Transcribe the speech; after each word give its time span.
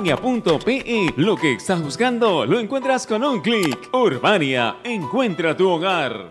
Urbania.pe 0.00 1.12
Lo 1.16 1.34
que 1.34 1.54
estás 1.54 1.82
buscando 1.82 2.46
lo 2.46 2.60
encuentras 2.60 3.04
con 3.04 3.24
un 3.24 3.40
clic. 3.40 3.92
Urbania, 3.92 4.76
encuentra 4.84 5.56
tu 5.56 5.68
hogar. 5.68 6.30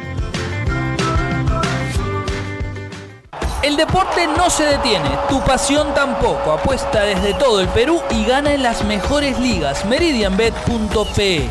El 3.63 3.77
deporte 3.77 4.25
no 4.25 4.49
se 4.49 4.63
detiene, 4.63 5.07
tu 5.29 5.39
pasión 5.43 5.93
tampoco. 5.93 6.51
Apuesta 6.51 7.03
desde 7.03 7.35
todo 7.35 7.61
el 7.61 7.67
Perú 7.67 8.01
y 8.09 8.25
gana 8.25 8.53
en 8.53 8.63
las 8.63 8.83
mejores 8.83 9.39
ligas. 9.39 9.85
Meridianbet.pe 9.85 11.47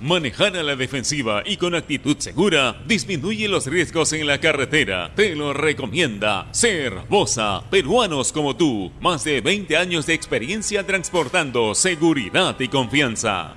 Manejar 0.00 0.56
a 0.56 0.62
la 0.62 0.76
defensiva 0.76 1.42
y 1.44 1.58
con 1.58 1.74
actitud 1.74 2.16
segura 2.18 2.80
disminuye 2.86 3.48
los 3.48 3.66
riesgos 3.66 4.14
en 4.14 4.26
la 4.26 4.40
carretera. 4.40 5.12
Te 5.14 5.36
lo 5.36 5.52
recomienda 5.52 6.48
Ser 6.52 7.02
Bosa, 7.10 7.62
peruanos 7.70 8.32
como 8.32 8.56
tú. 8.56 8.90
Más 9.02 9.24
de 9.24 9.42
20 9.42 9.76
años 9.76 10.06
de 10.06 10.14
experiencia 10.14 10.86
transportando 10.86 11.74
seguridad 11.74 12.58
y 12.58 12.68
confianza. 12.68 13.56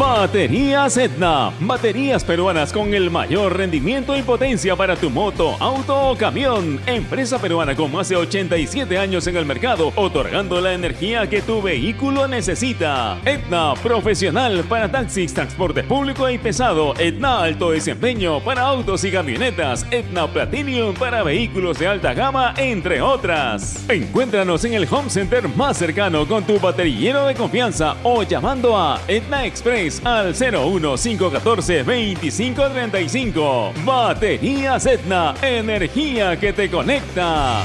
Baterías 0.00 0.96
Etna. 0.96 1.52
Baterías 1.60 2.24
peruanas 2.24 2.72
con 2.72 2.94
el 2.94 3.10
mayor 3.10 3.54
rendimiento 3.54 4.16
y 4.16 4.22
potencia 4.22 4.74
para 4.74 4.96
tu 4.96 5.10
moto, 5.10 5.56
auto 5.60 5.94
o 6.12 6.16
camión. 6.16 6.80
Empresa 6.86 7.38
peruana 7.38 7.76
con 7.76 7.92
más 7.92 8.08
de 8.08 8.16
87 8.16 8.96
años 8.96 9.26
en 9.26 9.36
el 9.36 9.44
mercado, 9.44 9.92
otorgando 9.96 10.58
la 10.62 10.72
energía 10.72 11.28
que 11.28 11.42
tu 11.42 11.60
vehículo 11.60 12.26
necesita. 12.26 13.18
Etna, 13.26 13.74
profesional 13.74 14.64
para 14.64 14.90
taxis, 14.90 15.34
transporte 15.34 15.84
público 15.84 16.30
y 16.30 16.38
pesado. 16.38 16.94
Etna, 16.98 17.42
alto 17.42 17.72
desempeño 17.72 18.40
para 18.40 18.62
autos 18.62 19.04
y 19.04 19.12
camionetas. 19.12 19.84
Etna 19.90 20.26
Platinum 20.28 20.94
para 20.94 21.22
vehículos 21.22 21.78
de 21.78 21.88
alta 21.88 22.14
gama, 22.14 22.54
entre 22.56 23.02
otras. 23.02 23.84
Encuéntranos 23.86 24.64
en 24.64 24.72
el 24.72 24.88
home 24.90 25.10
center 25.10 25.46
más 25.46 25.76
cercano 25.76 26.26
con 26.26 26.42
tu 26.44 26.58
baterillero 26.58 27.26
de 27.26 27.34
confianza 27.34 27.96
o 28.02 28.22
llamando 28.22 28.74
a 28.78 28.98
Etna 29.06 29.44
Express 29.44 29.89
al 30.04 30.34
01514 30.34 31.82
2535. 31.82 33.72
Baterías 33.84 34.86
Etna, 34.86 35.34
energía 35.42 36.38
que 36.38 36.52
te 36.52 36.70
conecta. 36.70 37.64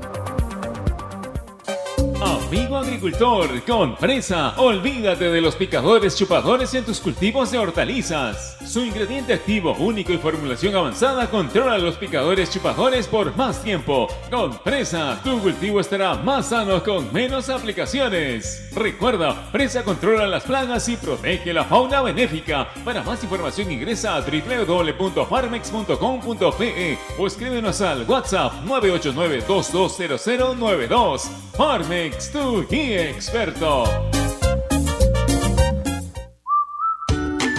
Amigo 2.51 2.75
agricultor, 2.75 3.63
con 3.63 3.95
presa, 3.95 4.53
olvídate 4.57 5.31
de 5.31 5.39
los 5.39 5.55
picadores 5.55 6.17
chupadores 6.17 6.73
en 6.73 6.83
tus 6.83 6.99
cultivos 6.99 7.49
de 7.49 7.57
hortalizas. 7.57 8.57
Su 8.67 8.81
ingrediente 8.81 9.31
activo 9.31 9.73
único 9.79 10.11
y 10.11 10.17
formulación 10.17 10.75
avanzada 10.75 11.29
controla 11.29 11.77
los 11.77 11.95
picadores 11.95 12.51
chupadores 12.51 13.07
por 13.07 13.33
más 13.37 13.63
tiempo. 13.63 14.09
Con 14.29 14.57
presa, 14.57 15.21
tu 15.23 15.39
cultivo 15.39 15.79
estará 15.79 16.15
más 16.15 16.49
sano 16.49 16.83
con 16.83 17.13
menos 17.13 17.47
aplicaciones. 17.47 18.69
Recuerda, 18.75 19.49
presa 19.53 19.85
controla 19.85 20.27
las 20.27 20.43
plagas 20.43 20.89
y 20.89 20.97
protege 20.97 21.53
la 21.53 21.63
fauna 21.63 22.01
benéfica. 22.01 22.67
Para 22.83 23.01
más 23.01 23.23
información 23.23 23.71
ingresa 23.71 24.17
a 24.17 24.19
www.farmex.com.pe 24.19 26.97
o 27.17 27.27
escríbenos 27.27 27.79
al 27.79 28.03
WhatsApp 28.03 28.55
989 28.65 29.45
220092. 29.47 31.31
Farmex, 31.53 32.31
guía 32.69 33.09
experto. 33.09 34.20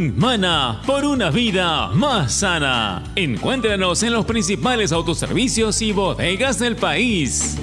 Mana 0.00 0.80
por 0.86 1.04
una 1.04 1.30
vida 1.30 1.88
más 1.88 2.32
sana. 2.32 3.02
Encuéntranos 3.16 4.02
en 4.02 4.14
los 4.14 4.24
principales 4.24 4.92
autoservicios 4.92 5.82
y 5.82 5.92
bodegas 5.92 6.58
del 6.58 6.76
país. 6.76 7.58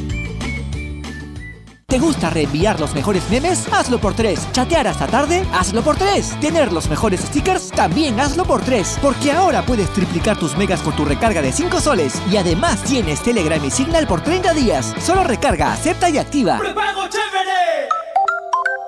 ¿Te 1.88 1.98
gusta 1.98 2.30
reenviar 2.30 2.80
los 2.80 2.94
mejores 2.94 3.28
memes? 3.32 3.68
Hazlo 3.74 3.98
por 3.98 4.14
tres. 4.14 4.48
¿Chatear 4.52 4.88
hasta 4.88 5.08
tarde? 5.08 5.44
Hazlo 5.52 5.82
por 5.82 5.96
tres. 5.96 6.40
¿Tener 6.40 6.72
los 6.72 6.88
mejores 6.90 7.22
stickers? 7.22 7.72
También 7.72 8.20
hazlo 8.20 8.46
por 8.46 8.62
tres. 8.62 9.00
Porque 9.02 9.32
ahora 9.32 9.66
puedes 9.66 9.90
triplicar 9.94 10.38
tus 10.38 10.56
megas 10.58 10.82
con 10.82 10.96
tu 10.96 11.06
recarga 11.06 11.42
de 11.42 11.52
5 11.52 11.82
soles. 11.82 12.22
Y 12.32 12.38
además 12.38 12.84
tienes 12.84 13.24
Telegram 13.24 13.64
y 13.66 13.72
Signal 13.72 14.06
por 14.06 14.22
30 14.22 14.54
días. 14.54 14.94
Solo 15.00 15.24
recarga, 15.24 15.74
acepta 15.74 16.08
y 16.10 16.20
activa. 16.20 16.60
¡Prepago 16.60 17.08
chévere! 17.08 17.67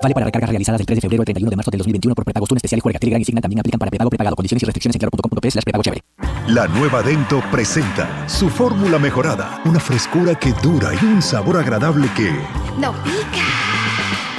Vale 0.02 0.14
para 0.14 0.26
recargas 0.26 0.50
realizadas 0.50 0.80
del 0.80 0.86
3 0.86 0.98
de 0.98 1.02
febrero 1.02 1.22
al 1.22 1.26
31 1.26 1.50
de 1.50 1.56
marzo 1.58 1.72
del 1.72 1.80
2021 1.80 2.16
por 2.16 2.24
prepagos. 2.24 2.50
Un 2.52 2.58
especial 2.58 2.78
y 2.78 2.82
juega 2.82 3.00
Telegram 3.00 3.22
y 3.22 3.26
Signal 3.26 3.42
también 3.42 3.60
aplican 3.60 3.80
para 3.80 3.90
prepago, 3.90 4.10
prepagado. 4.10 4.36
Condiciones 4.36 4.64
y 4.64 4.66
restricciones 4.66 4.96
en 4.96 5.00
claro.com.p 5.00 5.50
prepago 5.62 5.84
chévere. 5.84 6.02
La 6.48 6.68
nueva 6.68 7.04
Dento 7.04 7.44
presenta 7.52 8.28
su 8.28 8.50
fórmula 8.50 8.98
mejorada, 8.98 9.62
una 9.66 9.80
frescura 9.80 10.36
que 10.36 10.54
dura 10.64 10.92
y 11.00 11.06
un 11.06 11.22
sabor 11.22 11.58
agradable 11.58 12.10
que... 12.16 12.32
¡No 12.80 12.94
pica! 13.04 13.46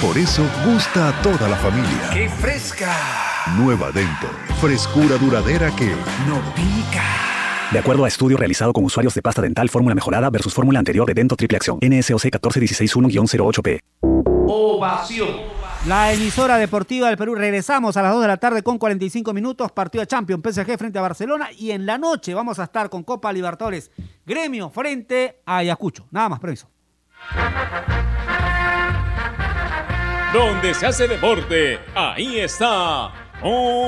Por 0.01 0.17
eso 0.17 0.43
gusta 0.65 1.09
a 1.09 1.21
toda 1.21 1.47
la 1.47 1.55
familia. 1.57 2.09
¡Qué 2.11 2.27
fresca! 2.27 2.91
Nueva 3.55 3.91
Dento, 3.91 4.27
frescura 4.59 5.17
duradera 5.17 5.69
que... 5.75 5.91
¡No 6.27 6.41
pica! 6.55 7.03
De 7.71 7.79
acuerdo 7.79 8.03
a 8.03 8.07
estudio 8.07 8.35
realizado 8.35 8.73
con 8.73 8.83
usuarios 8.83 9.13
de 9.13 9.21
pasta 9.21 9.41
dental 9.41 9.69
fórmula 9.69 9.95
mejorada 9.95 10.29
versus 10.29 10.53
fórmula 10.53 10.79
anterior 10.79 11.07
de 11.07 11.13
Dento 11.13 11.35
Triple 11.35 11.57
Acción, 11.57 11.79
NSOC 11.81 12.25
14161-08P. 12.25 14.10
Ovación. 14.53 15.29
La 15.87 16.11
emisora 16.11 16.57
deportiva 16.57 17.07
del 17.07 17.15
Perú. 17.15 17.35
Regresamos 17.35 17.95
a 17.95 18.01
las 18.01 18.11
2 18.11 18.21
de 18.21 18.27
la 18.27 18.35
tarde 18.35 18.61
con 18.61 18.77
45 18.77 19.31
minutos. 19.33 19.71
Partido 19.71 20.01
de 20.01 20.07
Champions 20.07 20.43
PSG 20.43 20.77
frente 20.77 20.99
a 20.99 21.01
Barcelona. 21.01 21.47
Y 21.57 21.71
en 21.71 21.85
la 21.85 21.97
noche 21.97 22.33
vamos 22.33 22.59
a 22.59 22.65
estar 22.65 22.89
con 22.89 23.03
Copa 23.03 23.31
Libertadores. 23.31 23.91
Gremio 24.25 24.69
frente 24.69 25.41
a 25.45 25.57
Ayacucho. 25.57 26.05
Nada 26.11 26.27
más, 26.27 26.41
permiso. 26.41 26.67
Donde 30.33 30.73
se 30.73 30.85
hace 30.85 31.07
deporte, 31.07 31.79
ahí 31.95 32.39
está. 32.39 33.13
Ovación. 33.41 33.79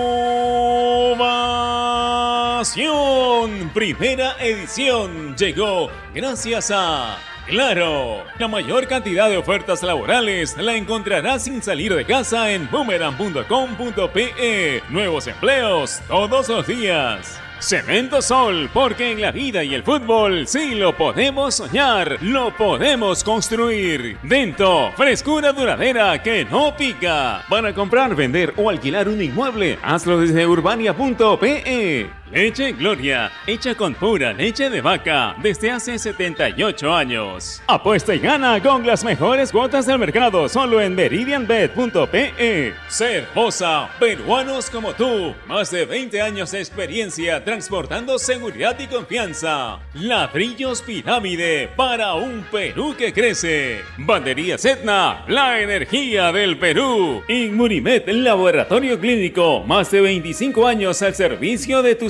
Primera 3.74 4.38
edición 4.40 5.36
llegó 5.36 5.90
gracias 6.14 6.72
a 6.74 7.18
Claro, 7.48 8.24
la 8.40 8.48
mayor 8.48 8.88
cantidad 8.88 9.30
de 9.30 9.38
ofertas 9.38 9.84
laborales 9.84 10.58
la 10.58 10.76
encontrarás 10.76 11.44
sin 11.44 11.62
salir 11.62 11.94
de 11.94 12.06
casa 12.06 12.52
en 12.52 12.70
boomerang.com.pe. 12.72 14.82
Nuevos 14.90 15.28
empleos 15.28 16.02
todos 16.08 16.48
los 16.48 16.66
días. 16.66 17.40
Cemento 17.60 18.22
Sol, 18.22 18.70
porque 18.74 19.12
en 19.12 19.22
la 19.22 19.32
vida 19.32 19.64
y 19.64 19.74
el 19.74 19.84
fútbol 19.84 20.48
sí 20.48 20.76
lo 20.76 20.98
podemos 20.98 21.56
soñar, 21.56 22.18
lo 22.22 22.56
podemos 22.56 23.24
construir. 23.24 24.18
Dento, 24.22 24.92
frescura 24.98 25.54
duradera 25.54 26.22
que 26.22 26.44
no 26.44 26.76
pica. 26.76 27.46
Para 27.50 27.74
comprar, 27.74 28.16
vender 28.16 28.54
o 28.58 28.70
alquilar 28.70 29.08
un 29.08 29.22
inmueble, 29.22 29.80
hazlo 29.82 30.20
desde 30.20 30.46
urbania.pe. 30.46 32.10
Leche 32.34 32.72
Gloria, 32.72 33.32
hecha 33.46 33.76
con 33.76 33.94
pura 33.94 34.34
leche 34.34 34.68
de 34.68 34.82
vaca 34.82 35.36
desde 35.44 35.70
hace 35.70 36.00
78 36.00 36.92
años. 36.92 37.62
Apuesta 37.68 38.16
y 38.16 38.20
gana 38.20 38.60
con 38.60 38.88
las 38.88 39.04
mejores 39.04 39.52
cuotas 39.52 39.86
del 39.86 40.00
mercado 40.00 40.50
solo 40.50 40.82
en 40.82 40.96
meridianbet.pe. 40.96 42.74
Cervosa, 42.90 43.88
peruanos 44.00 44.72
como 44.72 44.94
tú, 44.94 45.36
más 45.48 45.70
de 45.70 45.86
20 45.86 46.22
años 46.24 46.50
de 46.50 46.60
experiencia 46.60 47.44
transportando 47.44 48.18
seguridad 48.18 48.80
y 48.80 48.88
confianza. 48.88 49.78
Ladrillos 49.94 50.82
Pirámide 50.82 51.70
para 51.76 52.16
un 52.16 52.44
Perú 52.52 52.96
que 52.98 53.14
crece. 53.14 53.82
Bandería 53.98 54.56
Etna, 54.56 55.24
la 55.28 55.62
energía 55.62 56.32
del 56.32 56.58
Perú. 56.58 57.22
Inmunimed, 57.28 58.10
laboratorio 58.10 59.00
clínico, 59.00 59.64
más 59.68 59.92
de 59.92 60.02
25 60.02 60.68
años 60.68 61.00
al 61.04 61.14
servicio 61.14 61.84
de 61.84 61.94
tu 61.94 62.10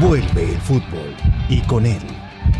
Vuelve 0.00 0.54
el 0.54 0.60
fútbol 0.62 1.14
y 1.50 1.60
con 1.60 1.84
él 1.84 2.00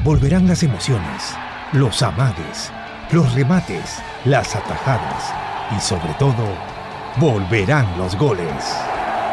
volverán 0.04 0.46
las 0.46 0.62
emociones, 0.62 1.34
los 1.72 2.02
amagues, 2.02 2.70
los 3.12 3.32
remates, 3.32 4.02
las 4.26 4.54
atajadas 4.54 5.32
y 5.74 5.80
sobre 5.80 6.12
todo, 6.18 6.44
volverán 7.16 7.86
los 7.96 8.14
goles. 8.18 8.76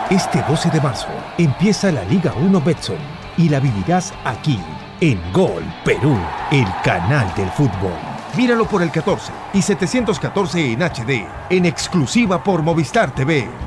Este 0.10 0.42
12 0.48 0.70
de 0.70 0.80
marzo 0.80 1.10
empieza 1.38 1.92
la 1.92 2.06
Liga 2.06 2.34
1 2.40 2.62
Betson 2.62 2.96
y 3.36 3.50
la 3.50 3.60
vivirás 3.60 4.14
aquí, 4.24 4.58
en 5.02 5.20
Gol 5.34 5.66
Perú, 5.84 6.18
el 6.52 6.68
canal 6.86 7.30
del 7.36 7.50
fútbol. 7.50 7.92
Míralo 8.38 8.66
por 8.68 8.84
el 8.84 8.90
14 8.90 9.34
y 9.54 9.62
714 9.62 10.72
en 10.72 10.82
HD, 10.82 11.28
en 11.50 11.66
exclusiva 11.66 12.42
por 12.42 12.62
Movistar 12.62 13.14
TV 13.14 13.67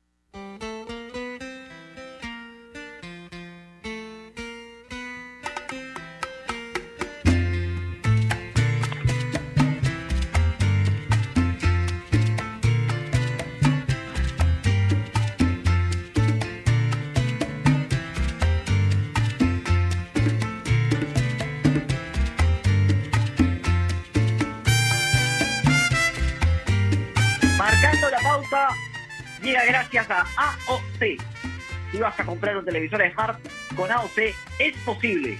Vas 32.61 32.67
a 32.67 32.71
comprar 32.71 32.99
un 32.99 33.05
televisor 33.05 33.11
Smart 33.11 33.39
con 33.75 33.91
AOC, 33.91 34.17
es 34.59 34.77
posible. 34.85 35.37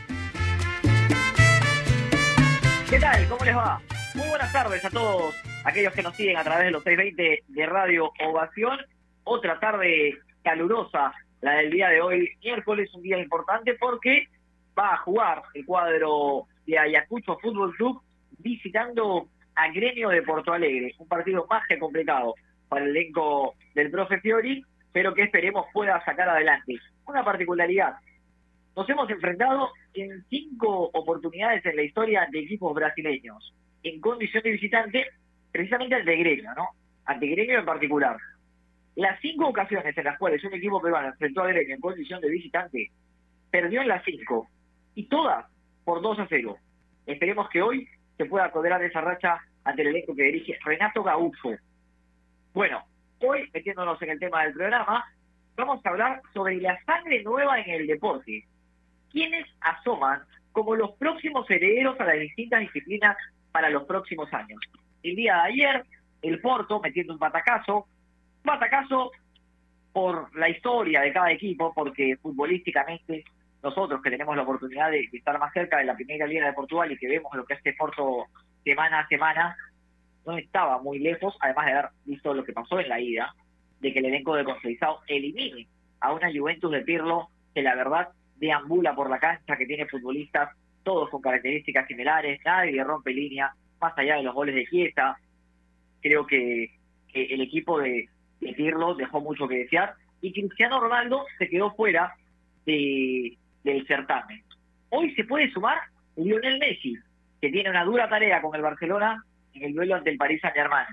¿Qué 2.89 2.99
tal? 2.99 3.27
¿Cómo 3.29 3.45
les 3.45 3.55
va? 3.55 3.81
Muy 4.15 4.27
buenas 4.27 4.51
tardes 4.51 4.83
a 4.83 4.89
todos 4.89 5.33
aquellos 5.63 5.93
que 5.93 6.03
nos 6.03 6.15
siguen 6.15 6.37
a 6.37 6.43
través 6.43 6.65
de 6.65 6.71
los 6.71 6.83
620 6.83 7.43
de 7.47 7.65
Radio 7.65 8.11
Ovación. 8.25 8.77
Otra 9.23 9.59
tarde 9.59 10.17
calurosa, 10.43 11.13
la 11.41 11.53
del 11.53 11.71
día 11.71 11.89
de 11.89 12.01
hoy, 12.01 12.29
miércoles, 12.43 12.93
un 12.93 13.03
día 13.03 13.17
importante 13.19 13.75
porque 13.75 14.27
va 14.77 14.93
a 14.93 14.97
jugar 14.97 15.43
el 15.53 15.65
cuadro 15.65 16.47
de 16.65 16.77
Ayacucho 16.77 17.37
Fútbol 17.39 17.75
Club 17.75 18.01
visitando 18.39 19.27
a 19.55 19.71
Gremio 19.71 20.09
de 20.09 20.23
Porto 20.23 20.51
Alegre, 20.51 20.95
un 20.97 21.07
partido 21.07 21.45
más 21.49 21.65
que 21.67 21.77
complicado 21.77 22.33
para 22.67 22.85
el 22.85 22.91
elenco 22.91 23.55
del 23.75 23.91
profe 23.91 24.19
Fiori, 24.21 24.63
pero 24.91 25.13
que 25.13 25.23
esperemos 25.23 25.65
pueda 25.73 26.03
sacar 26.03 26.29
adelante. 26.29 26.77
Una 27.05 27.23
particularidad, 27.23 27.95
nos 28.75 28.87
hemos 28.89 29.09
enfrentado 29.09 29.69
en 29.93 30.23
cinco 30.29 30.89
oportunidades 30.93 31.65
en 31.65 31.75
la 31.75 31.83
historia 31.83 32.27
de 32.31 32.39
equipos 32.39 32.73
brasileños, 32.73 33.53
en 33.83 33.99
condición 33.99 34.43
de 34.43 34.51
visitante, 34.51 35.07
precisamente 35.51 35.95
ante 35.95 36.15
Gremio, 36.15 36.53
¿no? 36.55 36.69
Ante 37.05 37.27
Gremio 37.27 37.59
en 37.59 37.65
particular. 37.65 38.17
Las 38.95 39.19
cinco 39.21 39.47
ocasiones 39.47 39.97
en 39.97 40.03
las 40.03 40.17
cuales 40.17 40.43
un 40.43 40.53
equipo 40.53 40.81
peruano 40.81 41.09
enfrentó 41.09 41.41
a 41.41 41.47
Gremio 41.47 41.75
en 41.75 41.81
condición 41.81 42.21
de 42.21 42.29
visitante, 42.29 42.91
perdió 43.49 43.81
en 43.81 43.87
las 43.89 44.03
cinco, 44.05 44.47
y 44.95 45.05
todas 45.07 45.45
por 45.83 46.01
2 46.01 46.19
a 46.19 46.27
0. 46.29 46.57
Esperemos 47.05 47.49
que 47.49 47.61
hoy 47.61 47.87
se 48.17 48.25
pueda 48.25 48.45
apoderar 48.45 48.83
esa 48.83 49.01
racha 49.01 49.39
ante 49.63 49.81
el 49.81 49.89
elenco 49.89 50.15
que 50.15 50.23
dirige 50.23 50.57
Renato 50.63 51.03
Gaúcho, 51.03 51.57
bueno, 52.53 52.83
hoy, 53.23 53.49
metiéndonos 53.53 54.01
en 54.01 54.09
el 54.11 54.19
tema 54.19 54.43
del 54.43 54.53
programa, 54.53 55.05
vamos 55.55 55.85
a 55.85 55.89
hablar 55.89 56.21
sobre 56.33 56.59
la 56.61 56.77
sangre 56.85 57.23
nueva 57.23 57.59
en 57.59 57.69
el 57.81 57.87
deporte. 57.87 58.45
¿Quiénes 59.11 59.45
asoman 59.61 60.21
como 60.51 60.75
los 60.75 60.91
próximos 60.93 61.49
herederos 61.49 61.99
a 61.99 62.05
las 62.05 62.19
distintas 62.19 62.61
disciplinas 62.61 63.17
para 63.51 63.69
los 63.69 63.83
próximos 63.83 64.31
años? 64.33 64.59
El 65.03 65.15
día 65.15 65.35
de 65.35 65.41
ayer, 65.41 65.85
el 66.21 66.39
Porto 66.39 66.79
metiendo 66.79 67.13
un 67.13 67.19
batacazo, 67.19 67.77
un 67.77 68.43
batacazo 68.43 69.11
por 69.91 70.33
la 70.35 70.49
historia 70.49 71.01
de 71.01 71.11
cada 71.11 71.31
equipo, 71.31 71.73
porque 71.73 72.17
futbolísticamente 72.21 73.23
nosotros 73.63 74.01
que 74.01 74.09
tenemos 74.09 74.35
la 74.35 74.43
oportunidad 74.43 74.89
de, 74.89 75.07
estar 75.11 75.37
más 75.39 75.53
cerca 75.53 75.77
de 75.77 75.85
la 75.85 75.95
primera 75.95 76.25
liga 76.25 76.47
de 76.47 76.53
Portugal 76.53 76.91
y 76.91 76.97
que 76.97 77.07
vemos 77.07 77.33
lo 77.35 77.45
que 77.45 77.53
hace 77.53 77.73
Porto 77.73 78.25
semana 78.63 78.99
a 78.99 79.07
semana, 79.07 79.55
no 80.25 80.37
estaba 80.37 80.81
muy 80.81 80.99
lejos, 80.99 81.35
además 81.39 81.65
de 81.65 81.71
haber 81.71 81.89
visto 82.05 82.33
lo 82.33 82.43
que 82.43 82.53
pasó 82.53 82.79
en 82.79 82.89
la 82.89 82.99
ida, 82.99 83.33
de 83.79 83.93
que 83.93 83.99
el 83.99 84.05
elenco 84.05 84.35
de 84.35 84.43
Consolizado 84.43 84.99
elimine 85.07 85.67
a 85.99 86.13
una 86.13 86.31
Juventus 86.31 86.71
de 86.71 86.81
Pirlo 86.81 87.29
que 87.53 87.61
la 87.61 87.75
verdad 87.75 88.09
deambula 88.37 88.95
por 88.95 89.09
la 89.09 89.19
cancha, 89.19 89.57
que 89.57 89.65
tiene 89.65 89.87
futbolistas 89.87 90.49
todos 90.83 91.09
con 91.09 91.21
características 91.21 91.87
similares, 91.87 92.39
nadie 92.43 92.83
rompe 92.83 93.13
línea, 93.13 93.53
más 93.79 93.97
allá 93.97 94.15
de 94.15 94.23
los 94.23 94.33
goles 94.33 94.55
de 94.55 94.65
Chiesa. 94.65 95.17
Creo 96.01 96.25
que, 96.25 96.71
el 97.13 97.41
equipo 97.41 97.79
de, 97.79 98.07
de 98.39 98.53
Pirlo 98.53 98.95
dejó 98.95 99.19
mucho 99.19 99.47
que 99.47 99.57
desear 99.57 99.95
y 100.21 100.31
Cristiano 100.31 100.79
Ronaldo 100.79 101.25
se 101.37 101.49
quedó 101.49 101.71
fuera 101.75 102.15
de, 102.65 103.37
del 103.63 103.85
certamen. 103.87 104.41
Hoy 104.89 105.13
se 105.15 105.25
puede 105.25 105.51
sumar 105.51 105.77
Lionel 106.15 106.59
Messi, 106.59 106.95
que 107.41 107.49
tiene 107.49 107.69
una 107.69 107.83
dura 107.83 108.07
tarea 108.07 108.41
con 108.41 108.55
el 108.55 108.61
Barcelona 108.61 109.25
en 109.53 109.63
el 109.63 109.73
duelo 109.73 109.95
ante 109.95 110.09
el 110.09 110.17
Paris 110.17 110.41
Saint-Germain. 110.41 110.87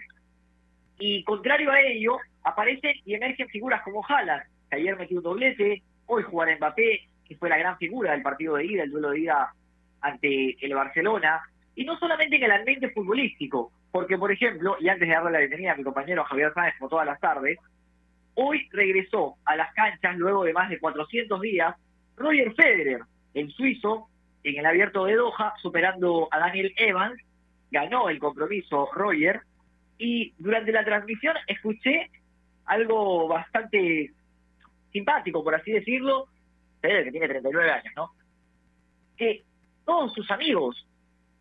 Y 0.99 1.23
contrario 1.25 1.71
a 1.71 1.81
ello, 1.81 2.19
aparecen 2.43 2.97
y 3.05 3.15
emergen 3.15 3.49
figuras 3.49 3.83
como 3.83 4.05
Haaland, 4.07 4.43
que 4.71 4.77
ayer 4.77 4.97
metió 4.97 5.19
un 5.19 5.25
doblete, 5.25 5.83
hoy 6.07 6.23
jugará 6.25 6.57
Mbappé, 6.57 7.09
que 7.27 7.37
fue 7.37 7.49
la 7.49 7.59
gran 7.59 7.77
figura 7.79 8.12
del 8.12 8.23
partido 8.23 8.57
de 8.57 8.67
ida, 8.67 8.83
el 8.83 8.91
duelo 8.91 9.11
de 9.11 9.21
ida 9.21 9.53
ante 10.00 10.57
el 10.65 10.75
Barcelona, 10.75 11.43
y 11.75 11.85
no 11.85 11.99
solamente 11.99 12.37
en 12.37 12.45
el 12.45 12.50
ambiente 12.50 12.91
futbolístico, 12.91 13.71
porque 13.93 14.19
por 14.19 14.33
ejemplo, 14.33 14.77
y 14.81 14.88
antes 14.88 15.09
de 15.09 15.15
darle 15.15 15.31
la 15.31 15.38
bienvenida 15.38 15.73
a 15.73 15.77
mi 15.77 15.85
compañero 15.85 16.25
Javier 16.25 16.53
Sáenz 16.55 16.77
como 16.79 16.88
todas 16.88 17.07
las 17.07 17.21
tardes, 17.21 17.59
hoy 18.35 18.69
regresó 18.73 19.35
a 19.45 19.57
las 19.57 19.73
canchas 19.75 20.17
luego 20.17 20.45
de 20.45 20.53
más 20.53 20.71
de 20.71 20.79
400 20.79 21.41
días 21.41 21.75
Roger 22.17 22.55
Federer, 22.55 23.00
el 23.35 23.50
suizo, 23.53 24.09
en 24.43 24.59
el 24.59 24.67
abierto 24.67 25.05
de 25.05 25.15
Doha, 25.15 25.55
superando 25.61 26.29
a 26.31 26.38
Daniel 26.38 26.73
Evans, 26.77 27.21
ganó 27.71 28.09
el 28.09 28.19
compromiso 28.19 28.89
Roger, 28.93 29.43
y 29.99 30.33
durante 30.39 30.73
la 30.73 30.85
transmisión 30.85 31.35
escuché 31.47 32.11
algo 32.65 33.27
bastante 33.29 34.13
simpático, 34.93 35.43
por 35.43 35.55
así 35.55 35.73
decirlo, 35.73 36.29
Federer 36.81 37.05
que 37.05 37.11
tiene 37.11 37.29
39 37.29 37.71
años, 37.71 37.93
¿no? 37.97 38.11
Que 39.17 39.43
todos 39.85 40.13
sus 40.15 40.31
amigos 40.31 40.87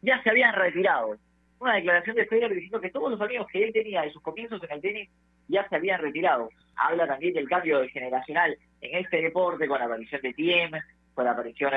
ya 0.01 0.21
se 0.23 0.29
habían 0.29 0.55
retirado. 0.55 1.17
Una 1.59 1.75
declaración 1.75 2.15
de 2.15 2.25
Federer 2.25 2.53
diciendo 2.53 2.81
que 2.81 2.89
todos 2.89 3.11
los 3.11 3.21
amigos 3.21 3.47
que 3.51 3.63
él 3.63 3.73
tenía 3.73 4.01
de 4.01 4.11
sus 4.11 4.21
comienzos 4.21 4.61
en 4.63 4.71
el 4.71 4.81
tenis 4.81 5.09
ya 5.47 5.67
se 5.69 5.75
habían 5.75 6.01
retirado. 6.01 6.49
Habla 6.75 7.07
también 7.07 7.33
del 7.33 7.47
cambio 7.47 7.87
generacional 7.89 8.57
en 8.81 9.03
este 9.03 9.21
deporte 9.21 9.67
con 9.67 9.79
la 9.79 9.85
aparición 9.85 10.21
de 10.21 10.33
Tiem, 10.33 10.71
con 11.13 11.25
la 11.25 11.31
aparición 11.31 11.71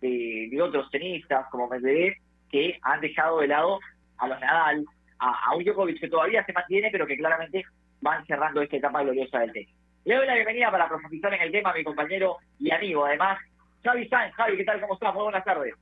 de, 0.00 0.48
de 0.50 0.62
otros 0.62 0.90
tenistas 0.90 1.46
como 1.50 1.68
Medvedev, 1.68 2.14
que 2.54 2.78
han 2.82 3.00
dejado 3.00 3.40
de 3.40 3.48
lado 3.48 3.80
a 4.18 4.28
los 4.28 4.38
Nadal, 4.38 4.84
a, 5.18 5.50
a 5.50 5.56
un 5.56 5.64
Djokovic 5.64 5.98
que 5.98 6.08
todavía 6.08 6.44
se 6.44 6.52
mantiene, 6.52 6.88
pero 6.92 7.04
que 7.04 7.16
claramente 7.16 7.64
van 8.00 8.24
cerrando 8.26 8.62
esta 8.62 8.76
etapa 8.76 9.02
gloriosa 9.02 9.40
del 9.40 9.52
tenis. 9.52 9.74
Le 10.04 10.14
doy 10.14 10.24
la 10.24 10.34
bienvenida 10.34 10.70
para 10.70 10.88
profundizar 10.88 11.34
en 11.34 11.42
el 11.42 11.50
tema 11.50 11.72
a 11.72 11.74
mi 11.74 11.82
compañero 11.82 12.36
y 12.60 12.70
amigo, 12.70 13.04
además, 13.06 13.40
Xavi 13.82 14.06
Sáenz. 14.06 14.36
Javi, 14.36 14.56
¿qué 14.56 14.64
tal? 14.64 14.80
¿Cómo 14.82 14.94
estás? 14.94 15.14
Muy 15.14 15.24
buenas 15.24 15.44
tardes. 15.44 15.74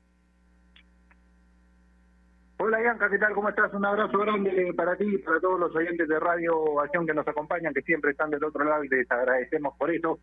Hola 2.57 2.79
Bianca, 2.79 3.11
¿qué 3.11 3.19
tal? 3.19 3.35
¿Cómo 3.35 3.51
estás? 3.51 3.75
Un 3.75 3.85
abrazo 3.85 4.19
grande 4.19 4.73
para 4.75 4.97
ti 4.97 5.05
y 5.05 5.19
para 5.19 5.41
todos 5.41 5.61
los 5.61 5.77
oyentes 5.77 6.09
de 6.09 6.19
Radio 6.21 6.81
Acción 6.81 7.07
que 7.07 7.13
nos 7.13 7.29
acompañan, 7.29 7.75
que 7.75 7.83
siempre 7.83 8.13
están 8.13 8.31
del 8.31 8.45
otro 8.45 8.65
lado 8.65 8.83
y 8.83 8.89
les 8.89 9.11
agradecemos 9.11 9.77
por 9.77 9.91
eso. 9.91 10.19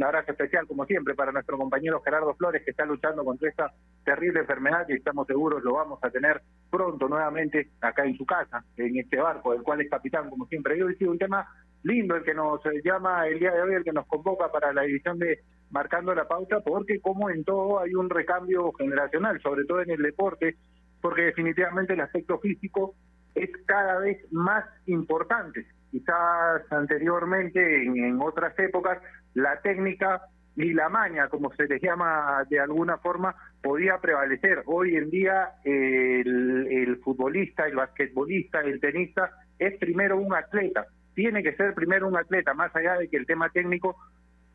Un 0.00 0.04
abrazo 0.04 0.32
especial, 0.32 0.66
como 0.66 0.86
siempre, 0.86 1.14
para 1.14 1.30
nuestro 1.30 1.58
compañero 1.58 2.00
Gerardo 2.00 2.34
Flores, 2.34 2.62
que 2.64 2.70
está 2.70 2.86
luchando 2.86 3.22
contra 3.22 3.50
esta 3.50 3.70
terrible 4.02 4.40
enfermedad 4.40 4.86
y 4.88 4.94
estamos 4.94 5.26
seguros 5.26 5.62
lo 5.62 5.74
vamos 5.74 5.98
a 6.02 6.08
tener 6.08 6.40
pronto 6.70 7.06
nuevamente 7.06 7.68
acá 7.82 8.06
en 8.06 8.16
su 8.16 8.24
casa, 8.24 8.64
en 8.78 8.98
este 8.98 9.18
barco, 9.18 9.52
del 9.52 9.62
cual 9.62 9.82
es 9.82 9.90
capitán, 9.90 10.30
como 10.30 10.46
siempre. 10.46 10.78
Y 10.78 10.80
hoy 10.80 10.96
sí, 10.96 11.04
un 11.04 11.18
tema 11.18 11.46
lindo 11.82 12.16
el 12.16 12.24
que 12.24 12.32
nos 12.32 12.62
llama 12.82 13.26
el 13.26 13.40
día 13.40 13.52
de 13.52 13.60
hoy, 13.60 13.74
el 13.74 13.84
que 13.84 13.92
nos 13.92 14.06
convoca 14.06 14.50
para 14.50 14.72
la 14.72 14.86
edición 14.86 15.18
de 15.18 15.40
Marcando 15.70 16.14
la 16.14 16.26
Pauta, 16.26 16.60
porque 16.60 16.98
como 17.02 17.28
en 17.28 17.44
todo 17.44 17.80
hay 17.80 17.94
un 17.94 18.08
recambio 18.08 18.72
generacional, 18.72 19.38
sobre 19.42 19.66
todo 19.66 19.82
en 19.82 19.90
el 19.90 20.00
deporte, 20.00 20.56
porque 21.02 21.24
definitivamente 21.24 21.92
el 21.92 22.00
aspecto 22.00 22.38
físico 22.38 22.94
es 23.34 23.50
cada 23.66 23.98
vez 23.98 24.18
más 24.32 24.64
importante. 24.86 25.66
Quizás 25.90 26.62
anteriormente, 26.70 27.84
en, 27.84 28.20
otras 28.22 28.56
épocas, 28.58 28.98
la 29.34 29.60
técnica 29.60 30.22
y 30.56 30.72
la 30.72 30.88
maña, 30.88 31.28
como 31.28 31.52
se 31.54 31.66
les 31.66 31.80
llama 31.80 32.44
de 32.48 32.60
alguna 32.60 32.98
forma, 32.98 33.34
podía 33.62 33.98
prevalecer. 33.98 34.62
Hoy 34.66 34.96
en 34.96 35.10
día 35.10 35.50
el, 35.64 36.66
el 36.70 36.96
futbolista, 36.98 37.66
el 37.66 37.76
basquetbolista, 37.76 38.60
el 38.60 38.80
tenista 38.80 39.30
es 39.58 39.78
primero 39.78 40.18
un 40.18 40.34
atleta. 40.34 40.86
Tiene 41.14 41.42
que 41.42 41.54
ser 41.54 41.74
primero 41.74 42.08
un 42.08 42.16
atleta, 42.16 42.54
más 42.54 42.74
allá 42.74 42.98
de 42.98 43.08
que 43.08 43.16
el 43.16 43.26
tema 43.26 43.50
técnico 43.50 43.96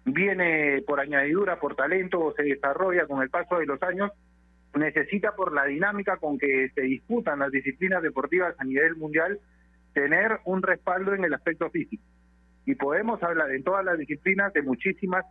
viene 0.05 0.84
por 0.86 1.00
añadidura, 1.00 1.60
por 1.60 1.75
talento 1.75 2.20
o 2.20 2.34
se 2.34 2.44
desarrolla 2.44 3.08
con 3.08 3.22
el 3.22 3.29
paso 3.29 3.58
de 3.58 3.65
los 3.65 3.82
años, 3.82 4.12
necesita 4.75 5.36
por 5.36 5.53
la 5.53 5.65
dinámica 5.65 6.17
con 6.17 6.38
que 6.38 6.70
se 6.75 6.82
disputan 6.82 7.39
las 7.39 7.51
disciplinas 7.51 8.03
deportivas 8.03 8.55
a 8.60 8.63
nivel 8.63 8.96
mundial 8.96 9.39
tener 9.94 10.39
un 10.46 10.62
respaldo 10.62 11.13
en 11.13 11.24
el 11.24 11.34
aspecto 11.34 11.70
físico. 11.70 12.03
Y 12.65 12.75
podemos 12.75 13.22
hablar 13.24 13.51
en 13.51 13.63
todas 13.63 13.86
las 13.86 13.98
disciplinas 13.98 14.51
de 14.53 14.62
muchísimas, 14.62 15.25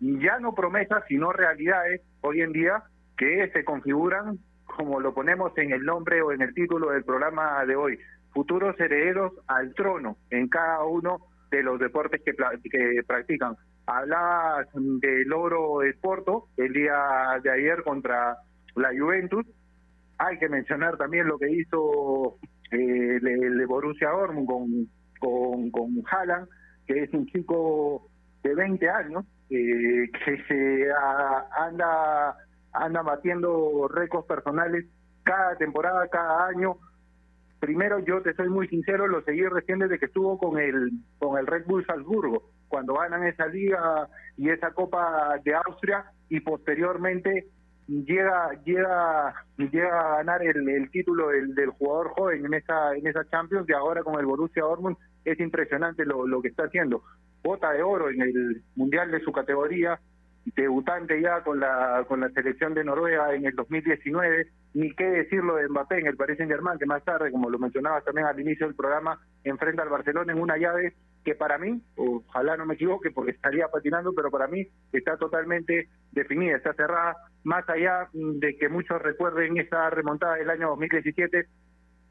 ya 0.00 0.38
no 0.40 0.54
promesas, 0.54 1.04
sino 1.08 1.32
realidades 1.32 2.02
hoy 2.22 2.40
en 2.40 2.52
día 2.52 2.82
que 3.16 3.50
se 3.52 3.64
configuran 3.64 4.38
como 4.76 5.00
lo 5.00 5.14
ponemos 5.14 5.56
en 5.58 5.72
el 5.72 5.84
nombre 5.84 6.22
o 6.22 6.32
en 6.32 6.42
el 6.42 6.54
título 6.54 6.90
del 6.90 7.04
programa 7.04 7.64
de 7.66 7.76
hoy, 7.76 7.98
futuros 8.32 8.78
herederos 8.80 9.32
al 9.46 9.74
trono 9.74 10.16
en 10.30 10.48
cada 10.48 10.84
uno 10.84 11.18
de 11.50 11.62
los 11.62 11.78
deportes 11.78 12.22
que, 12.24 12.32
practican. 13.06 13.56
Hablaba 13.86 14.64
del 14.74 15.32
oro 15.32 15.80
de 15.80 15.92
Porto 15.94 16.48
el 16.56 16.72
día 16.72 16.96
de 17.42 17.50
ayer 17.50 17.82
contra 17.82 18.36
la 18.74 18.90
Juventus. 18.98 19.44
Hay 20.18 20.38
que 20.38 20.48
mencionar 20.48 20.96
también 20.96 21.26
lo 21.26 21.38
que 21.38 21.50
hizo 21.50 22.38
eh, 22.70 23.18
el, 23.22 23.58
de 23.58 23.66
Borussia 23.66 24.08
Dortmund 24.10 24.46
con, 24.46 24.88
con, 25.18 25.70
con 25.70 25.88
Haaland, 26.10 26.48
que 26.92 27.04
es 27.04 27.12
un 27.12 27.26
chico 27.26 28.08
de 28.42 28.54
20 28.54 28.90
años, 28.90 29.24
eh, 29.50 30.10
que 30.24 30.42
se 30.44 30.88
anda, 31.58 32.36
anda 32.72 33.02
batiendo 33.02 33.88
récords 33.88 34.26
personales 34.26 34.86
cada 35.22 35.56
temporada, 35.56 36.06
cada 36.08 36.48
año. 36.48 36.76
Primero, 37.60 38.00
yo 38.00 38.22
te 38.22 38.34
soy 38.34 38.48
muy 38.48 38.66
sincero, 38.68 39.06
lo 39.06 39.22
seguí 39.22 39.46
recién 39.46 39.78
desde 39.78 39.98
que 39.98 40.06
estuvo 40.06 40.36
con 40.36 40.58
el, 40.58 40.90
con 41.18 41.38
el 41.38 41.46
Red 41.46 41.66
Bull 41.66 41.86
Salzburgo, 41.86 42.50
cuando 42.68 42.94
ganan 42.94 43.24
esa 43.24 43.46
liga 43.46 44.08
y 44.36 44.50
esa 44.50 44.72
Copa 44.72 45.38
de 45.44 45.54
Austria, 45.54 46.04
y 46.28 46.40
posteriormente 46.40 47.46
llega 47.86 48.50
llega 48.64 49.34
llega 49.58 50.00
a 50.00 50.16
ganar 50.18 50.42
el, 50.42 50.90
título 50.90 51.28
del, 51.28 51.54
del, 51.54 51.70
jugador 51.70 52.10
joven 52.10 52.46
en 52.46 52.54
esa 52.54 52.94
en 52.94 53.06
esa 53.06 53.28
Champions 53.28 53.68
y 53.68 53.72
ahora 53.72 54.02
con 54.02 54.18
el 54.18 54.24
Borussia 54.24 54.62
Dortmund 54.62 54.96
es 55.24 55.40
impresionante 55.40 56.04
lo, 56.04 56.42
que 56.42 56.48
está 56.48 56.64
haciendo. 56.64 57.02
Bota 57.42 57.72
de 57.72 57.82
oro 57.82 58.10
en 58.10 58.22
el 58.22 58.62
mundial 58.76 59.10
de 59.10 59.20
su 59.20 59.32
categoría 59.32 59.98
debutante 60.56 61.22
ya 61.22 61.44
con 61.44 61.60
la 61.60 62.04
con 62.08 62.18
la 62.18 62.28
selección 62.30 62.74
de 62.74 62.82
Noruega 62.82 63.32
en 63.32 63.46
el 63.46 63.54
2019 63.54 64.48
ni 64.74 64.92
qué 64.96 65.04
decirlo 65.04 65.54
de 65.54 65.68
Mbappé 65.68 66.00
en 66.00 66.08
el 66.08 66.16
Paris 66.16 66.36
Saint 66.36 66.50
Germain 66.50 66.80
que 66.80 66.86
más 66.86 67.04
tarde 67.04 67.30
como 67.30 67.48
lo 67.48 67.60
mencionabas 67.60 68.04
también 68.04 68.26
al 68.26 68.40
inicio 68.40 68.66
del 68.66 68.74
programa 68.74 69.20
enfrenta 69.44 69.84
al 69.84 69.88
Barcelona 69.88 70.32
en 70.32 70.40
una 70.40 70.56
llave 70.56 70.94
que 71.24 71.34
para 71.34 71.58
mí, 71.58 71.80
ojalá 71.96 72.56
no 72.56 72.66
me 72.66 72.74
equivoque 72.74 73.10
porque 73.10 73.32
estaría 73.32 73.68
patinando, 73.68 74.12
pero 74.14 74.30
para 74.30 74.48
mí 74.48 74.66
está 74.92 75.16
totalmente 75.16 75.88
definida, 76.10 76.56
está 76.56 76.74
cerrada, 76.74 77.16
más 77.44 77.68
allá 77.68 78.08
de 78.12 78.56
que 78.56 78.68
muchos 78.68 79.00
recuerden 79.00 79.56
esa 79.58 79.88
remontada 79.90 80.36
del 80.36 80.50
año 80.50 80.68
2017 80.70 81.46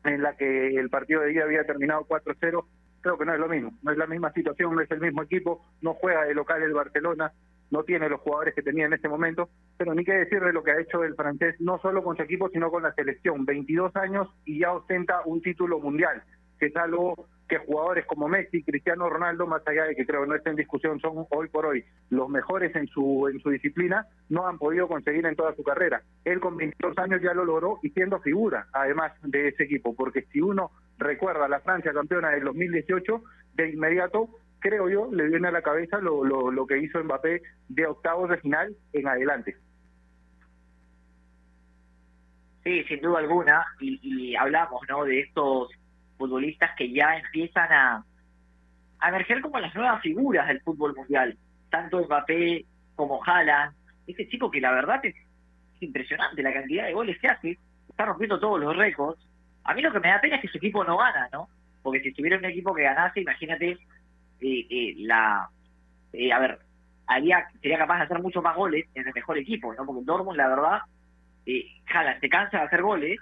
en 0.06 0.22
la 0.22 0.36
que 0.36 0.75
el 0.75 0.89
partido 0.89 1.22
de 1.22 1.30
día 1.30 1.44
había 1.44 1.65
terminado 1.65 2.06
4-0, 2.08 2.65
creo 3.01 3.17
que 3.17 3.25
no 3.25 3.34
es 3.34 3.39
lo 3.39 3.50
mismo, 3.50 3.74
no 3.81 3.91
es 3.91 3.98
la 3.98 4.08
misma 4.08 4.31
situación, 4.34 4.75
no 4.75 4.81
es 4.81 4.91
el 4.91 5.01
mismo 5.01 5.24
equipo, 5.24 5.65
no 5.81 5.93
juega 5.93 6.24
de 6.24 6.34
local 6.34 6.62
el 6.62 6.74
Barcelona, 6.74 7.31
no 7.72 7.84
tiene 7.84 8.10
los 8.10 8.22
jugadores 8.22 8.53
que 8.53 8.62
tenía 8.62 8.86
en 8.86 8.93
ese 8.93 9.08
momento, 9.08 9.50
pero 9.77 9.93
ni 9.96 10.03
qué 10.03 10.13
decir 10.13 10.41
de 10.41 10.53
lo 10.53 10.63
que 10.63 10.72
ha 10.72 10.79
hecho 10.79 11.03
el 11.03 11.15
francés, 11.15 11.55
no 11.60 11.79
solo 11.79 12.03
con 12.03 12.17
su 12.17 12.24
equipo, 12.24 12.50
sino 12.50 12.70
con 12.70 12.84
la 12.84 12.93
selección, 12.93 13.46
22 13.46 13.96
años 13.96 14.27
y 14.46 14.60
ya 14.60 14.74
ostenta 14.74 15.22
un 15.25 15.41
título 15.41 15.79
mundial, 15.79 16.22
que 16.60 16.67
es 16.67 16.75
algo 16.75 17.27
que 17.51 17.58
jugadores 17.58 18.05
como 18.05 18.29
Messi, 18.29 18.63
Cristiano 18.63 19.10
Ronaldo, 19.10 19.46
más 19.46 19.62
allá 19.67 19.84
de 19.84 19.93
que 19.93 20.05
creo 20.05 20.22
que 20.22 20.27
no 20.29 20.36
está 20.36 20.51
en 20.51 20.55
discusión, 20.55 21.01
son 21.01 21.25
hoy 21.31 21.50
por 21.50 21.65
hoy 21.65 21.84
los 22.10 22.29
mejores 22.29 22.74
en 22.77 22.88
su 22.88 23.27
en 23.27 23.41
su 23.41 23.50
disciplina, 23.50 24.08
no 24.29 24.48
han 24.48 24.58
podido 24.58 24.88
conseguir 24.88 25.25
en 25.25 25.36
toda 25.36 25.53
su 25.55 25.63
carrera. 25.63 26.01
Él 26.24 26.39
con 26.39 26.55
22 26.55 26.98
años 26.98 27.22
ya 27.22 27.34
lo 27.34 27.43
logró 27.43 27.79
y 27.84 27.89
siendo 27.89 28.22
figura, 28.22 28.67
además 28.72 29.12
de 29.24 29.50
ese 29.50 29.63
equipo, 29.63 29.93
porque 29.93 30.22
si 30.31 30.39
uno 30.39 30.72
recuerda 31.01 31.48
la 31.50 31.60
Francia 31.60 31.93
campeona 31.93 32.29
del 32.29 32.46
2018, 32.46 33.24
de 33.55 33.70
inmediato 33.72 34.29
creo 34.62 34.88
yo, 34.89 35.10
le 35.12 35.27
viene 35.27 35.50
a 35.50 35.51
la 35.51 35.62
cabeza 35.62 35.98
lo, 35.98 36.24
lo, 36.24 36.51
lo 36.51 36.65
que 36.65 36.77
hizo 36.77 37.03
Mbappé 37.03 37.41
de 37.67 37.86
octavos 37.86 38.29
de 38.29 38.38
final 38.38 38.75
en 38.93 39.08
adelante. 39.08 39.58
Sí, 42.63 42.84
sin 42.84 43.01
duda 43.01 43.20
alguna, 43.20 43.65
y, 43.79 44.00
y 44.03 44.36
hablamos 44.36 44.81
¿no? 44.88 45.03
de 45.03 45.22
estos 45.22 45.70
futbolistas 46.17 46.72
que 46.77 46.93
ya 46.93 47.17
empiezan 47.17 47.72
a, 47.72 48.05
a 49.00 49.10
emerger 49.10 49.41
como 49.41 49.60
las 49.60 49.74
nuevas 49.74 50.00
figuras 50.01 50.48
del 50.48 50.62
fútbol 50.62 50.96
mundial. 50.96 51.36
tanto 51.70 52.05
Mbappé 52.05 52.65
como 52.96 53.20
Haaland. 53.25 53.75
Ese 54.05 54.27
chico 54.29 54.51
que 54.51 54.62
la 54.62 54.72
verdad 54.72 55.03
es 55.03 55.15
impresionante 55.79 56.43
la 56.43 56.53
cantidad 56.53 56.86
de 56.86 56.93
goles 56.93 57.17
que 57.20 57.27
hace, 57.27 57.58
está 57.89 58.05
rompiendo 58.05 58.39
todos 58.39 58.60
los 58.60 58.75
récords. 58.77 59.20
A 59.63 59.74
mí 59.74 59.82
lo 59.82 59.91
que 59.91 60.00
me 60.00 60.10
da 60.10 60.22
pena 60.22 60.36
es 60.36 60.41
que 60.41 60.48
su 60.48 60.58
equipo 60.58 60.84
no 60.84 60.98
gana, 60.98 61.30
¿no? 61.32 61.48
Porque 61.82 62.01
si 62.01 62.10
estuviera 62.10 62.38
un 62.38 62.46
equipo 62.46 62.74
que 62.74 62.84
ganase, 62.84 63.22
imagínate 63.22 63.72
eh, 63.72 64.68
eh, 64.70 64.94
la... 64.98 65.50
Eh, 66.13 66.32
a 66.32 66.39
ver, 66.39 66.60
haría, 67.08 67.48
sería 67.62 67.77
capaz 67.77 67.98
de 67.98 68.03
hacer 68.03 68.22
muchos 68.22 68.44
más 68.44 68.56
goles 68.56 68.86
en 68.96 69.08
el 69.08 69.13
mejor 69.13 69.38
equipo, 69.38 69.74
¿no? 69.74 69.86
Porque 69.86 70.06
Dortmund, 70.06 70.38
la 70.38 70.48
verdad, 70.48 70.80
eh, 71.46 71.65
Haaland 71.88 72.20
se 72.20 72.30
cansa 72.30 72.58
de 72.60 72.63
hacer 72.63 72.82
goles, 72.82 73.20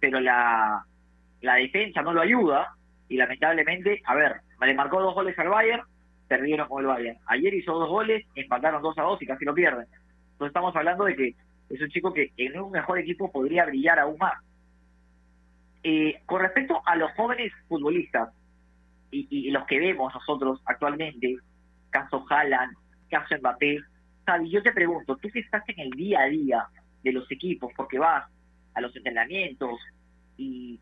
pero 0.00 0.20
la, 0.20 0.84
la 1.40 1.54
defensa 1.56 2.02
no 2.02 2.12
lo 2.12 2.20
ayuda 2.20 2.74
y 3.08 3.16
lamentablemente, 3.16 4.02
a 4.06 4.14
ver, 4.14 4.40
le 4.60 4.74
marcó 4.74 5.00
dos 5.00 5.14
goles 5.14 5.38
al 5.38 5.48
Bayern, 5.48 5.82
perdieron 6.28 6.68
con 6.68 6.80
el 6.80 6.86
Bayern. 6.86 7.18
Ayer 7.26 7.52
hizo 7.54 7.74
dos 7.74 7.88
goles, 7.88 8.24
empataron 8.34 8.82
dos 8.82 8.96
a 8.98 9.02
dos 9.02 9.20
y 9.20 9.26
casi 9.26 9.44
lo 9.44 9.54
pierden. 9.54 9.86
Entonces 10.32 10.48
estamos 10.48 10.74
hablando 10.74 11.04
de 11.04 11.16
que 11.16 11.34
es 11.70 11.80
un 11.80 11.88
chico 11.88 12.12
que 12.12 12.32
en 12.36 12.58
un 12.58 12.70
mejor 12.70 12.98
equipo 12.98 13.30
podría 13.30 13.66
brillar 13.66 13.98
aún 13.98 14.16
más. 14.18 14.34
Eh, 15.84 16.22
con 16.26 16.40
respecto 16.40 16.80
a 16.86 16.94
los 16.96 17.10
jóvenes 17.12 17.52
futbolistas 17.68 18.30
y, 19.10 19.50
los 19.50 19.66
que 19.66 19.78
vemos 19.78 20.14
nosotros 20.14 20.60
actualmente, 20.64 21.36
caso 21.90 22.24
Haaland, 22.30 22.74
caso 23.10 23.36
Mbappé, 23.36 23.80
Xavi, 24.24 24.50
yo 24.50 24.62
te 24.62 24.72
pregunto, 24.72 25.16
tú 25.16 25.28
que 25.28 25.40
estás 25.40 25.62
en 25.68 25.80
el 25.80 25.90
día 25.90 26.20
a 26.20 26.26
día 26.26 26.66
de 27.02 27.12
los 27.12 27.30
equipos, 27.30 27.72
porque 27.76 27.98
vas 27.98 28.24
a 28.74 28.80
los 28.80 28.94
entrenamientos 28.96 29.78
y, 30.36 30.80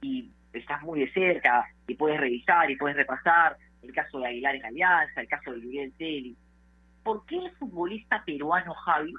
y 0.00 0.30
estás 0.52 0.82
muy 0.82 1.00
de 1.00 1.12
cerca 1.12 1.66
y 1.86 1.94
puedes 1.94 2.18
revisar 2.18 2.70
y 2.70 2.76
puedes 2.76 2.96
repasar 2.96 3.56
el 3.82 3.92
caso 3.92 4.18
de 4.18 4.28
Aguilar 4.28 4.56
en 4.56 4.64
Alianza, 4.64 5.20
el 5.20 5.28
caso 5.28 5.52
de 5.52 5.58
Miguel 5.58 5.92
Celi. 5.98 6.36
¿Por 7.04 7.24
qué 7.26 7.36
el 7.36 7.50
futbolista 7.52 8.24
peruano 8.24 8.74
Javi 8.74 9.14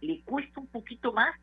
le 0.00 0.20
cuesta 0.22 0.60
un 0.60 0.68
poquito 0.68 1.12
más 1.12 1.34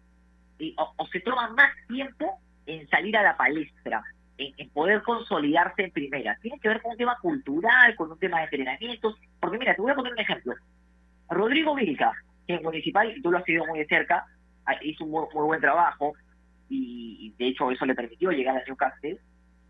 eh, 0.57 0.73
o, 0.77 0.93
o, 0.97 1.07
se 1.07 1.19
toma 1.21 1.49
más 1.49 1.71
tiempo 1.87 2.39
en 2.69 2.87
salir 2.89 3.17
a 3.17 3.23
la 3.23 3.37
palestra, 3.37 4.03
en, 4.37 4.69
poder 4.69 5.01
consolidarse 5.03 5.83
en 5.83 5.91
primera? 5.91 6.37
Tiene 6.41 6.59
que 6.59 6.69
ver 6.69 6.81
con 6.81 6.91
un 6.91 6.97
tema 6.97 7.17
cultural, 7.21 7.95
con 7.95 8.11
un 8.11 8.19
tema 8.19 8.37
de 8.37 8.43
entrenamientos. 8.45 9.15
Porque 9.39 9.57
mira, 9.57 9.75
te 9.75 9.81
voy 9.81 9.91
a 9.91 9.95
poner 9.95 10.13
un 10.13 10.19
ejemplo. 10.19 10.53
Rodrigo 11.29 11.75
Vilca, 11.75 12.11
que 12.47 12.55
es 12.55 12.61
municipal, 12.61 13.15
y 13.15 13.21
tú 13.21 13.31
lo 13.31 13.37
has 13.37 13.43
seguido 13.43 13.65
muy 13.65 13.79
de 13.79 13.87
cerca, 13.87 14.25
hizo 14.81 15.03
un 15.03 15.11
muy, 15.11 15.27
buen 15.33 15.61
trabajo, 15.61 16.13
y 16.69 17.33
de 17.37 17.47
hecho 17.47 17.71
eso 17.71 17.85
le 17.85 17.95
permitió 17.95 18.31
llegar 18.31 18.57
a 18.57 18.63
Newcastle, 18.65 19.19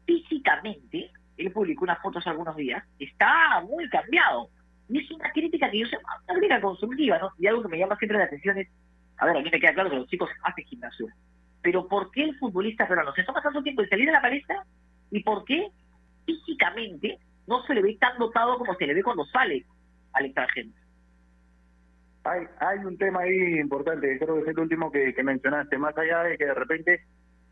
físicamente, 0.05 1.11
él 1.37 1.51
publicó 1.51 1.83
unas 1.83 2.01
fotos 2.01 2.25
algunos 2.27 2.55
días, 2.55 2.83
está 2.99 3.61
muy 3.61 3.87
cambiado. 3.89 4.49
Y 4.89 4.99
es 4.99 5.11
una 5.11 5.31
crítica 5.31 5.69
que 5.69 5.79
yo 5.79 5.87
sé, 5.87 5.97
una 5.97 6.39
crítica 6.39 6.61
constructiva, 6.61 7.19
¿no? 7.19 7.31
Y 7.37 7.47
algo 7.47 7.61
que 7.61 7.69
me 7.69 7.77
llama 7.77 7.95
siempre 7.97 8.17
la 8.17 8.25
atención 8.25 8.57
es, 8.57 8.67
a 9.17 9.25
ver, 9.25 9.37
a 9.37 9.41
mí 9.41 9.49
me 9.51 9.59
queda 9.59 9.73
claro 9.73 9.89
que 9.89 9.97
los 9.97 10.07
chicos 10.07 10.29
hacen 10.43 10.65
gimnasio, 10.65 11.07
pero 11.61 11.87
¿por 11.87 12.11
qué 12.11 12.23
el 12.23 12.37
futbolista 12.37 12.87
peruano 12.87 13.13
se 13.13 13.23
toma 13.23 13.41
tanto 13.41 13.61
tiempo 13.61 13.81
en 13.81 13.89
salir 13.89 14.09
a 14.09 14.13
la 14.13 14.21
palestra? 14.21 14.63
¿Y 15.11 15.23
por 15.23 15.43
qué 15.45 15.67
físicamente 16.25 17.17
no 17.47 17.63
se 17.63 17.73
le 17.73 17.81
ve 17.81 17.97
tan 17.99 18.17
dotado 18.17 18.57
como 18.57 18.75
se 18.75 18.85
le 18.85 18.93
ve 18.93 19.03
cuando 19.03 19.25
sale 19.25 19.65
al 20.13 20.25
extranjero? 20.25 20.69
Hay, 22.23 22.45
hay 22.59 22.79
un 22.79 22.97
tema 22.97 23.21
ahí 23.21 23.59
importante, 23.59 24.19
creo 24.19 24.35
que 24.35 24.41
es 24.41 24.47
el 24.49 24.59
último 24.59 24.91
que, 24.91 25.13
mencionaste, 25.23 25.77
más 25.77 25.97
allá 25.97 26.23
de 26.23 26.37
que 26.37 26.45
de 26.45 26.53
repente 26.53 27.01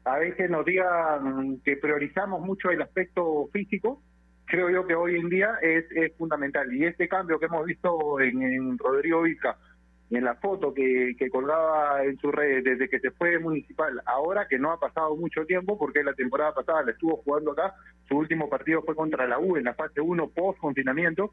a 0.03 0.19
veces 0.19 0.49
nos 0.49 0.65
digan 0.65 1.59
que 1.63 1.77
priorizamos 1.77 2.41
mucho 2.41 2.69
el 2.69 2.81
aspecto 2.81 3.47
físico, 3.51 4.01
creo 4.45 4.69
yo 4.69 4.85
que 4.85 4.95
hoy 4.95 5.15
en 5.15 5.29
día 5.29 5.55
es, 5.61 5.85
es 5.91 6.15
fundamental. 6.17 6.73
Y 6.73 6.85
este 6.85 7.07
cambio 7.07 7.39
que 7.39 7.47
hemos 7.47 7.65
visto 7.65 8.19
en, 8.19 8.41
en 8.41 8.77
Rodrigo 8.77 9.23
Vica, 9.23 9.57
en 10.09 10.23
la 10.23 10.35
foto 10.35 10.73
que, 10.73 11.15
que 11.17 11.29
colgaba 11.29 12.03
en 12.03 12.17
su 12.17 12.31
red 12.31 12.63
desde 12.63 12.87
que 12.87 12.99
se 12.99 13.11
fue 13.11 13.39
municipal, 13.39 14.01
ahora 14.05 14.47
que 14.47 14.57
no 14.57 14.71
ha 14.71 14.79
pasado 14.79 15.15
mucho 15.15 15.45
tiempo, 15.45 15.77
porque 15.77 16.03
la 16.03 16.13
temporada 16.13 16.53
pasada 16.53 16.83
la 16.83 16.91
estuvo 16.91 17.17
jugando 17.17 17.51
acá, 17.51 17.75
su 18.07 18.17
último 18.17 18.49
partido 18.49 18.81
fue 18.83 18.95
contra 18.95 19.27
la 19.27 19.39
U 19.39 19.57
en 19.57 19.65
la 19.65 19.73
fase 19.73 19.99
1 19.99 20.29
post 20.29 20.59
confinamiento, 20.59 21.31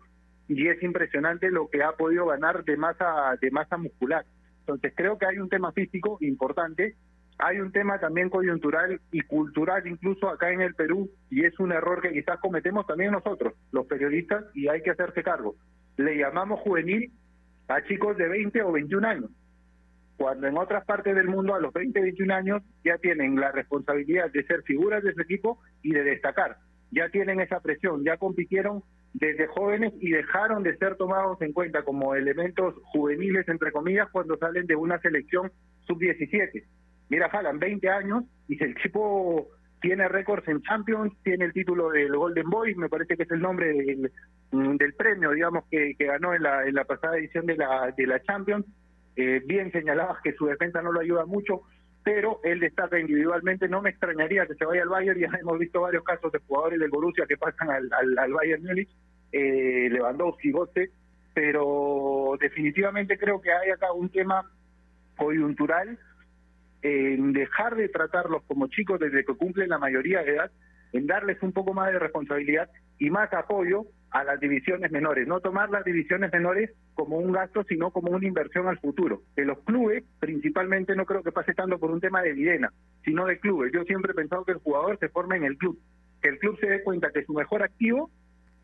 y 0.48 0.68
es 0.68 0.82
impresionante 0.82 1.50
lo 1.50 1.68
que 1.70 1.82
ha 1.82 1.92
podido 1.92 2.26
ganar 2.26 2.64
de 2.64 2.76
masa, 2.76 3.37
de 3.40 3.50
masa 3.50 3.76
muscular. 3.76 4.24
Entonces 4.60 4.92
creo 4.96 5.18
que 5.18 5.26
hay 5.26 5.38
un 5.38 5.48
tema 5.48 5.72
físico 5.72 6.18
importante 6.20 6.96
hay 7.38 7.58
un 7.58 7.72
tema 7.72 7.98
también 7.98 8.30
coyuntural 8.30 9.00
y 9.10 9.20
cultural 9.22 9.87
incluso 9.87 10.28
acá 10.28 10.52
en 10.52 10.60
el 10.60 10.74
Perú 10.74 11.10
y 11.30 11.44
es 11.44 11.58
un 11.58 11.72
error 11.72 12.00
que 12.00 12.12
quizás 12.12 12.38
cometemos 12.40 12.87
también 12.87 13.12
nosotros, 13.12 13.54
los 13.72 13.87
periodistas, 13.87 14.44
y 14.54 14.68
hay 14.68 14.82
que 14.82 14.90
hacerse 14.90 15.22
cargo. 15.22 15.56
Le 15.96 16.16
llamamos 16.16 16.60
juvenil 16.60 17.12
a 17.68 17.83
chicos 17.85 18.16
de 18.16 18.29
20 18.29 18.62
o 18.62 18.72
21 18.72 19.07
años, 19.07 19.31
cuando 20.16 20.46
en 20.46 20.57
otras 20.57 20.85
partes 20.85 21.14
del 21.14 21.29
mundo 21.29 21.55
a 21.55 21.61
los 21.61 21.72
20, 21.72 22.00
21 22.00 22.35
años 22.35 22.62
ya 22.85 22.98
tienen 22.98 23.37
la 23.37 23.53
responsabilidad 23.53 24.31
de 24.31 24.44
ser 24.44 24.62
figuras 24.62 25.03
de 25.03 25.14
su 25.14 25.20
equipo 25.22 25.59
y 25.83 25.92
de 25.92 26.05
destacar. 26.05 26.59
Ya 26.90 27.09
tienen 27.09 27.40
esa 27.40 27.61
presión, 27.61 28.05
ya 28.05 28.16
compitieron 28.16 28.83
desde 29.12 29.46
jóvenes 29.48 29.92
y 30.00 30.11
dejaron 30.11 30.62
de 30.62 30.77
ser 30.77 30.96
tomados 30.96 31.40
en 31.42 31.53
cuenta 31.53 31.83
como 31.83 32.14
elementos 32.14 32.74
juveniles, 32.92 33.48
entre 33.48 33.72
comillas, 33.72 34.09
cuando 34.11 34.37
salen 34.37 34.66
de 34.66 34.77
una 34.77 34.98
selección 35.00 35.50
sub-17 35.87 36.64
Mira, 37.09 37.27
Haaland, 37.27 37.61
20 37.61 37.88
años, 37.88 38.24
y 38.48 38.62
el 38.62 38.74
tipo 38.77 39.48
tiene 39.80 40.08
récords 40.08 40.48
en 40.48 40.62
Champions, 40.62 41.12
tiene 41.22 41.46
el 41.46 41.52
título 41.52 41.90
del 41.90 42.16
Golden 42.16 42.48
Boy, 42.48 42.74
me 42.74 42.88
parece 42.88 43.16
que 43.16 43.24
es 43.24 43.30
el 43.30 43.40
nombre 43.40 43.68
del, 43.72 44.10
mm, 44.50 44.76
del 44.76 44.94
premio, 44.94 45.30
digamos, 45.30 45.64
que, 45.70 45.94
que, 45.98 46.06
ganó 46.06 46.34
en 46.34 46.42
la, 46.42 46.66
en 46.66 46.74
la 46.74 46.84
pasada 46.84 47.18
edición 47.18 47.46
de 47.46 47.56
la, 47.56 47.92
de 47.96 48.06
la 48.06 48.22
Champions. 48.22 48.66
Eh, 49.16 49.42
bien 49.44 49.70
señalabas 49.70 50.20
que 50.22 50.32
su 50.32 50.46
defensa 50.46 50.82
no 50.82 50.90
lo 50.90 51.00
ayuda 51.00 51.26
mucho, 51.26 51.62
pero 52.02 52.40
él 52.44 52.60
destaca 52.60 52.98
individualmente. 52.98 53.68
No 53.68 53.82
me 53.82 53.90
extrañaría 53.90 54.46
que 54.46 54.54
se 54.54 54.64
vaya 54.64 54.82
al 54.82 54.88
Bayern, 54.88 55.20
ya 55.20 55.28
hemos 55.40 55.58
visto 55.58 55.80
varios 55.80 56.04
casos 56.04 56.32
de 56.32 56.38
jugadores 56.40 56.78
del 56.80 56.90
Borussia 56.90 57.26
que 57.26 57.37
pasan 57.37 57.70
al, 57.70 57.90
al, 58.18 58.32
Bayern 58.32 58.62
Múnich, 58.62 58.90
eh, 59.32 59.88
Lewandowski, 59.90 60.50
Gote, 60.50 60.90
pero 61.32 62.37
definitivamente 62.40 63.18
creo 63.18 63.40
que 63.40 63.52
hay 63.52 63.70
acá 63.70 63.92
un 63.92 64.08
tema 64.08 64.50
coyuntural 65.16 65.98
en 66.85 67.33
dejar 67.33 67.77
de 67.77 67.88
tratarlos 67.88 68.42
como 68.42 68.68
chicos 68.68 69.01
desde 69.01 69.25
que 69.25 69.35
cumplen 69.35 69.70
la 69.70 69.79
mayoría 69.79 70.23
de 70.23 70.33
edad, 70.33 70.51
en 70.92 71.07
darles 71.07 71.42
un 71.42 71.53
poco 71.53 71.73
más 71.73 71.90
de 71.90 71.99
responsabilidad 71.99 72.68
y 72.99 73.09
más 73.09 73.33
apoyo 73.33 73.87
a 74.11 74.23
las 74.23 74.38
divisiones 74.38 74.92
menores, 74.92 75.27
no 75.27 75.40
tomar 75.40 75.70
las 75.70 75.83
divisiones 75.83 76.31
menores 76.31 76.70
como 76.92 77.16
un 77.16 77.33
gasto, 77.33 77.64
sino 77.64 77.90
como 77.90 78.12
una 78.12 78.29
inversión 78.29 78.68
al 78.68 78.79
futuro. 78.79 79.23
Que 79.35 79.47
los 79.47 79.59
clubes, 79.61 80.05
principalmente, 80.20 80.94
no 80.94 81.07
creo 81.07 81.23
que 81.23 81.33
pase 81.33 81.55
tanto 81.55 81.79
por 81.79 81.90
un 81.90 82.01
tema 82.01 82.20
de 82.20 82.35
videna, 82.35 82.70
sino 83.03 83.25
de 83.25 83.40
clubes. 83.40 83.73
Yo 83.73 83.83
siempre 83.85 84.12
he 84.12 84.14
pensado 84.14 84.44
que 84.44 84.53
el 84.53 84.59
jugador 84.59 84.99
se 84.99 85.09
forma 85.09 85.37
en 85.37 85.44
el 85.44 85.57
club, 85.57 85.81
que 86.20 86.29
el 86.29 86.38
club 86.38 86.59
se 86.61 86.66
dé 86.66 86.83
cuenta 86.83 87.11
que 87.12 87.25
su 87.25 87.33
mejor 87.33 87.62
activo 87.62 88.11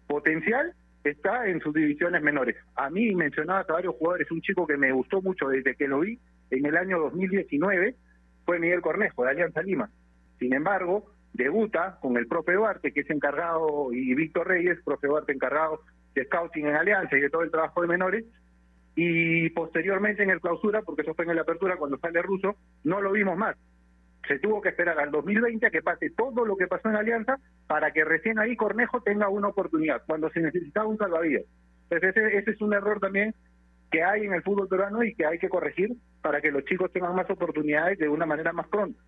potencial 0.07 0.75
está 1.05 1.49
en 1.49 1.59
sus 1.61 1.73
divisiones 1.73 2.23
menores. 2.23 2.57
A 2.77 2.91
mí 2.91 3.15
mencionaba 3.15 3.61
a 3.61 3.73
varios 3.73 3.95
jugadores, 3.97 4.31
un 4.31 4.43
chico 4.43 4.67
que 4.67 4.77
me 4.77 4.93
gustó 4.93 5.23
mucho 5.23 5.49
desde 5.49 5.75
que 5.75 5.89
lo 5.89 6.01
vi 6.01 6.19
en 6.51 6.67
el 6.67 6.77
año 6.77 6.99
2019, 6.99 7.95
fue 8.51 8.59
Miguel 8.59 8.81
Cornejo, 8.81 9.23
de 9.23 9.31
Alianza 9.31 9.63
Lima. 9.63 9.89
Sin 10.41 10.53
embargo, 10.53 11.13
debuta 11.33 12.01
con 12.03 12.17
el 12.17 12.27
profe 12.27 12.55
Duarte, 12.55 12.93
que 12.93 13.03
es 13.03 13.11
encargado, 13.11 13.93
y 13.93 14.13
Víctor 14.17 14.49
Reyes, 14.49 14.81
profe 14.85 15.07
Duarte 15.07 15.31
encargado 15.31 15.83
de 16.17 16.25
scouting 16.25 16.67
en 16.67 16.75
Alianza 16.75 17.17
y 17.17 17.21
de 17.21 17.31
todo 17.31 17.43
el 17.43 17.53
trabajo 17.53 17.81
de 17.81 17.87
menores, 17.87 18.25
y 18.97 19.51
posteriormente 19.51 20.25
en 20.25 20.31
el 20.31 20.41
clausura, 20.41 20.83
porque 20.83 21.03
eso 21.03 21.15
fue 21.15 21.27
en 21.27 21.37
la 21.37 21.43
apertura 21.43 21.77
cuando 21.77 21.97
sale 21.99 22.21
Ruso, 22.23 22.57
no 22.83 23.01
lo 23.01 23.13
vimos 23.13 23.39
más. 23.39 23.57
Se 24.27 24.41
tuvo 24.41 24.61
que 24.61 24.71
esperar 24.71 24.99
al 24.99 25.13
2020 25.13 25.65
a 25.67 25.71
que 25.71 25.83
pase 25.83 26.11
todo 26.11 26.45
lo 26.45 26.57
que 26.57 26.67
pasó 26.67 26.89
en 26.89 26.97
Alianza 26.97 27.39
para 27.69 27.93
que 27.93 28.05
recién 28.05 28.41
ahí 28.41 28.57
Cornejo 28.57 29.01
tenga 29.01 29.29
una 29.29 29.47
oportunidad, 29.47 30.03
cuando 30.09 30.29
se 30.31 30.41
necesitaba 30.41 30.89
un 30.89 30.99
salvavidas. 30.99 31.45
Entonces 31.89 32.17
ese, 32.17 32.37
ese 32.37 32.51
es 32.51 32.61
un 32.61 32.75
error 32.75 32.99
también 32.99 33.33
que 33.93 34.03
hay 34.03 34.25
en 34.25 34.35
el 34.35 34.43
fútbol 34.43 34.67
peruano 34.67 35.05
y 35.05 35.15
que 35.15 35.25
hay 35.25 35.39
que 35.39 35.49
corregir 35.49 35.95
para 36.23 36.41
que 36.41 36.51
los 36.51 36.65
chicos 36.65 36.93
tengan 36.93 37.15
más 37.15 37.29
oportunidades 37.31 37.99
de 37.99 38.09
una 38.09 38.27
manera 38.27 38.53
más 38.53 38.69
pronta. 38.69 39.01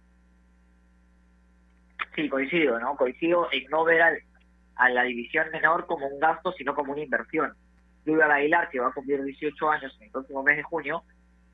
Sí, 2.14 2.28
coincido, 2.28 2.78
¿no? 2.78 2.96
Coincido 2.96 3.48
en 3.52 3.64
no 3.70 3.84
ver 3.84 4.02
al, 4.02 4.18
a 4.76 4.88
la 4.90 5.02
división 5.04 5.46
menor 5.52 5.86
como 5.86 6.06
un 6.06 6.18
gasto, 6.18 6.52
sino 6.52 6.74
como 6.74 6.92
una 6.92 7.02
inversión. 7.02 7.52
Luis 8.04 8.20
Aguilar, 8.20 8.68
que 8.70 8.80
va 8.80 8.88
a 8.88 8.92
cumplir 8.92 9.22
18 9.22 9.70
años 9.70 9.96
en 9.98 10.06
el 10.06 10.10
próximo 10.10 10.42
mes 10.42 10.56
de 10.56 10.62
junio, 10.62 11.04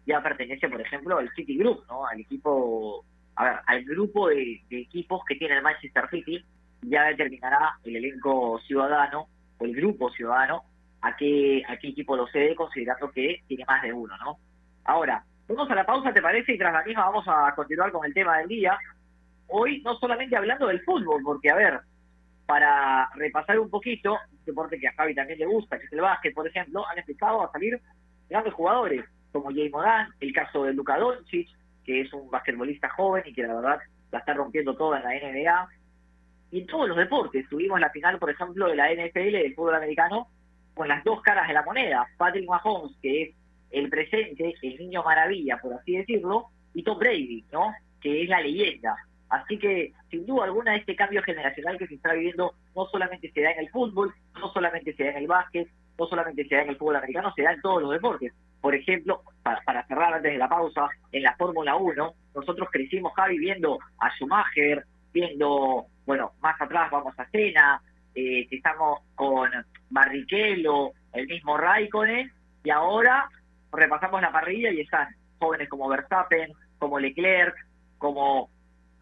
ya 0.07 0.23
pertenece, 0.23 0.69
por 0.69 0.81
ejemplo, 0.81 1.19
al 1.19 1.31
City 1.35 1.57
Group, 1.59 1.85
¿no? 1.89 2.07
Al 2.07 2.21
equipo, 2.21 3.05
a 3.37 3.45
ver, 3.45 3.55
al 3.67 3.85
grupo 3.85 4.29
de, 4.29 4.63
de 4.71 4.81
equipos 4.81 5.21
que 5.29 5.37
tiene 5.37 5.57
el 5.57 5.63
Manchester 5.63 6.09
City, 6.11 6.45
ya 6.83 7.05
determinará 7.05 7.79
el 7.85 7.97
elenco 7.97 8.59
ciudadano 8.61 9.29
o 9.59 9.65
el 9.65 9.75
grupo 9.75 10.11
ciudadano 10.11 10.63
a 11.03 11.17
qué, 11.17 11.63
a 11.69 11.77
qué 11.77 11.89
equipo 11.89 12.17
lo 12.17 12.27
cede, 12.29 12.55
considerando 12.55 13.11
que 13.11 13.43
tiene 13.47 13.65
más 13.67 13.83
de 13.83 13.93
uno, 13.93 14.17
¿no? 14.19 14.39
Ahora, 14.85 15.25
vamos 15.49 15.71
a 15.71 15.75
la 15.75 15.87
pausa, 15.87 16.13
¿te 16.13 16.23
parece? 16.23 16.53
Y 16.53 16.59
tras 16.59 16.73
la 16.73 16.83
misma 16.83 17.07
vamos 17.07 17.25
a 17.27 17.55
continuar 17.55 17.91
con 17.91 18.05
el 18.05 18.15
tema 18.15 18.39
del 18.39 18.49
día. 18.49 18.79
Hoy 19.49 19.81
no 19.83 19.97
solamente 19.99 20.37
hablando 20.37 20.67
del 20.67 20.83
fútbol, 20.83 21.23
porque, 21.25 21.51
a 21.51 21.57
ver, 21.57 21.81
para 22.47 23.09
repasar 23.15 23.59
un 23.59 23.71
poquito, 23.71 24.13
un 24.13 24.45
deporte 24.45 24.79
que 24.79 24.89
a 24.89 24.93
Javi 24.93 25.15
también 25.15 25.39
le 25.39 25.47
gusta, 25.47 25.79
que 25.79 25.87
es 25.87 25.93
el 25.93 26.01
básquet, 26.01 26.35
por 26.35 26.47
ejemplo, 26.47 26.87
han 26.87 26.99
empezado 26.99 27.43
a 27.43 27.53
salir 27.53 27.81
grandes 28.29 28.55
jugadores, 28.55 29.05
como 29.33 29.51
Jay 29.51 29.71
Moran, 29.71 30.11
el 30.21 30.33
caso 30.33 30.65
de 30.65 30.75
Luka 30.75 30.99
Doncic, 30.99 31.49
que 31.85 32.03
es 32.03 32.13
un 32.13 32.31
basquetbolista 32.31 32.89
joven 32.91 33.23
y 33.27 33.33
que 33.33 33.43
la 33.43 33.55
verdad 33.55 33.79
la 34.11 34.19
está 34.19 34.35
rompiendo 34.35 34.77
toda 34.77 34.99
en 34.99 35.05
la 35.05 35.31
NBA. 35.31 35.69
Y 36.51 36.61
en 36.61 36.67
todos 36.67 36.89
los 36.89 36.97
deportes, 36.97 37.49
tuvimos 37.49 37.79
la 37.81 37.91
final, 37.91 38.19
por 38.19 38.31
ejemplo, 38.31 38.69
de 38.69 38.77
la 38.77 38.93
NFL, 38.93 39.33
del 39.33 39.55
fútbol 39.55 39.75
americano, 39.75 40.29
con 40.75 40.89
las 40.89 41.05
dos 41.05 41.21
caras 41.23 41.49
de 41.49 41.55
la 41.55 41.63
moneda. 41.63 42.07
Patrick 42.17 42.49
Mahomes, 42.49 42.97
que 43.03 43.23
es 43.23 43.35
el 43.71 43.89
presente, 43.89 44.55
el 44.63 44.77
niño 44.79 45.03
maravilla, 45.03 45.59
por 45.59 45.75
así 45.75 45.97
decirlo, 45.97 46.47
y 46.75 46.83
Tom 46.83 46.99
Brady, 46.99 47.45
¿no? 47.53 47.73
Que 48.01 48.23
es 48.23 48.29
la 48.29 48.41
leyenda. 48.41 48.97
Así 49.29 49.59
que, 49.59 49.93
sin 50.11 50.25
duda 50.27 50.45
alguna, 50.45 50.77
este 50.77 50.97
cambio 50.97 51.23
generacional 51.23 51.77
que 51.77 51.87
se 51.87 51.95
está 51.95 52.15
viviendo 52.15 52.55
no 52.75 52.87
solamente 52.87 53.31
se 53.33 53.43
da 53.43 53.51
en 53.51 53.61
el 53.61 53.71
fútbol, 53.71 54.15
no 54.41 54.53
solamente 54.53 54.95
se 54.95 55.05
da 55.05 55.11
en 55.11 55.19
el 55.19 55.27
básquet, 55.27 55.69
no 55.99 56.07
solamente 56.07 56.47
se 56.47 56.55
da 56.55 56.63
en 56.63 56.71
el 56.71 56.77
fútbol 56.77 56.97
americano, 56.97 57.33
se 57.35 57.43
da 57.43 57.53
en 57.53 57.61
todos 57.61 57.83
los 57.83 57.91
deportes. 57.91 58.33
Por 58.61 58.75
ejemplo, 58.75 59.23
para, 59.43 59.61
para 59.63 59.87
cerrar 59.87 60.15
antes 60.15 60.33
de 60.33 60.39
la 60.39 60.49
pausa, 60.49 60.89
en 61.13 61.23
la 61.23 61.37
Fórmula 61.37 61.77
1, 61.77 62.15
nosotros 62.35 62.69
crecimos, 62.73 63.13
Javi, 63.15 63.39
viendo 63.39 63.79
a 63.99 64.11
Schumacher, 64.17 64.85
viendo, 65.13 65.87
bueno, 66.07 66.33
más 66.41 66.61
atrás 66.61 66.91
vamos 66.91 67.15
a 67.19 67.29
Cena, 67.31 67.83
eh, 68.15 68.47
estamos 68.51 69.01
con 69.15 69.51
Barrichello, 69.91 70.93
el 71.13 71.27
mismo 71.27 71.57
Raikkonen, 71.57 72.33
y 72.65 72.71
ahora 72.71 73.29
repasamos 73.73 74.21
la 74.21 74.33
parrilla 74.33 74.71
y 74.71 74.81
están 74.81 75.09
jóvenes 75.39 75.69
como 75.69 75.89
Verstappen, 75.89 76.53
como 76.79 76.99
Leclerc, 76.99 77.55
como, 77.99 78.51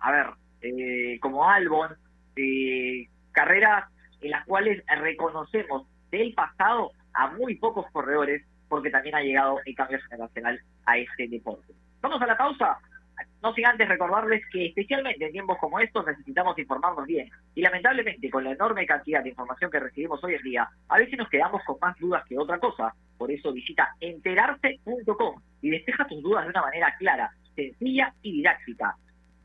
a 0.00 0.12
ver, 0.12 0.26
eh, 0.62 1.18
como 1.20 1.48
Albon, 1.48 1.96
eh, 2.36 3.08
carreras 3.32 3.84
en 4.20 4.30
las 4.30 4.44
cuales 4.46 4.82
reconocemos 4.86 5.86
del 6.10 6.34
pasado 6.34 6.92
a 7.14 7.28
muy 7.32 7.56
pocos 7.56 7.86
corredores 7.92 8.44
porque 8.68 8.90
también 8.90 9.14
ha 9.14 9.22
llegado 9.22 9.60
el 9.64 9.74
cambio 9.74 9.98
generacional 10.08 10.60
a 10.86 10.98
este 10.98 11.28
deporte. 11.28 11.72
Vamos 12.00 12.20
a 12.20 12.26
la 12.26 12.36
pausa. 12.36 12.78
No 13.46 13.54
sin 13.54 13.64
antes 13.64 13.88
recordarles 13.88 14.42
que 14.50 14.66
especialmente 14.66 15.24
en 15.24 15.30
tiempos 15.30 15.56
como 15.58 15.78
estos 15.78 16.04
necesitamos 16.04 16.58
informarnos 16.58 17.06
bien. 17.06 17.30
Y 17.54 17.62
lamentablemente 17.62 18.28
con 18.28 18.42
la 18.42 18.50
enorme 18.50 18.84
cantidad 18.84 19.22
de 19.22 19.28
información 19.28 19.70
que 19.70 19.78
recibimos 19.78 20.18
hoy 20.24 20.34
en 20.34 20.42
día, 20.42 20.68
a 20.88 20.98
veces 20.98 21.16
nos 21.16 21.28
quedamos 21.28 21.62
con 21.64 21.76
más 21.80 21.96
dudas 21.96 22.24
que 22.28 22.36
otra 22.36 22.58
cosa. 22.58 22.92
Por 23.16 23.30
eso 23.30 23.52
visita 23.52 23.94
enterarse.com 24.00 25.40
y 25.62 25.70
despeja 25.70 26.08
tus 26.08 26.20
dudas 26.24 26.42
de 26.42 26.50
una 26.50 26.62
manera 26.62 26.92
clara, 26.98 27.30
sencilla 27.54 28.12
y 28.20 28.32
didáctica. 28.32 28.96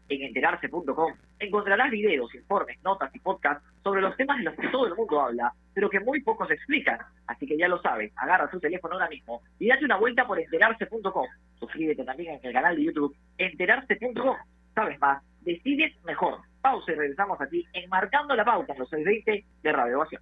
En 0.09 0.21
enterarse.com 0.23 1.13
encontrarás 1.39 1.89
videos, 1.89 2.33
informes, 2.35 2.81
notas 2.83 3.13
y 3.15 3.19
podcasts 3.19 3.63
sobre 3.83 4.01
los 4.01 4.15
temas 4.17 4.37
de 4.37 4.43
los 4.43 4.55
que 4.55 4.67
todo 4.67 4.87
el 4.87 4.95
mundo 4.95 5.21
habla, 5.21 5.53
pero 5.73 5.89
que 5.89 5.99
muy 5.99 6.21
pocos 6.21 6.49
explican. 6.51 6.99
Así 7.27 7.47
que 7.47 7.57
ya 7.57 7.67
lo 7.67 7.81
sabes, 7.81 8.11
agarra 8.17 8.49
tu 8.49 8.59
teléfono 8.59 8.95
ahora 8.95 9.09
mismo 9.09 9.41
y 9.59 9.67
date 9.67 9.85
una 9.85 9.97
vuelta 9.97 10.25
por 10.27 10.39
enterarse.com. 10.39 11.27
Suscríbete 11.59 12.03
también 12.03 12.35
en 12.35 12.45
el 12.45 12.53
canal 12.53 12.75
de 12.75 12.83
YouTube 12.83 13.15
enterarse.com. 13.37 14.35
Sabes 14.75 14.99
más, 14.99 15.23
decides 15.41 15.93
mejor. 16.03 16.39
Pausa 16.61 16.91
y 16.91 16.95
regresamos 16.95 17.39
aquí 17.41 17.65
enmarcando 17.73 18.35
la 18.35 18.45
pauta 18.45 18.73
en 18.73 18.79
los 18.79 18.89
620 18.89 19.45
de 19.63 19.71
Radio 19.71 19.97
Ovación. 19.97 20.21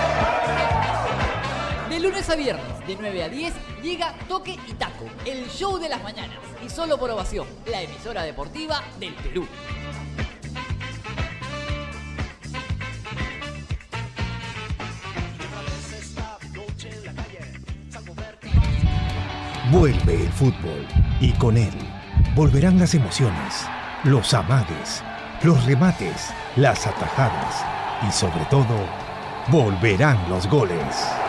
De 1.91 1.99
lunes 1.99 2.29
a 2.29 2.37
viernes, 2.37 2.87
de 2.87 2.95
9 2.97 3.23
a 3.23 3.27
10, 3.27 3.53
llega 3.83 4.15
Toque 4.29 4.57
y 4.65 4.73
Taco, 4.75 5.03
el 5.25 5.49
show 5.49 5.77
de 5.77 5.89
las 5.89 6.01
mañanas. 6.01 6.37
Y 6.65 6.69
solo 6.69 6.97
por 6.97 7.09
ovación, 7.09 7.45
la 7.65 7.81
emisora 7.81 8.23
deportiva 8.23 8.81
del 8.97 9.13
Perú. 9.15 9.45
Vuelve 19.69 20.13
el 20.13 20.31
fútbol 20.31 20.87
y 21.19 21.33
con 21.33 21.57
él 21.57 21.73
volverán 22.37 22.79
las 22.79 22.93
emociones, 22.93 23.65
los 24.05 24.33
amagues, 24.33 25.03
los 25.43 25.65
remates, 25.65 26.29
las 26.55 26.87
atajadas 26.87 27.65
y 28.07 28.11
sobre 28.13 28.45
todo, 28.45 28.77
volverán 29.49 30.29
los 30.29 30.47
goles. 30.47 31.20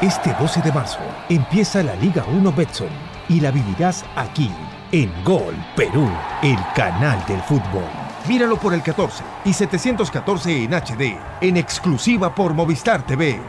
Este 0.00 0.32
12 0.38 0.62
de 0.62 0.70
marzo 0.70 1.00
empieza 1.28 1.82
la 1.82 1.96
Liga 1.96 2.24
1 2.32 2.52
Betson 2.52 2.88
y 3.28 3.40
la 3.40 3.50
vivirás 3.50 4.04
aquí, 4.14 4.48
en 4.92 5.12
Gol 5.24 5.56
Perú, 5.74 6.08
el 6.40 6.56
canal 6.76 7.18
del 7.26 7.42
fútbol. 7.42 7.82
Míralo 8.28 8.56
por 8.58 8.74
el 8.74 8.82
14 8.82 9.24
y 9.44 9.52
714 9.52 10.62
en 10.62 10.72
HD, 10.72 11.18
en 11.40 11.56
exclusiva 11.56 12.32
por 12.32 12.54
Movistar 12.54 13.04
TV. 13.04 13.40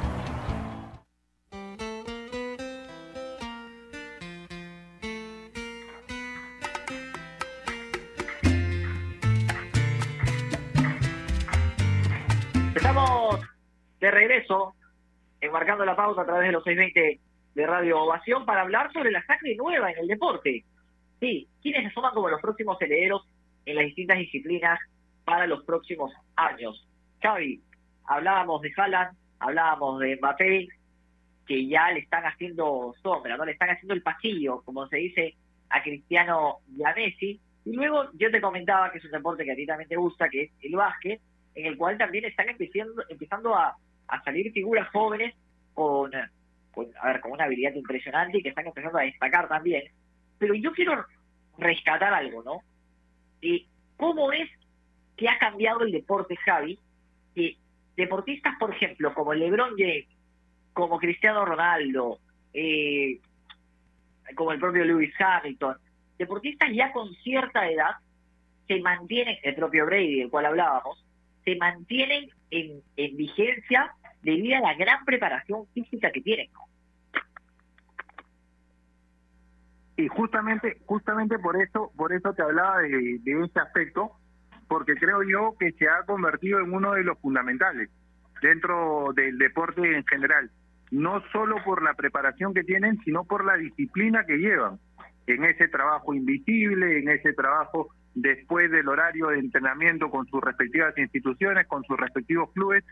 A 16.21 16.25
través 16.25 16.47
de 16.47 16.51
los 16.51 16.63
620 16.63 17.19
de 17.55 17.67
Radio 17.67 18.01
Ovación 18.03 18.45
para 18.45 18.61
hablar 18.61 18.91
sobre 18.93 19.11
la 19.11 19.25
sangre 19.25 19.55
nueva 19.55 19.91
en 19.91 19.99
el 19.99 20.07
deporte. 20.07 20.63
Sí, 21.19 21.47
quienes 21.61 21.83
se 21.83 21.93
suman 21.93 22.13
como 22.13 22.29
los 22.29 22.41
próximos 22.41 22.81
herederos 22.81 23.27
en 23.65 23.75
las 23.75 23.85
distintas 23.85 24.17
disciplinas 24.17 24.79
para 25.25 25.47
los 25.47 25.63
próximos 25.63 26.11
años. 26.35 26.87
Xavi, 27.21 27.61
hablábamos 28.05 28.61
de 28.61 28.71
Haaland, 28.75 29.17
hablábamos 29.39 29.99
de 29.99 30.15
Mbappé, 30.15 30.67
que 31.45 31.67
ya 31.67 31.91
le 31.91 31.99
están 31.99 32.23
haciendo 32.23 32.93
sombra, 33.01 33.35
no 33.35 33.45
le 33.45 33.53
están 33.53 33.69
haciendo 33.69 33.93
el 33.93 34.01
pasillo, 34.01 34.61
como 34.63 34.87
se 34.87 34.97
dice 34.97 35.35
a 35.69 35.81
Cristiano 35.83 36.57
y 36.75 36.83
a 36.83 36.93
Messi. 36.93 37.39
Y 37.65 37.73
luego 37.73 38.09
yo 38.13 38.31
te 38.31 38.39
comentaba 38.39 38.91
que 38.91 38.99
es 38.99 39.05
un 39.05 39.11
deporte 39.11 39.43
que 39.43 39.51
a 39.51 39.55
ti 39.55 39.65
también 39.65 39.89
te 39.89 39.95
gusta, 39.97 40.29
que 40.29 40.43
es 40.43 40.51
el 40.61 40.75
básquet, 40.75 41.19
en 41.55 41.65
el 41.65 41.77
cual 41.77 41.97
también 41.97 42.25
están 42.25 42.49
empezando, 42.49 43.03
empezando 43.09 43.55
a, 43.55 43.75
a 44.07 44.23
salir 44.23 44.51
figuras 44.51 44.87
jóvenes 44.89 45.35
con, 45.79 46.11
con, 46.71 46.87
a 47.01 47.07
ver, 47.07 47.21
con 47.21 47.31
una 47.31 47.45
habilidad 47.45 47.73
impresionante 47.73 48.37
y 48.37 48.43
que 48.43 48.49
están 48.49 48.67
empezando 48.67 48.97
a 48.97 49.03
destacar 49.03 49.47
también. 49.47 49.83
Pero 50.37 50.53
yo 50.55 50.73
quiero 50.73 51.05
rescatar 51.57 52.13
algo, 52.13 52.43
¿no? 52.43 52.61
Y 53.41 53.65
¿Cómo 53.99 54.31
es 54.31 54.49
que 55.17 55.27
ha 55.27 55.37
cambiado 55.37 55.81
el 55.81 55.91
deporte, 55.91 56.37
Javi? 56.37 56.79
Que 57.35 57.57
deportistas, 57.97 58.55
por 58.57 58.73
ejemplo, 58.73 59.13
como 59.13 59.33
LeBron 59.33 59.75
James, 59.77 60.07
como 60.71 60.97
Cristiano 60.99 61.43
Ronaldo, 61.43 62.19
eh, 62.53 63.19
como 64.35 64.53
el 64.53 64.59
propio 64.59 64.85
Lewis 64.85 65.13
Hamilton, 65.19 65.75
deportistas 66.17 66.69
ya 66.73 66.93
con 66.93 67.13
cierta 67.15 67.69
edad 67.69 67.95
se 68.69 68.79
mantienen, 68.79 69.37
el 69.43 69.55
propio 69.55 69.85
Brady, 69.85 70.19
del 70.19 70.29
cual 70.29 70.45
hablábamos, 70.45 71.03
se 71.43 71.57
mantienen 71.57 72.29
en, 72.49 72.81
en 72.95 73.17
vigencia 73.17 73.93
debido 74.21 74.57
a 74.57 74.61
la 74.61 74.73
gran 74.75 75.05
preparación 75.05 75.65
física 75.73 76.11
que 76.11 76.21
tienen. 76.21 76.49
Y 79.97 80.07
justamente, 80.07 80.77
justamente 80.85 81.37
por 81.39 81.61
eso, 81.61 81.91
por 81.95 82.13
eso 82.13 82.33
te 82.33 82.41
hablaba 82.41 82.79
de, 82.79 83.19
de 83.21 83.43
ese 83.43 83.59
aspecto, 83.59 84.11
porque 84.67 84.93
creo 84.95 85.23
yo 85.23 85.55
que 85.59 85.71
se 85.73 85.89
ha 85.89 86.05
convertido 86.05 86.59
en 86.59 86.73
uno 86.73 86.93
de 86.93 87.03
los 87.03 87.19
fundamentales. 87.19 87.89
dentro 88.41 89.11
del 89.13 89.37
deporte 89.37 89.95
en 89.95 90.05
general, 90.05 90.49
no 90.91 91.21
solo 91.31 91.57
por 91.63 91.83
la 91.83 91.93
preparación 91.93 92.53
que 92.53 92.63
tienen, 92.63 92.97
sino 93.03 93.23
por 93.25 93.45
la 93.45 93.57
disciplina 93.57 94.25
que 94.25 94.37
llevan 94.37 94.79
en 95.27 95.45
ese 95.45 95.67
trabajo 95.67 96.13
invisible, 96.13 96.99
en 96.99 97.09
ese 97.09 97.33
trabajo 97.33 97.89
después 98.15 98.71
del 98.71 98.87
horario 98.87 99.27
de 99.27 99.39
entrenamiento 99.39 100.09
con 100.09 100.25
sus 100.27 100.41
respectivas 100.41 100.97
instituciones, 100.97 101.67
con 101.67 101.83
sus 101.83 101.97
respectivos 101.97 102.51
clubes, 102.53 102.83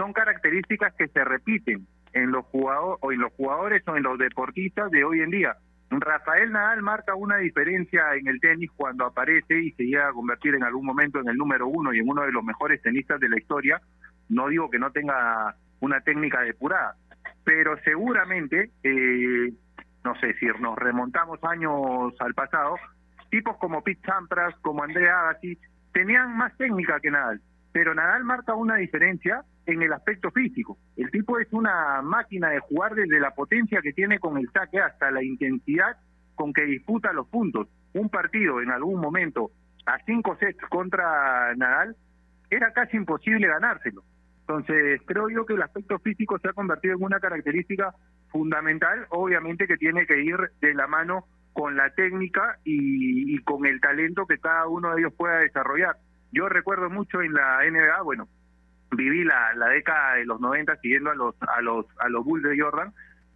son 0.00 0.14
características 0.14 0.94
que 0.94 1.08
se 1.08 1.22
repiten 1.24 1.86
en 2.14 2.32
los 2.32 2.46
jugadores 2.46 2.98
o 3.02 3.12
en 3.12 3.20
los 3.20 3.32
jugadores 3.34 3.82
o 3.86 3.96
en 3.98 4.02
los 4.02 4.18
deportistas 4.18 4.90
de 4.90 5.04
hoy 5.04 5.20
en 5.20 5.28
día. 5.28 5.56
Rafael 5.90 6.50
Nadal 6.52 6.80
marca 6.80 7.14
una 7.14 7.36
diferencia 7.36 8.14
en 8.14 8.26
el 8.26 8.40
tenis 8.40 8.70
cuando 8.74 9.04
aparece 9.04 9.60
y 9.60 9.72
se 9.72 9.82
llega 9.82 10.08
a 10.08 10.12
convertir 10.12 10.54
en 10.54 10.62
algún 10.62 10.86
momento 10.86 11.20
en 11.20 11.28
el 11.28 11.36
número 11.36 11.66
uno 11.66 11.92
y 11.92 11.98
en 11.98 12.08
uno 12.08 12.22
de 12.22 12.32
los 12.32 12.42
mejores 12.42 12.80
tenistas 12.80 13.20
de 13.20 13.28
la 13.28 13.36
historia. 13.36 13.82
No 14.30 14.48
digo 14.48 14.70
que 14.70 14.78
no 14.78 14.90
tenga 14.90 15.54
una 15.80 16.00
técnica 16.00 16.40
depurada, 16.40 16.94
pero 17.44 17.76
seguramente, 17.84 18.70
eh, 18.82 19.52
no 20.02 20.14
sé 20.20 20.32
si 20.38 20.46
nos 20.60 20.78
remontamos 20.78 21.40
años 21.44 22.14
al 22.20 22.32
pasado, 22.32 22.76
tipos 23.28 23.58
como 23.58 23.82
Pete 23.82 24.00
Sampras, 24.06 24.54
como 24.62 24.82
Andrea 24.82 25.20
Agassi, 25.20 25.58
tenían 25.92 26.34
más 26.38 26.56
técnica 26.56 27.00
que 27.00 27.10
Nadal, 27.10 27.42
pero 27.72 27.94
Nadal 27.94 28.24
marca 28.24 28.54
una 28.54 28.76
diferencia 28.76 29.44
en 29.66 29.82
el 29.82 29.92
aspecto 29.92 30.30
físico. 30.30 30.78
El 30.96 31.10
tipo 31.10 31.38
es 31.38 31.52
una 31.52 32.02
máquina 32.02 32.50
de 32.50 32.60
jugar 32.60 32.94
desde 32.94 33.20
la 33.20 33.30
potencia 33.32 33.80
que 33.82 33.92
tiene 33.92 34.18
con 34.18 34.36
el 34.38 34.50
saque 34.50 34.80
hasta 34.80 35.10
la 35.10 35.22
intensidad 35.22 35.96
con 36.34 36.52
que 36.52 36.64
disputa 36.64 37.12
los 37.12 37.28
puntos. 37.28 37.68
Un 37.92 38.08
partido 38.08 38.60
en 38.60 38.70
algún 38.70 39.00
momento 39.00 39.50
a 39.86 39.98
cinco 40.04 40.36
sets 40.36 40.62
contra 40.68 41.54
Nadal 41.56 41.96
era 42.50 42.72
casi 42.72 42.96
imposible 42.96 43.46
ganárselo. 43.46 44.02
Entonces, 44.40 45.00
creo 45.06 45.28
yo 45.28 45.46
que 45.46 45.54
el 45.54 45.62
aspecto 45.62 45.98
físico 46.00 46.38
se 46.38 46.48
ha 46.48 46.52
convertido 46.52 46.96
en 46.96 47.04
una 47.04 47.20
característica 47.20 47.94
fundamental, 48.30 49.06
obviamente 49.10 49.66
que 49.66 49.76
tiene 49.76 50.06
que 50.06 50.22
ir 50.22 50.36
de 50.60 50.74
la 50.74 50.88
mano 50.88 51.26
con 51.52 51.76
la 51.76 51.90
técnica 51.90 52.58
y, 52.64 53.34
y 53.34 53.38
con 53.42 53.66
el 53.66 53.80
talento 53.80 54.26
que 54.26 54.38
cada 54.38 54.66
uno 54.66 54.92
de 54.92 55.02
ellos 55.02 55.14
pueda 55.16 55.38
desarrollar. 55.38 55.96
Yo 56.32 56.48
recuerdo 56.48 56.90
mucho 56.90 57.22
en 57.22 57.32
la 57.32 57.58
NBA, 57.68 58.02
bueno, 58.02 58.28
viví 58.92 59.24
la, 59.24 59.54
la 59.54 59.68
década 59.68 60.14
de 60.14 60.24
los 60.24 60.40
90 60.40 60.76
siguiendo 60.76 61.10
a 61.10 61.14
los 61.14 61.34
a 61.40 61.60
los 61.60 61.86
a 61.98 62.08
los 62.08 62.24
Bulls 62.24 62.44
de 62.44 62.60
Jordan, 62.60 62.92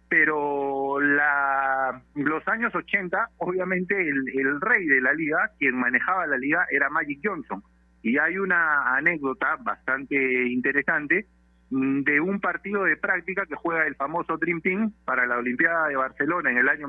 pero 0.09 0.99
la 0.99 2.01
los 2.15 2.47
años 2.47 2.73
80, 2.73 3.29
obviamente 3.37 3.95
el, 3.99 4.23
el 4.33 4.61
rey 4.61 4.85
de 4.85 5.01
la 5.01 5.13
liga, 5.13 5.51
quien 5.59 5.75
manejaba 5.75 6.27
la 6.27 6.37
liga 6.37 6.65
era 6.69 6.89
Magic 6.89 7.19
Johnson. 7.23 7.63
Y 8.01 8.17
hay 8.19 8.37
una 8.37 8.95
anécdota 8.95 9.57
bastante 9.61 10.15
interesante 10.47 11.25
mm, 11.71 12.01
de 12.03 12.21
un 12.21 12.39
partido 12.39 12.83
de 12.83 12.97
práctica 12.97 13.45
que 13.47 13.55
juega 13.55 13.87
el 13.87 13.95
famoso 13.95 14.37
Dream 14.37 14.61
Team 14.61 14.93
para 15.05 15.25
la 15.25 15.37
Olimpiada 15.37 15.87
de 15.87 15.95
Barcelona 15.95 16.51
en 16.51 16.59
el 16.59 16.69
año 16.69 16.87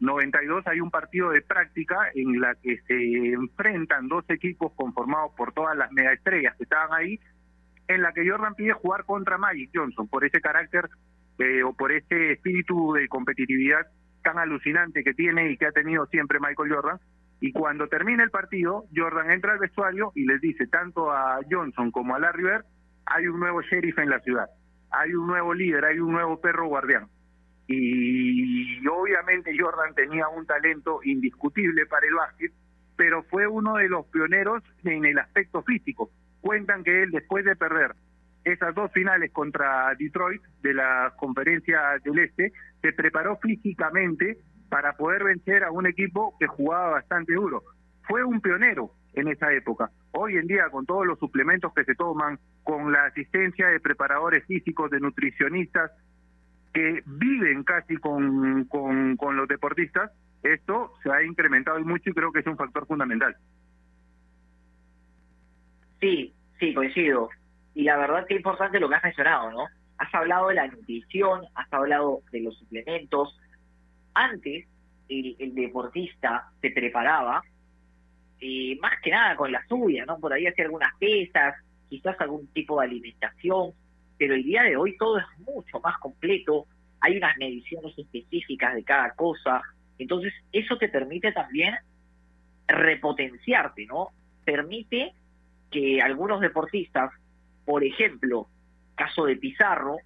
1992. 0.00 0.66
Hay 0.66 0.80
un 0.80 0.90
partido 0.90 1.30
de 1.30 1.42
práctica 1.42 1.96
en 2.14 2.40
la 2.40 2.54
que 2.56 2.78
se 2.86 3.32
enfrentan 3.32 4.08
dos 4.08 4.24
equipos 4.28 4.72
conformados 4.74 5.32
por 5.36 5.52
todas 5.52 5.76
las 5.76 5.90
megaestrellas 5.92 6.56
que 6.56 6.64
estaban 6.64 6.92
ahí 6.92 7.18
en 7.88 8.02
la 8.02 8.12
que 8.12 8.28
Jordan 8.28 8.54
pide 8.54 8.72
jugar 8.72 9.04
contra 9.04 9.38
Magic 9.38 9.70
Johnson 9.74 10.08
por 10.08 10.24
ese 10.24 10.40
carácter 10.40 10.88
eh, 11.38 11.62
o 11.62 11.74
por 11.74 11.92
ese 11.92 12.32
espíritu 12.32 12.92
de 12.94 13.08
competitividad 13.08 13.86
tan 14.22 14.38
alucinante 14.38 15.04
que 15.04 15.12
tiene 15.12 15.50
y 15.50 15.56
que 15.56 15.66
ha 15.66 15.72
tenido 15.72 16.06
siempre 16.06 16.38
Michael 16.40 16.72
Jordan. 16.72 16.98
Y 17.40 17.52
cuando 17.52 17.88
termina 17.88 18.22
el 18.22 18.30
partido, 18.30 18.84
Jordan 18.94 19.30
entra 19.30 19.52
al 19.52 19.58
vestuario 19.58 20.12
y 20.14 20.24
les 20.24 20.40
dice 20.40 20.66
tanto 20.66 21.10
a 21.12 21.40
Johnson 21.50 21.90
como 21.90 22.14
a 22.14 22.18
Larry 22.18 22.44
Bird, 22.44 22.64
hay 23.04 23.26
un 23.26 23.38
nuevo 23.38 23.60
sheriff 23.60 23.98
en 23.98 24.08
la 24.08 24.20
ciudad, 24.20 24.46
hay 24.90 25.14
un 25.14 25.26
nuevo 25.26 25.52
líder, 25.52 25.84
hay 25.84 25.98
un 25.98 26.12
nuevo 26.12 26.40
perro 26.40 26.68
guardián. 26.68 27.08
Y 27.66 28.86
obviamente 28.86 29.56
Jordan 29.58 29.94
tenía 29.94 30.28
un 30.28 30.46
talento 30.46 31.00
indiscutible 31.02 31.86
para 31.86 32.06
el 32.06 32.14
básquet, 32.14 32.52
pero 32.96 33.22
fue 33.24 33.46
uno 33.46 33.74
de 33.76 33.88
los 33.88 34.06
pioneros 34.06 34.62
en 34.84 35.04
el 35.04 35.18
aspecto 35.18 35.62
físico 35.62 36.10
cuentan 36.44 36.84
que 36.84 37.04
él 37.04 37.10
después 37.10 37.42
de 37.46 37.56
perder 37.56 37.94
esas 38.44 38.74
dos 38.74 38.92
finales 38.92 39.32
contra 39.32 39.94
Detroit 39.98 40.42
de 40.62 40.74
la 40.74 41.14
conferencia 41.16 41.98
del 42.04 42.18
Este, 42.18 42.52
se 42.82 42.92
preparó 42.92 43.36
físicamente 43.36 44.36
para 44.68 44.92
poder 44.92 45.24
vencer 45.24 45.64
a 45.64 45.70
un 45.70 45.86
equipo 45.86 46.36
que 46.38 46.46
jugaba 46.46 46.90
bastante 46.90 47.32
duro. 47.32 47.62
Fue 48.02 48.22
un 48.22 48.42
pionero 48.42 48.90
en 49.14 49.28
esa 49.28 49.50
época. 49.54 49.90
Hoy 50.12 50.36
en 50.36 50.46
día, 50.46 50.68
con 50.70 50.84
todos 50.84 51.06
los 51.06 51.18
suplementos 51.18 51.72
que 51.72 51.84
se 51.84 51.94
toman, 51.94 52.38
con 52.62 52.92
la 52.92 53.06
asistencia 53.06 53.68
de 53.68 53.80
preparadores 53.80 54.44
físicos, 54.44 54.90
de 54.90 55.00
nutricionistas, 55.00 55.92
que 56.74 57.02
viven 57.06 57.62
casi 57.62 57.96
con, 57.96 58.64
con, 58.64 59.36
los 59.36 59.48
deportistas, 59.48 60.10
esto 60.42 60.92
se 61.02 61.10
ha 61.10 61.22
incrementado 61.22 61.78
mucho 61.80 62.10
y 62.10 62.12
creo 62.12 62.32
que 62.32 62.40
es 62.40 62.46
un 62.46 62.56
factor 62.56 62.86
fundamental. 62.86 63.36
Sí, 66.00 66.34
sí, 66.58 66.74
coincido. 66.74 67.30
Y 67.74 67.84
la 67.84 67.96
verdad 67.96 68.26
que 68.26 68.34
es 68.34 68.40
importante 68.40 68.80
lo 68.80 68.88
que 68.88 68.96
has 68.96 69.04
mencionado, 69.04 69.50
¿no? 69.52 69.66
Has 69.98 70.12
hablado 70.12 70.48
de 70.48 70.56
la 70.56 70.66
nutrición, 70.66 71.42
has 71.54 71.72
hablado 71.72 72.20
de 72.32 72.40
los 72.40 72.58
suplementos. 72.58 73.38
Antes, 74.12 74.66
el, 75.08 75.36
el 75.38 75.54
deportista 75.54 76.50
se 76.60 76.70
preparaba 76.70 77.42
eh, 78.40 78.76
más 78.80 79.00
que 79.00 79.10
nada 79.10 79.36
con 79.36 79.52
la 79.52 79.64
suya, 79.68 80.04
¿no? 80.04 80.18
Por 80.18 80.32
ahí 80.32 80.46
hacía 80.46 80.64
algunas 80.64 80.92
pesas, 80.98 81.54
quizás 81.88 82.20
algún 82.20 82.48
tipo 82.48 82.80
de 82.80 82.86
alimentación, 82.86 83.72
pero 84.18 84.34
el 84.34 84.42
día 84.42 84.62
de 84.62 84.76
hoy 84.76 84.96
todo 84.96 85.18
es 85.18 85.24
mucho 85.38 85.80
más 85.80 85.98
completo, 85.98 86.66
hay 87.00 87.16
unas 87.16 87.36
mediciones 87.36 87.96
específicas 87.98 88.74
de 88.74 88.84
cada 88.84 89.10
cosa, 89.10 89.62
entonces 89.98 90.32
eso 90.52 90.76
te 90.78 90.88
permite 90.88 91.32
también 91.32 91.74
repotenciarte, 92.66 93.86
¿no? 93.86 94.08
Permite 94.44 95.12
que 95.70 96.00
algunos 96.00 96.40
deportistas, 96.40 97.10
por 97.64 97.84
ejemplo, 97.84 98.48
caso 98.94 99.26
de 99.26 99.36
Pizarro, 99.36 99.98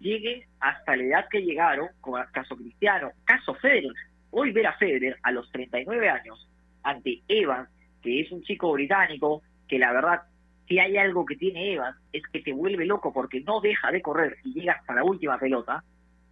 lleguen 0.00 0.44
hasta 0.60 0.96
la 0.96 1.04
edad 1.04 1.28
que 1.30 1.42
llegaron, 1.42 1.88
como 2.00 2.18
caso 2.32 2.56
Cristiano, 2.56 3.12
caso 3.24 3.54
Federer. 3.54 3.92
Hoy 4.30 4.52
ver 4.52 4.66
a 4.66 4.76
Federer 4.76 5.16
a 5.22 5.32
los 5.32 5.50
39 5.52 6.08
años 6.08 6.48
ante 6.82 7.22
Evans, 7.28 7.68
que 8.02 8.20
es 8.20 8.30
un 8.32 8.42
chico 8.42 8.72
británico, 8.72 9.42
que 9.68 9.78
la 9.78 9.92
verdad, 9.92 10.22
si 10.66 10.78
hay 10.78 10.96
algo 10.96 11.24
que 11.24 11.36
tiene 11.36 11.74
Evans, 11.74 11.96
es 12.12 12.22
que 12.32 12.40
te 12.40 12.52
vuelve 12.52 12.86
loco 12.86 13.12
porque 13.12 13.40
no 13.40 13.60
deja 13.60 13.90
de 13.90 14.02
correr 14.02 14.36
y 14.44 14.54
llega 14.54 14.74
hasta 14.74 14.94
la 14.94 15.04
última 15.04 15.38
pelota, 15.38 15.84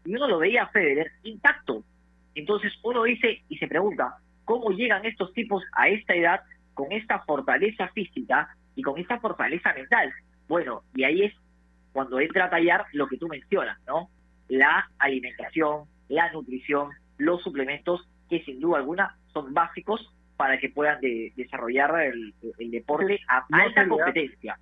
y 0.04 0.14
uno 0.14 0.26
lo 0.26 0.38
veía 0.38 0.64
a 0.64 0.68
Federer 0.68 1.12
intacto. 1.22 1.84
Entonces 2.34 2.72
uno 2.82 3.02
dice 3.04 3.42
y 3.48 3.58
se 3.58 3.68
pregunta, 3.68 4.16
¿cómo 4.44 4.70
llegan 4.70 5.04
estos 5.04 5.32
tipos 5.32 5.62
a 5.76 5.88
esta 5.88 6.14
edad 6.14 6.40
con 6.74 6.90
esta 6.92 7.20
fortaleza 7.20 7.88
física 7.88 8.48
y 8.74 8.82
con 8.82 8.98
esa 8.98 9.18
fortaleza 9.20 9.72
mental. 9.74 10.12
Bueno, 10.48 10.82
y 10.94 11.04
ahí 11.04 11.22
es 11.22 11.34
cuando 11.92 12.20
entra 12.20 12.46
a 12.46 12.50
tallar 12.50 12.86
lo 12.92 13.06
que 13.06 13.18
tú 13.18 13.28
mencionas, 13.28 13.78
¿no? 13.86 14.08
La 14.48 14.90
alimentación, 14.98 15.84
la 16.08 16.32
nutrición, 16.32 16.90
los 17.18 17.42
suplementos, 17.42 18.08
que 18.28 18.42
sin 18.44 18.60
duda 18.60 18.78
alguna 18.78 19.16
son 19.32 19.52
básicos 19.52 20.12
para 20.42 20.58
que 20.58 20.70
puedan 20.70 20.98
desarrollar 21.36 21.94
el, 22.02 22.34
deporte 22.68 23.20
a 23.28 23.46
alta 23.52 23.86
competencia, 23.86 24.58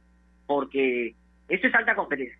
porque 0.47 1.15
eso 1.49 1.67
es 1.67 1.75
alta 1.75 1.95
competencia. 1.95 2.39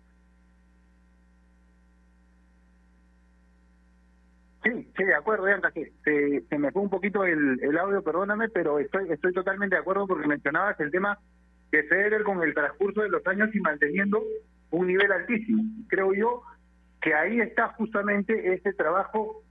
Sí, 4.63 4.87
sí, 4.95 5.03
de 5.03 5.15
acuerdo, 5.15 5.45
Bianca, 5.45 5.71
sí. 5.71 5.83
Se, 6.03 6.41
se 6.41 6.59
me 6.59 6.71
fue 6.71 6.83
un 6.83 6.91
poquito 6.91 7.25
el, 7.25 7.59
el 7.63 7.77
audio, 7.79 8.03
perdóname, 8.03 8.47
pero 8.49 8.77
estoy, 8.77 9.09
estoy 9.09 9.33
totalmente 9.33 9.75
de 9.75 9.81
acuerdo 9.81 10.05
porque 10.05 10.27
mencionabas 10.27 10.79
el 10.79 10.91
tema 10.91 11.17
que 11.71 11.81
Federer 11.81 12.21
con 12.21 12.43
el 12.43 12.53
transcurso 12.53 13.01
de 13.01 13.09
los 13.09 13.25
años 13.25 13.49
y 13.55 13.59
manteniendo 13.59 14.21
un 14.69 14.85
nivel 14.85 15.11
altísimo. 15.11 15.63
Creo 15.87 16.13
yo 16.13 16.43
que 17.01 17.15
ahí 17.15 17.39
está 17.39 17.69
justamente 17.69 18.53
ese 18.53 18.71
trabajo 18.73 19.41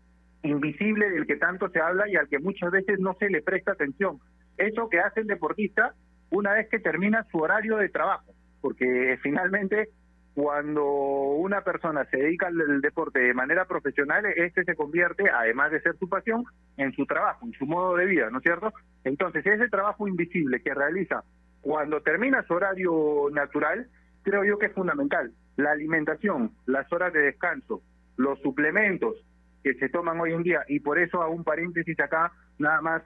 invisible 0.42 1.10
del 1.10 1.26
que 1.26 1.36
tanto 1.36 1.68
se 1.68 1.80
habla 1.80 2.08
y 2.08 2.16
al 2.16 2.28
que 2.28 2.38
muchas 2.38 2.70
veces 2.70 2.98
no 2.98 3.14
se 3.18 3.28
le 3.28 3.42
presta 3.42 3.72
atención. 3.72 4.18
Eso 4.56 4.88
que 4.88 5.00
hace 5.00 5.20
el 5.20 5.26
deportista 5.26 5.94
una 6.30 6.52
vez 6.52 6.68
que 6.68 6.78
termina 6.78 7.26
su 7.30 7.38
horario 7.38 7.76
de 7.76 7.88
trabajo, 7.88 8.32
porque 8.60 9.18
finalmente 9.22 9.88
cuando 10.34 10.84
una 10.84 11.62
persona 11.62 12.04
se 12.06 12.18
dedica 12.18 12.46
al 12.46 12.80
deporte 12.80 13.18
de 13.18 13.34
manera 13.34 13.64
profesional, 13.64 14.24
este 14.26 14.64
se 14.64 14.76
convierte, 14.76 15.28
además 15.28 15.72
de 15.72 15.80
ser 15.80 15.96
su 15.98 16.08
pasión, 16.08 16.44
en 16.76 16.92
su 16.92 17.04
trabajo, 17.04 17.44
en 17.46 17.52
su 17.52 17.66
modo 17.66 17.96
de 17.96 18.06
vida, 18.06 18.30
¿no 18.30 18.38
es 18.38 18.44
cierto? 18.44 18.72
Entonces, 19.04 19.44
ese 19.44 19.68
trabajo 19.68 20.06
invisible 20.06 20.62
que 20.62 20.72
realiza 20.72 21.24
cuando 21.60 22.00
termina 22.00 22.42
su 22.44 22.54
horario 22.54 23.28
natural, 23.32 23.88
creo 24.22 24.44
yo 24.44 24.58
que 24.58 24.66
es 24.66 24.72
fundamental. 24.72 25.32
La 25.56 25.72
alimentación, 25.72 26.52
las 26.66 26.90
horas 26.92 27.12
de 27.12 27.20
descanso, 27.20 27.82
los 28.16 28.40
suplementos 28.40 29.16
que 29.62 29.74
se 29.74 29.88
toman 29.88 30.20
hoy 30.20 30.32
en 30.32 30.42
día, 30.42 30.64
y 30.68 30.80
por 30.80 30.98
eso 30.98 31.22
hago 31.22 31.34
un 31.34 31.44
paréntesis 31.44 31.98
acá, 32.00 32.32
nada 32.58 32.80
más 32.80 33.02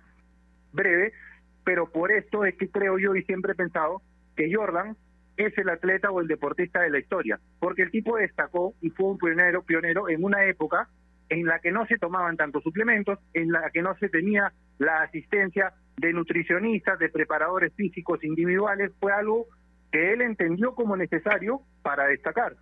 breve, 0.72 1.12
pero 1.64 1.90
por 1.90 2.12
esto 2.12 2.44
es 2.44 2.54
que 2.56 2.68
creo 2.68 2.98
yo 2.98 3.14
y 3.14 3.22
siempre 3.24 3.52
he 3.52 3.56
pensado 3.56 4.02
que 4.36 4.52
Jordan 4.52 4.96
es 5.36 5.56
el 5.58 5.68
atleta 5.68 6.10
o 6.10 6.20
el 6.20 6.28
deportista 6.28 6.80
de 6.80 6.90
la 6.90 6.98
historia, 6.98 7.40
porque 7.58 7.82
el 7.82 7.90
tipo 7.90 8.16
destacó 8.16 8.74
y 8.80 8.90
fue 8.90 9.06
un 9.06 9.18
pionero, 9.18 9.62
pionero 9.62 10.08
en 10.08 10.22
una 10.22 10.44
época 10.44 10.88
en 11.28 11.46
la 11.46 11.58
que 11.58 11.72
no 11.72 11.86
se 11.86 11.98
tomaban 11.98 12.36
tantos 12.36 12.62
suplementos, 12.62 13.18
en 13.32 13.50
la 13.50 13.70
que 13.70 13.82
no 13.82 13.96
se 13.96 14.08
tenía 14.08 14.52
la 14.78 15.02
asistencia 15.02 15.72
de 15.96 16.12
nutricionistas, 16.12 16.98
de 16.98 17.08
preparadores 17.08 17.72
físicos 17.74 18.22
individuales, 18.22 18.92
fue 19.00 19.12
algo 19.12 19.46
que 19.90 20.12
él 20.12 20.22
entendió 20.22 20.74
como 20.74 20.96
necesario 20.96 21.62
para 21.82 22.06
destacar 22.06 22.56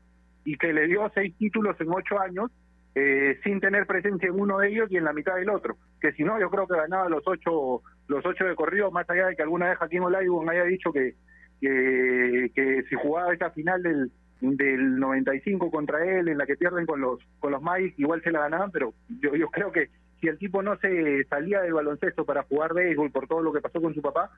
y 0.45 0.57
que 0.57 0.73
le 0.73 0.87
dio 0.87 1.11
seis 1.15 1.35
títulos 1.37 1.81
en 1.81 1.89
ocho 1.91 2.21
años 2.21 2.51
eh, 2.95 3.39
sin 3.43 3.61
tener 3.61 3.87
presencia 3.87 4.29
en 4.29 4.39
uno 4.39 4.59
de 4.59 4.69
ellos 4.69 4.91
y 4.91 4.97
en 4.97 5.05
la 5.05 5.13
mitad 5.13 5.35
del 5.37 5.51
otro. 5.51 5.77
Que 6.01 6.13
si 6.13 6.25
no, 6.25 6.39
yo 6.39 6.51
creo 6.51 6.67
que 6.67 6.77
ganaba 6.77 7.09
los 7.09 7.23
ocho, 7.27 7.83
los 8.09 8.25
ocho 8.25 8.45
de 8.45 8.55
corrido, 8.55 8.91
más 8.91 9.09
allá 9.09 9.29
de 9.29 9.37
que 9.37 9.43
alguna 9.43 9.69
vez 9.69 9.79
Joaquín 9.79 10.03
Olajuwon 10.03 10.51
haya 10.51 10.65
dicho 10.65 10.93
que, 10.93 11.15
que, 11.61 12.85
si 12.89 12.95
jugaba 12.97 13.33
esa 13.33 13.51
final 13.51 13.83
del, 13.83 14.11
del 14.41 14.99
95 14.99 15.71
contra 15.71 16.05
él, 16.05 16.29
en 16.29 16.39
la 16.39 16.47
que 16.47 16.57
pierden 16.57 16.87
con 16.87 17.01
los 17.01 17.21
con 17.39 17.53
los 17.53 17.63
Mike, 17.63 17.95
igual 17.97 18.23
se 18.23 18.33
la 18.33 18.41
ganaban, 18.41 18.71
pero 18.71 18.93
yo, 19.21 19.35
yo 19.35 19.49
creo 19.49 19.73
que 19.73 19.89
si 20.21 20.29
el 20.29 20.39
tipo 20.39 20.63
no 20.63 20.77
se 20.77 21.25
salía 21.25 21.61
del 21.63 21.75
baloncesto 21.75 22.25
para 22.25 22.45
jugar 22.45 22.75
béisbol 22.75 23.11
por 23.11 23.27
todo 23.27 23.43
lo 23.43 23.53
que 23.53 23.61
pasó 23.61 23.81
con 23.81 23.93
su 23.93 24.01
papá, 24.01 24.31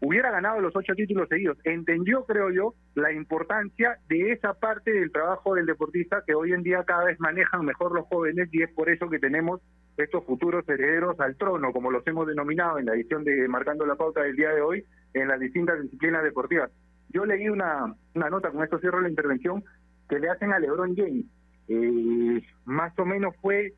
hubiera 0.00 0.30
ganado 0.30 0.60
los 0.60 0.74
ocho 0.76 0.94
títulos 0.94 1.28
seguidos. 1.28 1.58
Entendió, 1.64 2.24
creo 2.24 2.50
yo, 2.50 2.74
la 2.94 3.12
importancia 3.12 3.98
de 4.08 4.32
esa 4.32 4.54
parte 4.54 4.92
del 4.92 5.10
trabajo 5.10 5.54
del 5.54 5.66
deportista 5.66 6.22
que 6.26 6.34
hoy 6.34 6.52
en 6.52 6.62
día 6.62 6.84
cada 6.84 7.04
vez 7.04 7.18
manejan 7.20 7.64
mejor 7.64 7.92
los 7.94 8.06
jóvenes 8.06 8.48
y 8.52 8.62
es 8.62 8.70
por 8.70 8.88
eso 8.88 9.08
que 9.08 9.18
tenemos 9.18 9.60
estos 9.96 10.24
futuros 10.24 10.68
herederos 10.68 11.18
al 11.18 11.36
trono, 11.36 11.72
como 11.72 11.90
los 11.90 12.06
hemos 12.06 12.26
denominado 12.26 12.78
en 12.78 12.86
la 12.86 12.94
edición 12.94 13.24
de 13.24 13.48
Marcando 13.48 13.84
la 13.84 13.96
Pauta 13.96 14.22
del 14.22 14.36
día 14.36 14.50
de 14.50 14.60
hoy, 14.60 14.84
en 15.14 15.26
las 15.26 15.40
distintas 15.40 15.82
disciplinas 15.82 16.22
deportivas. 16.22 16.70
Yo 17.08 17.24
leí 17.24 17.48
una, 17.48 17.94
una 18.14 18.30
nota, 18.30 18.50
con 18.50 18.62
esto 18.62 18.78
cierro 18.78 19.00
la 19.00 19.08
intervención, 19.08 19.64
que 20.08 20.20
le 20.20 20.28
hacen 20.28 20.52
a 20.52 20.60
LeBron 20.60 20.94
James. 20.94 21.26
Eh, 21.68 22.42
más 22.64 22.96
o 22.98 23.04
menos 23.04 23.34
fue 23.42 23.74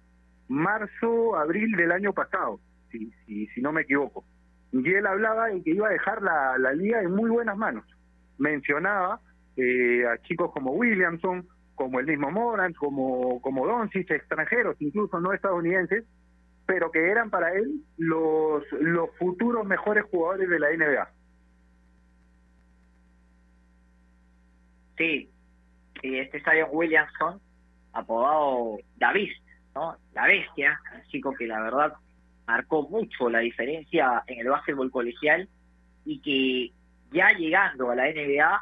marzo, 0.49 1.37
abril 1.37 1.73
del 1.77 1.93
año 1.93 2.13
pasado, 2.13 2.61
si, 2.91 3.11
si, 3.25 3.47
si 3.49 3.63
no 3.63 3.73
me 3.73 3.83
equivoco 3.83 4.25
y 4.73 4.93
él 4.93 5.07
hablaba 5.07 5.49
de 5.49 5.63
que 5.63 5.71
iba 5.71 5.89
a 5.89 5.93
dejar 5.93 6.23
la, 6.23 6.57
la 6.59 6.73
liga 6.73 7.03
en 7.03 7.13
muy 7.13 7.31
buenas 7.31 7.57
manos. 7.57 7.85
Mencionaba 8.39 9.21
eh, 9.57 10.07
a 10.07 10.19
chicos 10.23 10.53
como 10.53 10.73
Williamson, 10.73 11.47
como 11.75 11.99
el 11.99 12.07
mismo 12.07 12.31
Morant, 12.31 12.77
como, 12.77 13.41
como 13.41 13.67
Doncic, 13.67 14.11
extranjeros, 14.11 14.77
incluso 14.81 15.19
no 15.19 15.33
estadounidenses, 15.33 16.05
pero 16.67 16.91
que 16.91 17.11
eran 17.11 17.31
para 17.31 17.53
él 17.55 17.83
los, 17.97 18.63
los 18.73 19.11
futuros 19.19 19.67
mejores 19.67 20.05
jugadores 20.05 20.49
de 20.49 20.59
la 20.59 20.69
NBA. 20.71 21.11
Sí, 24.99 25.31
y 26.03 26.19
este 26.19 26.43
Zion 26.43 26.69
Williamson, 26.71 27.41
apodado 27.93 28.79
David, 28.97 29.33
¿no? 29.75 29.97
La 30.13 30.27
bestia, 30.27 30.79
un 30.95 31.03
chico 31.09 31.33
que 31.33 31.47
la 31.47 31.61
verdad 31.63 31.95
marcó 32.51 32.83
mucho 32.89 33.31
la 33.31 33.39
diferencia 33.39 34.25
en 34.27 34.41
el 34.41 34.49
básquetbol 34.49 34.91
colegial 34.91 35.49
y 36.05 36.21
que 36.21 36.73
ya 37.13 37.31
llegando 37.31 37.91
a 37.91 37.95
la 37.95 38.11
NBA 38.11 38.61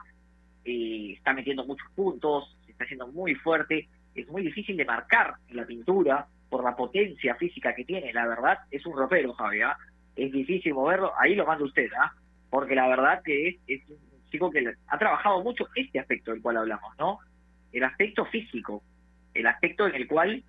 eh, 0.65 1.13
está 1.17 1.33
metiendo 1.33 1.65
muchos 1.65 1.89
puntos, 1.95 2.55
se 2.67 2.73
está 2.73 2.85
haciendo 2.85 3.09
muy 3.09 3.35
fuerte, 3.35 3.89
es 4.15 4.29
muy 4.29 4.43
difícil 4.43 4.77
de 4.77 4.85
marcar 4.85 5.35
en 5.49 5.57
la 5.57 5.67
pintura 5.67 6.27
por 6.51 6.63
la 6.63 6.77
potencia 6.77 7.35
física 7.37 7.75
que 7.75 7.85
tiene, 7.85 8.13
la 8.13 8.27
verdad 8.27 8.59
es 8.71 8.85
un 8.85 8.97
ropero 8.97 9.33
Javi, 9.33 9.63
¿ah? 9.63 9.77
es 10.17 10.33
difícil 10.33 10.75
moverlo, 10.75 11.13
ahí 11.19 11.35
lo 11.35 11.47
manda 11.47 11.65
usted, 11.65 11.89
¿ah? 11.99 12.13
porque 12.51 12.75
la 12.75 12.89
verdad 12.89 13.23
que 13.25 13.49
es, 13.49 13.57
es 13.67 13.89
un 13.89 14.31
chico 14.31 14.51
que 14.51 14.75
ha 14.87 14.99
trabajado 14.99 15.43
mucho 15.43 15.67
este 15.75 15.99
aspecto 15.99 16.33
del 16.33 16.43
cual 16.43 16.59
hablamos, 16.59 16.95
¿no? 16.99 17.19
El 17.73 17.85
aspecto 17.85 18.27
físico, 18.27 18.83
el 19.35 19.47
aspecto 19.47 19.87
en 19.87 19.95
el 19.95 20.07
cual 20.07 20.43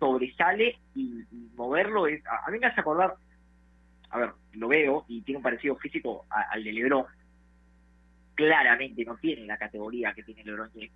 sobresale 0.00 0.78
y, 0.96 1.24
moverlo 1.54 2.06
es. 2.06 2.22
A, 2.26 2.50
mí 2.50 2.58
me 2.58 2.66
hace 2.66 2.80
acordar, 2.80 3.14
a 4.08 4.18
ver, 4.18 4.30
lo 4.54 4.66
veo 4.66 5.04
y 5.06 5.20
tiene 5.20 5.36
un 5.36 5.42
parecido 5.42 5.76
físico 5.76 6.24
al 6.30 6.64
de 6.64 6.72
Lebron. 6.72 7.04
Claramente 8.34 9.04
no 9.04 9.16
tiene 9.18 9.44
la 9.46 9.58
categoría 9.58 10.14
que 10.14 10.22
tiene 10.22 10.42
Lebron 10.42 10.70
James, 10.72 10.90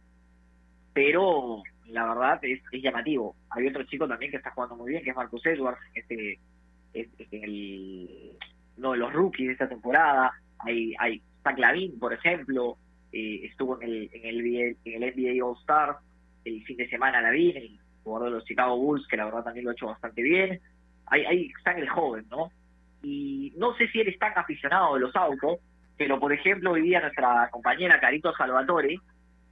pero 0.95 1.63
la 1.87 2.07
verdad 2.07 2.41
es, 2.43 2.63
llamativo. 2.73 3.37
Hay 3.51 3.67
otro 3.69 3.85
chico 3.85 4.09
también 4.09 4.31
que 4.31 4.39
está 4.39 4.51
jugando 4.51 4.77
muy 4.77 4.91
bien, 4.91 5.05
que 5.05 5.11
es 5.11 5.17
Marcus 5.17 5.45
Edwards, 5.45 5.81
este, 5.95 6.41
es, 6.95 7.09
el, 7.31 8.39
uno 8.79 8.93
de 8.93 8.99
los 8.99 9.13
rookies 9.13 9.49
de 9.49 9.53
esta 9.53 9.69
temporada. 9.69 10.33
Hay, 10.61 10.95
hay 10.99 11.23
Zach 11.43 11.59
Lavin, 11.59 11.99
por 11.99 12.15
ejemplo, 12.15 12.79
eh, 13.13 13.43
estuvo 13.45 13.81
en 13.83 13.89
el, 13.89 14.11
en 14.15 14.25
el, 14.25 14.77
en 14.85 15.03
el 15.03 15.15
NBA 15.15 15.45
All 15.45 15.59
Star 15.61 15.99
el 16.45 16.65
fin 16.65 16.77
de 16.77 16.89
semana 16.89 17.19
el 17.19 17.81
jugador 18.05 18.29
de 18.29 18.37
los 18.37 18.45
Chicago 18.45 18.77
Bulls, 18.77 19.07
que 19.09 19.17
la 19.17 19.25
verdad 19.25 19.45
también 19.45 19.65
lo 19.65 19.71
ha 19.71 19.75
hecho 19.75 19.87
bastante 19.87 20.23
bien. 20.23 20.61
Hay, 21.07 21.25
hay 21.25 21.53
sangre 21.65 21.89
joven, 21.89 22.27
¿no? 22.31 22.51
Y 23.03 23.53
no 23.57 23.75
sé 23.77 23.89
si 23.89 24.01
él 24.01 24.09
es 24.09 24.19
tan 24.19 24.33
aficionado 24.37 24.95
de 24.95 25.01
los 25.01 25.17
autos, 25.17 25.59
pero 25.97 26.19
por 26.19 26.33
ejemplo 26.33 26.73
hoy 26.73 26.83
día 26.83 27.01
nuestra 27.01 27.49
compañera 27.51 28.01
Carito 28.01 28.35
Salvatore 28.35 28.99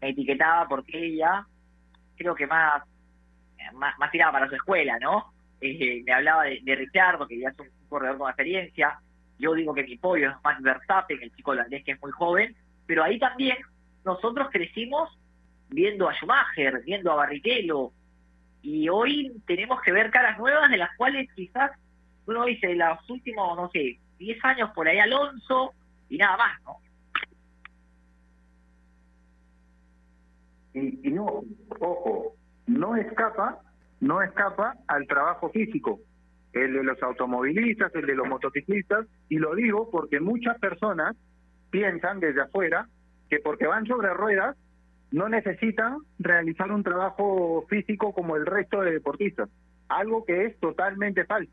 me 0.01 0.09
etiquetaba 0.09 0.67
porque 0.69 1.07
ella, 1.07 1.47
creo 2.17 2.35
que 2.35 2.47
más, 2.47 2.83
más, 3.75 4.11
tirada 4.11 4.33
para 4.33 4.49
su 4.49 4.57
escuela, 4.57 4.99
¿no? 4.99 5.33
Eh, 5.61 6.03
me 6.05 6.13
hablaba 6.13 6.45
de, 6.45 6.75
Ricciardo, 6.75 7.27
que 7.27 7.39
ya 7.39 7.51
es 7.51 7.59
un, 7.59 7.69
corredor 7.89 8.19
con 8.19 8.29
experiencia. 8.29 8.99
Yo 9.39 9.55
digo 9.55 9.75
que 9.75 9.85
mi 9.85 9.99
pollo 9.99 10.31
es 10.31 10.37
Max 10.43 10.63
Verstappen, 10.63 11.23
el 11.23 11.35
chico 11.35 11.51
holandés 11.51 11.85
que 11.85 11.93
es 11.93 12.01
muy 12.01 12.11
joven, 12.11 12.57
pero 12.87 13.05
ahí 13.05 13.19
también 13.19 13.59
nosotros 14.05 14.49
crecimos 14.51 15.11
viendo 15.69 16.09
a 16.09 16.15
Schumacher, 16.15 16.83
viendo 16.85 17.13
a 17.13 17.17
Barrichello, 17.17 17.93
y 18.63 18.89
hoy 18.89 19.33
tenemos 19.47 19.81
que 19.83 19.93
ver 19.93 20.11
caras 20.11 20.39
nuevas 20.39 20.71
de 20.71 20.79
las 20.79 20.97
cuales 20.97 21.29
quizás 21.35 21.73
uno 22.27 22.45
dice 22.45 22.75
los 22.75 23.11
últimos, 23.11 23.57
no 23.57 23.69
sé, 23.71 23.99
10 24.19 24.45
años 24.45 24.71
por 24.75 24.87
ahí 24.87 24.99
Alonso 24.99 25.75
y 26.09 26.19
nada 26.19 26.37
más, 26.37 26.63
¿no? 26.63 26.77
Y, 30.75 31.09
y 31.09 31.11
no, 31.11 31.43
ojo, 31.81 32.37
no 32.67 32.97
escapa, 32.97 33.59
no 34.01 34.23
escapa 34.23 34.77
al 34.87 35.07
trabajo 35.07 35.51
físico, 35.51 36.01
el 36.53 36.73
de 36.73 36.85
los 36.85 37.03
automovilistas, 37.03 37.95
el 37.95 38.07
de 38.07 38.15
los 38.15 38.29
motociclistas, 38.29 39.07
y 39.29 39.39
lo 39.39 39.55
digo 39.55 39.91
porque 39.91 40.21
muchas 40.21 40.59
personas 40.59 41.17
piensan 41.71 42.21
desde 42.21 42.43
afuera 42.43 42.89
que 43.29 43.41
porque 43.41 43.67
van 43.67 43.87
sobre 43.87 44.13
ruedas 44.15 44.57
no 45.13 45.29
necesitan 45.29 45.99
realizar 46.19 46.73
un 46.73 46.83
trabajo 46.83 47.67
físico 47.69 48.13
como 48.13 48.37
el 48.37 48.47
resto 48.47 48.81
de 48.81 48.93
deportistas, 48.93 49.49
algo 49.89 50.25
que 50.25 50.47
es 50.47 50.59
totalmente 50.59 51.25
falso. 51.25 51.53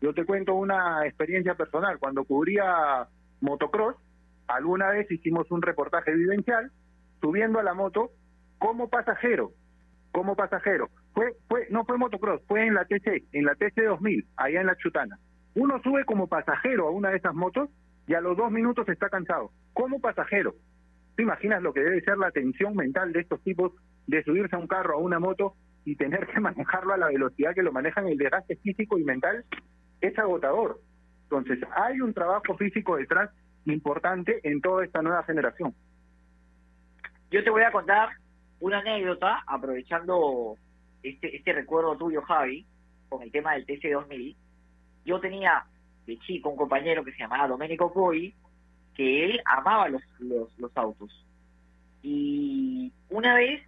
Yo 0.00 0.14
te 0.14 0.24
cuento 0.24 0.54
una 0.54 1.06
experiencia 1.06 1.54
personal. 1.54 1.98
Cuando 1.98 2.24
cubría 2.24 3.08
motocross, 3.40 3.96
alguna 4.46 4.90
vez 4.90 5.10
hicimos 5.10 5.50
un 5.50 5.60
reportaje 5.60 6.14
vivencial 6.14 6.70
subiendo 7.20 7.58
a 7.58 7.62
la 7.62 7.74
moto 7.74 8.10
como 8.58 8.88
pasajero, 8.88 9.52
como 10.12 10.36
pasajero. 10.36 10.88
Fue, 11.12 11.34
fue, 11.48 11.66
no 11.70 11.84
fue 11.84 11.98
motocross, 11.98 12.40
fue 12.46 12.66
en 12.66 12.74
la 12.74 12.84
TC, 12.84 13.24
en 13.32 13.44
la 13.44 13.54
TC 13.56 13.84
2000, 13.84 14.26
allá 14.36 14.60
en 14.60 14.66
la 14.66 14.76
Chutana. 14.76 15.18
Uno 15.54 15.82
sube 15.82 16.04
como 16.04 16.28
pasajero 16.28 16.86
a 16.86 16.92
una 16.92 17.10
de 17.10 17.16
esas 17.16 17.34
motos 17.34 17.68
y 18.06 18.14
a 18.14 18.20
los 18.20 18.36
dos 18.36 18.50
minutos 18.50 18.88
está 18.88 19.08
cansado, 19.08 19.50
como 19.72 20.00
pasajero. 20.00 20.54
¿Te 21.20 21.24
imaginas 21.24 21.60
lo 21.60 21.74
que 21.74 21.80
debe 21.80 22.00
ser 22.00 22.16
la 22.16 22.30
tensión 22.30 22.74
mental 22.74 23.12
de 23.12 23.20
estos 23.20 23.42
tipos 23.42 23.72
de 24.06 24.24
subirse 24.24 24.56
a 24.56 24.58
un 24.58 24.66
carro, 24.66 24.94
a 24.94 25.00
una 25.00 25.18
moto 25.18 25.54
y 25.84 25.94
tener 25.94 26.26
que 26.26 26.40
manejarlo 26.40 26.94
a 26.94 26.96
la 26.96 27.08
velocidad 27.08 27.54
que 27.54 27.62
lo 27.62 27.72
manejan? 27.72 28.08
El 28.08 28.16
desgaste 28.16 28.56
físico 28.56 28.98
y 28.98 29.04
mental 29.04 29.44
es 30.00 30.18
agotador. 30.18 30.80
Entonces, 31.24 31.58
hay 31.76 32.00
un 32.00 32.14
trabajo 32.14 32.56
físico 32.56 32.96
detrás 32.96 33.28
importante 33.66 34.40
en 34.44 34.62
toda 34.62 34.82
esta 34.82 35.02
nueva 35.02 35.22
generación. 35.24 35.74
Yo 37.30 37.44
te 37.44 37.50
voy 37.50 37.64
a 37.64 37.70
contar 37.70 38.08
una 38.60 38.78
anécdota, 38.78 39.44
aprovechando 39.46 40.54
este, 41.02 41.36
este 41.36 41.52
recuerdo 41.52 41.98
tuyo, 41.98 42.22
Javi, 42.22 42.64
con 43.10 43.20
el 43.20 43.30
tema 43.30 43.52
del 43.52 43.66
TC2000. 43.66 44.36
Yo 45.04 45.20
tenía 45.20 45.66
de 46.06 46.18
chico 46.20 46.48
un 46.48 46.56
compañero 46.56 47.04
que 47.04 47.12
se 47.12 47.18
llamaba 47.18 47.46
Domenico 47.46 47.92
Poi, 47.92 48.34
que 49.00 49.24
él 49.24 49.40
amaba 49.46 49.88
los, 49.88 50.02
los, 50.18 50.76
autos. 50.76 51.10
Y 52.02 52.92
una 53.08 53.34
vez 53.34 53.62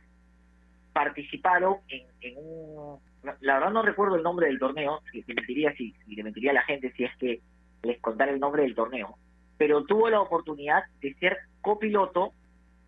participaron 0.93 1.77
en, 1.89 2.07
en, 2.21 2.35
un... 2.37 2.99
La 3.41 3.55
verdad 3.55 3.71
no 3.71 3.81
recuerdo 3.81 4.17
el 4.17 4.23
nombre 4.23 4.49
del 4.49 4.59
torneo, 4.59 5.01
te 5.11 5.33
mentiría, 5.33 5.75
si, 5.75 5.95
te 6.15 6.23
mentiría 6.23 6.53
la 6.53 6.65
gente 6.65 6.93
si 6.93 7.05
es 7.05 7.17
que 7.17 7.41
les 7.83 7.99
contara 8.03 8.31
el 8.31 8.41
nombre 8.41 8.65
del 8.65 8.75
torneo, 8.75 9.17
pero 9.57 9.85
tuvo 9.85 10.11
la 10.11 10.21
oportunidad 10.21 10.83
de 11.01 11.15
ser 11.15 11.39
copiloto 11.63 12.35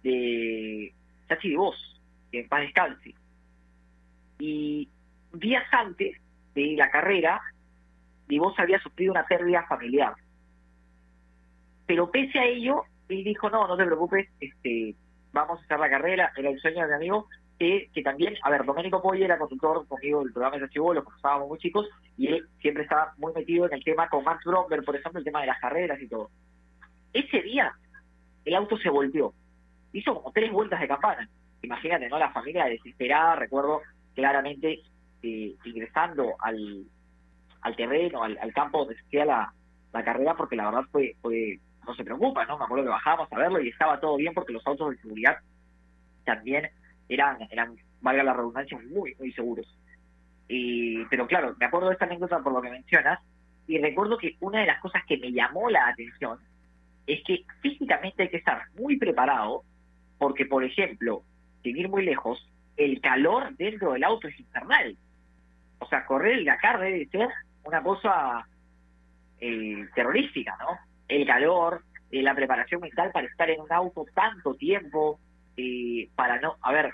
de 0.03 0.93
Chachi 1.31 1.55
Vos, 1.55 1.99
en 2.31 2.47
paz 2.47 2.61
descanse. 2.61 3.15
Y 4.39 4.91
días 5.33 5.65
antes 5.73 6.21
de 6.55 6.75
la 6.77 6.91
carrera, 6.91 7.41
Divos 8.29 8.55
había 8.59 8.79
sufrido 8.81 9.13
una 9.13 9.25
pérdida 9.25 9.65
familiar 9.67 10.15
pero 11.87 12.11
pese 12.11 12.39
a 12.39 12.47
ello, 12.47 12.85
él 13.09 13.25
dijo, 13.25 13.51
no, 13.51 13.67
no 13.67 13.77
te 13.77 13.85
preocupes, 13.85 14.29
este, 14.41 14.95
vamos 15.33 15.61
a 15.61 15.65
hacer 15.65 15.79
la 15.79 15.91
carrera, 15.91 16.33
era 16.37 16.51
el 16.51 16.61
sueño 16.61 16.83
de 16.83 16.89
mi 16.89 16.95
amigo, 16.95 17.29
que, 17.59 17.89
que 17.93 18.03
también, 18.03 18.35
a 18.43 18.51
ver, 18.51 18.65
Domenico 18.65 19.03
Poggi 19.03 19.23
era 19.23 19.39
conductor 19.39 19.87
conmigo 19.87 20.23
del 20.23 20.33
programa 20.33 20.57
de 20.57 20.65
Archivo, 20.65 20.95
lo 20.95 21.05
estábamos 21.17 21.49
muy 21.49 21.59
chicos, 21.59 21.89
y 22.17 22.29
él 22.29 22.49
siempre 22.61 22.85
estaba 22.85 23.13
muy 23.19 23.33
metido 23.33 23.67
en 23.67 23.75
el 23.75 23.85
tema 23.85 24.09
con 24.09 24.25
Max 24.25 24.45
Bromberg, 24.45 24.85
por 24.85 24.97
ejemplo, 24.97 25.19
el 25.19 25.25
tema 25.25 25.41
de 25.41 25.47
las 25.49 25.61
carreras 25.61 26.01
y 26.01 26.09
todo. 26.09 26.31
Ese 27.13 27.43
día, 27.43 27.73
el 28.45 28.55
auto 28.55 28.77
se 28.79 28.91
volteó. 28.91 29.33
Hizo 29.93 30.15
como 30.15 30.33
tres 30.33 30.51
vueltas 30.51 30.81
de 30.81 30.89
campana. 30.89 31.29
Imagínate, 31.63 32.09
¿no? 32.09 32.19
La 32.19 32.33
familia 32.33 32.65
desesperada, 32.67 33.37
recuerdo 33.37 33.83
claramente 34.15 34.81
eh, 35.23 35.55
ingresando 35.65 36.35
al, 36.41 36.85
al 37.63 37.77
terreno, 37.77 38.23
al, 38.23 38.53
campo 38.53 38.81
donde 38.81 38.97
se 38.97 39.07
hacía 39.07 39.25
la, 39.25 39.53
la 39.93 40.05
carrera, 40.05 40.35
porque 40.35 40.57
la 40.57 40.67
verdad 40.67 40.85
fue, 40.91 41.17
fue, 41.23 41.59
no 41.87 41.95
se 41.95 42.05
preocupa, 42.05 42.45
¿no? 42.47 42.59
Me 42.59 42.65
acuerdo 42.65 42.85
que 42.85 42.91
bajábamos 42.91 43.33
a 43.33 43.39
verlo 43.39 43.61
y 43.61 43.69
estaba 43.69 44.01
todo 44.01 44.17
bien 44.17 44.35
porque 44.35 44.53
los 44.53 44.67
autos 44.67 44.91
de 44.91 44.99
seguridad 44.99 45.39
también 46.25 46.71
eran, 47.09 47.39
eran 47.51 47.77
valga 48.01 48.23
la 48.23 48.35
redundancia, 48.35 48.79
muy, 48.91 49.15
muy 49.19 49.33
seguros. 49.33 49.67
Y, 50.49 51.05
pero 51.07 51.27
claro, 51.27 51.55
me 51.59 51.67
acuerdo 51.67 51.89
de 51.89 51.95
esta 51.95 52.05
anécdota 52.05 52.41
por 52.41 52.53
lo 52.53 52.63
que 52.63 52.71
mencionas, 52.71 53.21
y 53.67 53.79
recuerdo 53.79 54.19
que 54.19 54.37
una 54.41 54.61
de 54.61 54.67
las 54.67 54.81
cosas 54.81 55.03
que 55.07 55.17
me 55.17 55.33
llamó 55.33 55.71
la 55.71 55.89
atención 55.89 56.39
es 57.07 57.23
que 57.25 57.45
físicamente 57.61 58.25
hay 58.25 58.29
que 58.29 58.37
estar 58.37 58.65
muy 58.79 58.99
preparado, 58.99 59.63
porque, 60.19 60.47
por 60.47 60.65
ejemplo, 60.65 61.23
sin 61.63 61.77
ir 61.77 61.89
muy 61.89 62.05
lejos, 62.05 62.47
el 62.77 63.01
calor 63.01 63.55
dentro 63.57 63.93
del 63.93 64.05
auto 64.05 64.29
es 64.29 64.39
infernal. 64.39 64.97
O 65.79 65.87
sea, 65.87 66.05
correr 66.07 66.39
el 66.39 66.45
Dakar 66.45 66.81
debe 66.81 67.07
ser 67.07 67.29
una 67.65 67.83
cosa 67.83 68.47
eh, 69.41 69.87
terrorífica, 69.95 70.57
¿no? 70.61 70.79
El 71.09 71.27
calor, 71.27 71.83
eh, 72.11 72.23
la 72.23 72.35
preparación 72.35 72.81
mental 72.81 73.11
para 73.13 73.27
estar 73.27 73.51
en 73.51 73.61
un 73.61 73.73
auto 73.73 74.07
tanto 74.15 74.55
tiempo, 74.55 75.19
eh, 75.57 76.09
para 76.15 76.41
no, 76.41 76.57
a 76.61 76.73
ver, 76.73 76.93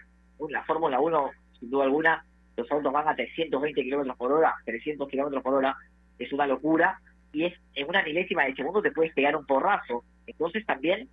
la 0.49 0.65
Fórmula 0.65 1.01
1, 1.01 1.31
sin 1.59 1.71
duda 1.71 1.85
alguna, 1.85 2.25
los 2.57 2.71
autos 2.71 2.93
van 2.93 3.09
a 3.09 3.15
320 3.15 3.83
kilómetros 3.83 4.17
por 4.17 4.33
hora, 4.33 4.55
300 4.65 5.09
kilómetros 5.09 5.43
por 5.43 5.55
hora, 5.55 5.77
es 6.19 6.33
una 6.33 6.47
locura, 6.47 7.01
y 7.33 7.45
es 7.45 7.55
en 7.75 7.89
una 7.89 8.03
milésima 8.03 8.45
de 8.45 8.55
segundo 8.55 8.83
te 8.83 8.93
puedes 8.93 9.15
pegar 9.15 9.37
un 9.37 9.47
porrazo. 9.47 10.05
Entonces 10.27 10.65
también, 10.67 11.09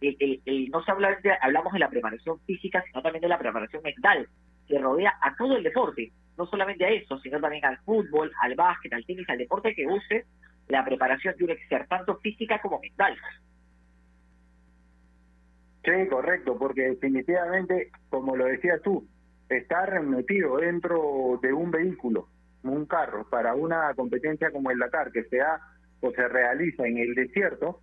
el, 0.00 0.70
no 0.70 0.82
solamente 0.84 1.30
hablamos 1.40 1.72
de 1.72 1.78
la 1.78 1.88
preparación 1.88 2.40
física, 2.40 2.82
sino 2.86 3.02
también 3.02 3.22
de 3.22 3.28
la 3.28 3.38
preparación 3.38 3.82
mental, 3.82 4.28
que 4.68 4.78
rodea 4.78 5.14
a 5.20 5.34
todo 5.36 5.56
el 5.56 5.62
deporte, 5.62 6.12
no 6.36 6.46
solamente 6.46 6.84
a 6.84 6.90
eso, 6.90 7.18
sino 7.18 7.40
también 7.40 7.64
al 7.64 7.78
fútbol, 7.78 8.32
al 8.40 8.54
básquet, 8.54 8.92
al 8.92 9.04
tenis, 9.04 9.28
al 9.28 9.38
deporte 9.38 9.74
que 9.74 9.86
use, 9.86 10.24
la 10.68 10.84
preparación 10.84 11.34
tiene 11.36 11.56
que 11.56 11.66
ser 11.66 11.86
tanto 11.86 12.16
física 12.18 12.60
como 12.60 12.80
mental. 12.80 13.16
Sí, 15.84 16.08
correcto, 16.08 16.56
porque 16.58 16.82
definitivamente, 16.82 17.90
como 18.08 18.36
lo 18.36 18.44
decías 18.44 18.80
tú, 18.82 19.06
estar 19.48 20.00
metido 20.02 20.58
dentro 20.58 21.40
de 21.42 21.52
un 21.52 21.70
vehículo, 21.70 22.28
un 22.62 22.86
carro, 22.86 23.28
para 23.28 23.54
una 23.54 23.92
competencia 23.94 24.50
como 24.50 24.70
el 24.70 24.78
Dakar, 24.78 25.10
que 25.10 25.24
se 25.24 25.40
o 26.00 26.10
se 26.12 26.28
realiza 26.28 26.86
en 26.86 26.98
el 26.98 27.14
desierto, 27.14 27.80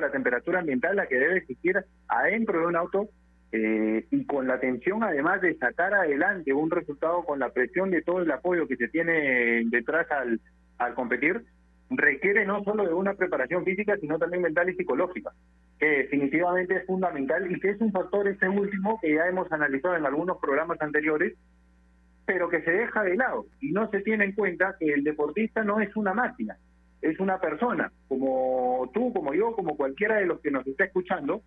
la 0.00 0.10
temperatura 0.10 0.60
ambiental 0.60 0.96
la 0.96 1.06
que 1.06 1.18
debe 1.18 1.38
existir 1.38 1.76
adentro 2.08 2.60
de 2.60 2.66
un 2.66 2.76
auto 2.76 3.08
eh, 3.52 4.06
y 4.10 4.24
con 4.26 4.46
la 4.46 4.60
tensión 4.60 5.02
además 5.02 5.40
de 5.40 5.56
sacar 5.56 5.94
adelante 5.94 6.52
un 6.52 6.70
resultado 6.70 7.22
con 7.24 7.38
la 7.38 7.50
presión 7.50 7.90
de 7.90 8.02
todo 8.02 8.20
el 8.20 8.30
apoyo 8.30 8.66
que 8.66 8.76
se 8.76 8.88
tiene 8.88 9.64
detrás 9.66 10.10
al, 10.10 10.40
al 10.78 10.94
competir, 10.94 11.44
requiere 11.90 12.44
no 12.44 12.62
solo 12.64 12.86
de 12.86 12.92
una 12.92 13.14
preparación 13.14 13.64
física, 13.64 13.96
sino 13.98 14.18
también 14.18 14.42
mental 14.42 14.68
y 14.68 14.74
psicológica, 14.74 15.32
que 15.78 15.86
definitivamente 15.86 16.76
es 16.76 16.86
fundamental 16.86 17.50
y 17.50 17.58
que 17.60 17.70
es 17.70 17.80
un 17.80 17.92
factor 17.92 18.28
este 18.28 18.48
último 18.48 18.98
que 19.00 19.14
ya 19.14 19.26
hemos 19.26 19.50
analizado 19.52 19.96
en 19.96 20.06
algunos 20.06 20.38
programas 20.38 20.80
anteriores, 20.80 21.34
pero 22.26 22.48
que 22.48 22.62
se 22.62 22.70
deja 22.70 23.02
de 23.02 23.16
lado. 23.16 23.46
Y 23.60 23.72
no 23.72 23.88
se 23.90 24.00
tiene 24.00 24.24
en 24.24 24.32
cuenta 24.32 24.76
que 24.78 24.92
el 24.92 25.02
deportista 25.02 25.64
no 25.64 25.80
es 25.80 25.94
una 25.96 26.12
máquina, 26.12 26.58
es 27.00 27.18
una 27.20 27.40
persona, 27.40 27.90
como 28.08 28.90
tú, 28.92 29.12
como 29.12 29.32
yo, 29.32 29.52
como 29.52 29.76
cualquiera 29.76 30.16
de 30.16 30.26
los 30.26 30.40
que 30.40 30.50
nos 30.50 30.66
está 30.66 30.84
escuchando, 30.84 31.42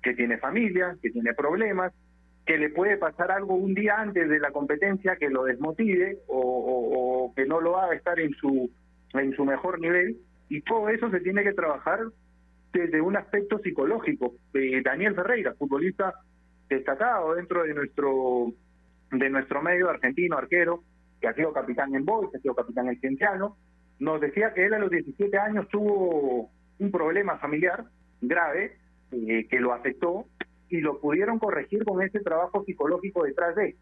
que 0.00 0.14
tiene 0.14 0.38
familia, 0.38 0.96
que 1.02 1.10
tiene 1.10 1.34
problemas, 1.34 1.92
que 2.46 2.58
le 2.58 2.70
puede 2.70 2.98
pasar 2.98 3.30
algo 3.30 3.54
un 3.54 3.74
día 3.74 3.96
antes 3.98 4.28
de 4.28 4.40
la 4.40 4.50
competencia 4.50 5.16
que 5.16 5.30
lo 5.30 5.44
desmotive 5.44 6.18
o, 6.26 6.38
o, 6.38 7.24
o 7.26 7.34
que 7.34 7.46
no 7.46 7.60
lo 7.60 7.78
haga 7.78 7.94
estar 7.94 8.18
en 8.18 8.32
su 8.34 8.68
en 9.14 9.34
su 9.34 9.44
mejor 9.44 9.80
nivel 9.80 10.16
y 10.48 10.60
todo 10.62 10.88
eso 10.88 11.10
se 11.10 11.20
tiene 11.20 11.42
que 11.42 11.52
trabajar 11.52 12.00
desde 12.72 13.00
un 13.00 13.16
aspecto 13.16 13.58
psicológico. 13.58 14.34
Eh, 14.54 14.82
Daniel 14.82 15.14
Ferreira, 15.14 15.54
futbolista 15.54 16.14
destacado 16.68 17.34
dentro 17.34 17.64
de 17.64 17.74
nuestro 17.74 18.52
de 19.10 19.28
nuestro 19.28 19.60
medio 19.62 19.90
argentino, 19.90 20.38
arquero, 20.38 20.82
que 21.20 21.28
ha 21.28 21.34
sido 21.34 21.52
capitán 21.52 21.94
en 21.94 22.04
Boys, 22.04 22.34
ha 22.34 22.38
sido 22.38 22.54
capitán 22.54 22.88
en 22.88 22.98
Cienciano, 22.98 23.56
nos 23.98 24.20
decía 24.20 24.54
que 24.54 24.64
él 24.64 24.74
a 24.74 24.78
los 24.78 24.90
17 24.90 25.38
años 25.38 25.68
tuvo 25.68 26.50
un 26.78 26.90
problema 26.90 27.38
familiar 27.38 27.84
grave 28.20 28.76
eh, 29.12 29.46
que 29.48 29.60
lo 29.60 29.74
afectó 29.74 30.26
y 30.68 30.80
lo 30.80 30.98
pudieron 31.00 31.38
corregir 31.38 31.84
con 31.84 32.02
ese 32.02 32.20
trabajo 32.20 32.64
psicológico 32.64 33.24
detrás 33.24 33.54
de 33.54 33.66
él. 33.66 33.76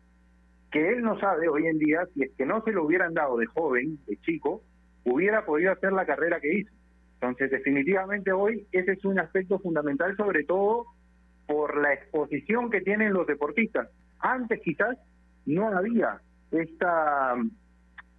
Que 0.72 0.88
él 0.90 1.02
no 1.02 1.18
sabe 1.20 1.48
hoy 1.48 1.66
en 1.66 1.78
día 1.78 2.06
si 2.12 2.24
es 2.24 2.32
que 2.36 2.44
no 2.44 2.62
se 2.64 2.72
lo 2.72 2.84
hubieran 2.84 3.14
dado 3.14 3.36
de 3.36 3.46
joven, 3.46 3.98
de 4.06 4.16
chico, 4.18 4.62
hubiera 5.04 5.44
podido 5.44 5.72
hacer 5.72 5.92
la 5.92 6.06
carrera 6.06 6.40
que 6.40 6.54
hizo. 6.58 6.70
Entonces, 7.14 7.50
definitivamente 7.50 8.32
hoy 8.32 8.66
ese 8.72 8.92
es 8.92 9.04
un 9.04 9.18
aspecto 9.18 9.58
fundamental, 9.58 10.16
sobre 10.16 10.44
todo 10.44 10.86
por 11.46 11.80
la 11.80 11.92
exposición 11.92 12.70
que 12.70 12.80
tienen 12.80 13.12
los 13.12 13.26
deportistas. 13.26 13.88
Antes 14.20 14.60
quizás 14.62 14.96
no 15.46 15.68
había 15.68 16.20
esta 16.50 17.34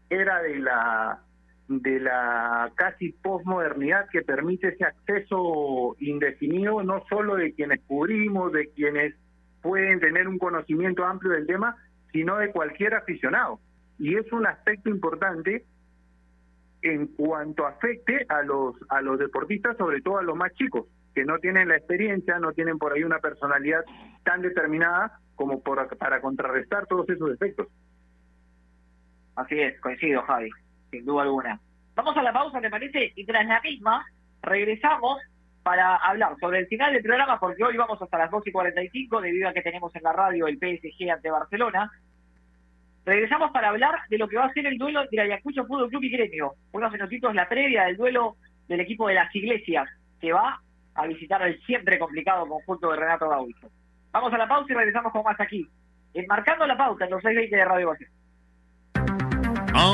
era 0.09 0.41
de 0.41 0.59
la 0.59 1.21
de 1.67 1.99
la 2.01 2.71
casi 2.75 3.13
posmodernidad 3.13 4.09
que 4.09 4.23
permite 4.23 4.69
ese 4.69 4.84
acceso 4.84 5.95
indefinido 5.99 6.84
no 6.84 7.03
solo 7.07 7.36
de 7.36 7.53
quienes 7.53 7.79
cubrimos, 7.88 8.51
de 8.51 8.69
quienes 8.71 9.15
pueden 9.61 9.99
tener 10.01 10.27
un 10.27 10.38
conocimiento 10.38 11.05
amplio 11.05 11.32
del 11.32 11.47
tema, 11.47 11.77
sino 12.11 12.38
de 12.38 12.51
cualquier 12.51 12.95
aficionado. 12.95 13.59
Y 13.97 14.15
es 14.15 14.29
un 14.34 14.45
aspecto 14.47 14.89
importante 14.89 15.63
en 16.82 17.07
cuanto 17.07 17.65
afecte 17.65 18.25
a 18.29 18.41
los 18.41 18.75
a 18.89 19.01
los 19.01 19.19
deportistas, 19.19 19.77
sobre 19.77 20.01
todo 20.01 20.17
a 20.17 20.23
los 20.23 20.36
más 20.36 20.51
chicos, 20.53 20.88
que 21.13 21.25
no 21.25 21.38
tienen 21.39 21.67
la 21.67 21.77
experiencia, 21.77 22.39
no 22.39 22.53
tienen 22.53 22.77
por 22.77 22.93
ahí 22.93 23.03
una 23.03 23.19
personalidad 23.19 23.84
tan 24.23 24.41
determinada 24.41 25.19
como 25.36 25.61
por, 25.61 25.97
para 25.97 26.21
contrarrestar 26.21 26.88
todos 26.88 27.09
esos 27.09 27.32
efectos. 27.32 27.67
Así 29.36 29.59
es, 29.59 29.79
coincido, 29.79 30.21
Javi, 30.23 30.49
sin 30.91 31.05
duda 31.05 31.23
alguna. 31.23 31.59
Vamos 31.95 32.15
a 32.15 32.23
la 32.23 32.34
pausa, 32.34 32.61
¿te 32.61 32.69
parece? 32.69 33.11
Y 33.15 33.25
tras 33.25 33.45
la 33.45 33.61
misma, 33.61 34.05
regresamos 34.41 35.19
para 35.63 35.95
hablar 35.97 36.36
sobre 36.39 36.59
el 36.59 36.67
final 36.67 36.93
del 36.93 37.03
programa, 37.03 37.39
porque 37.39 37.63
hoy 37.63 37.77
vamos 37.77 38.01
hasta 38.01 38.17
las 38.17 38.32
2 38.32 38.47
y 38.47 38.51
45, 38.51 39.21
debido 39.21 39.49
a 39.49 39.53
que 39.53 39.61
tenemos 39.61 39.95
en 39.95 40.03
la 40.03 40.13
radio 40.13 40.47
el 40.47 40.57
PSG 40.57 41.11
ante 41.11 41.29
Barcelona. 41.29 41.91
Regresamos 43.06 43.52
para 43.52 43.70
hablar 43.70 43.95
de 44.10 44.18
lo 44.18 44.28
que 44.28 44.38
va 44.38 44.45
a 44.45 44.54
ser 44.54 44.68
el 44.68 44.78
duelo 44.78 45.02
entre 45.02 45.22
Ayacucho 45.22 45.66
Fútbol 45.66 45.89
Club 45.89 46.04
y 46.04 46.12
Gremio. 46.12 46.54
Unos 46.72 46.91
minutitos 46.91 47.34
la 47.34 47.49
previa 47.49 47.86
del 47.86 47.97
duelo 47.97 48.36
del 48.68 48.80
equipo 48.80 49.08
de 49.08 49.16
las 49.16 49.36
iglesias, 49.36 49.89
que 50.20 50.32
va 50.32 50.62
a 50.93 51.08
visitar 51.08 51.41
el 51.41 51.60
siempre 51.64 51.97
complicado 51.97 52.47
conjunto 52.47 52.91
de 52.91 52.97
Renato 52.97 53.28
Gaucho. 53.28 53.70
Vamos 54.12 54.34
a 54.34 54.38
la 54.38 54.47
pausa 54.47 54.72
y 54.72 54.76
regresamos 54.76 55.12
con 55.12 55.24
más 55.24 55.39
aquí. 55.39 55.68
Enmarcando 56.14 56.68
la 56.68 56.78
pauta 56.78 57.06
en 57.06 57.12
los 57.12 57.22
620 57.22 57.56
de 57.56 57.66
Radio 57.66 57.88
Base. 57.88 58.08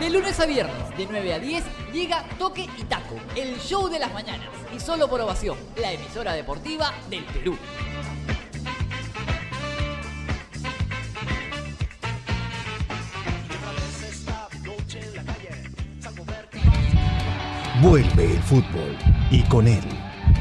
De 0.00 0.10
lunes 0.10 0.38
a 0.40 0.44
viernes, 0.44 0.96
de 0.98 1.06
9 1.10 1.32
a 1.32 1.38
10, 1.38 1.64
llega 1.92 2.22
Toque 2.38 2.68
y 2.76 2.84
Taco, 2.84 3.16
el 3.34 3.58
show 3.58 3.88
de 3.88 3.98
las 3.98 4.12
mañanas. 4.12 4.48
Y 4.74 4.78
solo 4.78 5.08
por 5.08 5.22
ovación, 5.22 5.56
la 5.80 5.90
emisora 5.90 6.34
deportiva 6.34 6.92
del 7.08 7.24
Perú. 7.24 7.56
Vuelve 17.80 18.24
el 18.24 18.42
fútbol 18.42 18.96
y 19.30 19.42
con 19.44 19.66
él 19.66 19.84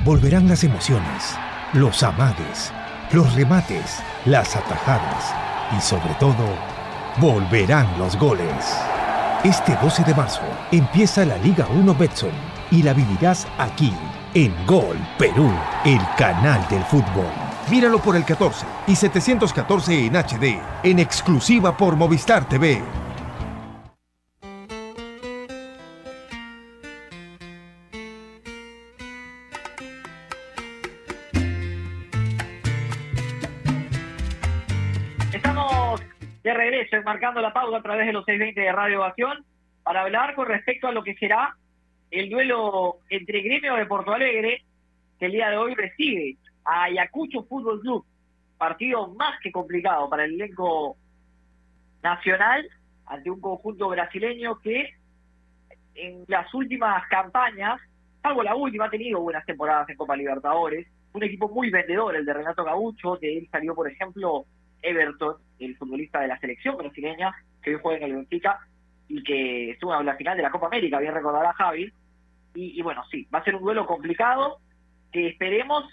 volverán 0.04 0.50
las 0.50 0.66
emociones, 0.66 1.36
los 1.74 2.04
amagues, 2.04 2.74
los 3.12 3.34
remates, 3.36 4.00
las 4.26 4.56
atajadas 4.56 5.34
y 5.78 5.82
sobre 5.82 6.14
todo 6.16 6.46
volverán 7.20 7.98
los 7.98 8.18
goles. 8.18 8.95
Este 9.46 9.78
12 9.80 10.04
de 10.06 10.16
marzo 10.16 10.42
empieza 10.72 11.24
la 11.24 11.38
Liga 11.38 11.68
1 11.70 11.94
Betson 11.94 12.32
y 12.72 12.82
la 12.82 12.94
vivirás 12.94 13.46
aquí 13.60 13.94
en 14.34 14.52
Gol 14.66 14.98
Perú, 15.20 15.52
el 15.86 16.00
canal 16.18 16.68
del 16.68 16.84
fútbol. 16.86 17.30
Míralo 17.70 18.00
por 18.00 18.16
el 18.16 18.26
14 18.26 18.66
y 18.88 18.96
714 18.96 20.08
en 20.08 20.16
HD, 20.16 20.60
en 20.82 20.98
exclusiva 20.98 21.78
por 21.78 21.96
Movistar 21.96 22.50
TV. 22.50 22.82
Marcando 37.06 37.40
la 37.40 37.54
pausa 37.54 37.78
a 37.78 37.84
través 37.84 38.08
de 38.08 38.14
los 38.14 38.26
620 38.26 38.60
de 38.60 38.72
Radio 38.72 39.00
Ovación 39.00 39.46
para 39.84 40.02
hablar 40.02 40.36
con 40.36 40.48
respecto 40.48 40.88
a 40.88 40.92
lo 40.92 41.04
que 41.04 41.16
será 41.16 41.56
el 42.10 42.30
duelo 42.30 42.98
entre 43.10 43.42
Gremio 43.42 43.76
de 43.76 43.86
Porto 43.86 44.12
Alegre, 44.12 44.64
que 45.20 45.28
el 45.28 45.32
día 45.32 45.50
de 45.50 45.58
hoy 45.58 45.76
recibe 45.76 46.38
a 46.66 46.86
Ayacucho 46.86 47.44
Fútbol 47.44 47.80
Club. 47.82 48.06
Partido 48.58 49.08
más 49.10 49.40
que 49.42 49.52
complicado 49.52 50.10
para 50.10 50.26
el 50.26 50.34
elenco 50.34 50.98
nacional 52.02 52.68
ante 53.06 53.30
un 53.30 53.40
conjunto 53.40 53.90
brasileño 53.90 54.60
que 54.60 54.96
en 55.94 56.24
las 56.28 56.52
últimas 56.54 57.08
campañas, 57.08 57.80
salvo 58.22 58.44
la 58.44 58.56
última, 58.56 58.86
ha 58.86 58.90
tenido 58.90 59.22
buenas 59.22 59.46
temporadas 59.46 59.88
en 59.90 59.98
Copa 59.98 60.16
Libertadores. 60.16 60.88
Un 61.14 61.24
equipo 61.24 61.48
muy 61.50 61.70
vendedor, 61.70 62.16
el 62.16 62.26
de 62.26 62.34
Renato 62.34 62.64
Gaucho, 62.64 63.18
de 63.18 63.38
él 63.38 63.48
salió, 63.52 63.76
por 63.76 63.90
ejemplo, 63.90 64.46
Everton, 64.82 65.36
el 65.60 65.78
futbolista 65.78 66.20
de 66.20 66.28
la 66.28 66.40
selección 66.40 66.78
brasileña, 66.78 67.34
que 67.62 67.72
hoy 67.76 67.80
juega 67.82 68.06
en 68.06 68.12
el 68.12 68.18
Benfica 68.18 68.60
y 69.08 69.24
que 69.24 69.72
estuvo 69.72 69.98
en 70.00 70.06
la 70.06 70.16
final 70.16 70.38
de 70.38 70.44
la 70.44 70.52
Copa 70.52 70.68
América, 70.68 71.00
bien 71.00 71.14
recordará 71.14 71.54
Javi. 71.54 71.92
Y, 72.58 72.82
bueno, 72.82 73.04
sí, 73.12 73.28
va 73.34 73.40
a 73.40 73.44
ser 73.44 73.56
un 73.56 73.64
duelo 73.64 73.86
complicado 73.86 74.60
que 75.12 75.28
esperemos 75.28 75.84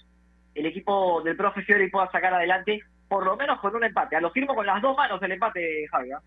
el 0.54 0.66
equipo 0.66 1.20
del 1.22 1.36
profe 1.36 1.62
Fiori 1.62 1.90
pueda 1.90 2.10
sacar 2.10 2.32
adelante, 2.34 2.80
por 3.08 3.24
lo 3.24 3.36
menos 3.36 3.58
con 3.60 3.74
un 3.74 3.82
empate. 3.82 4.14
A 4.14 4.20
lo 4.20 4.30
firmo 4.30 4.54
con 4.54 4.66
las 4.66 4.80
dos 4.80 4.96
manos 4.96 5.20
el 5.22 5.32
empate, 5.32 5.88
Javi. 5.88 6.12
¿ah? 6.12 6.22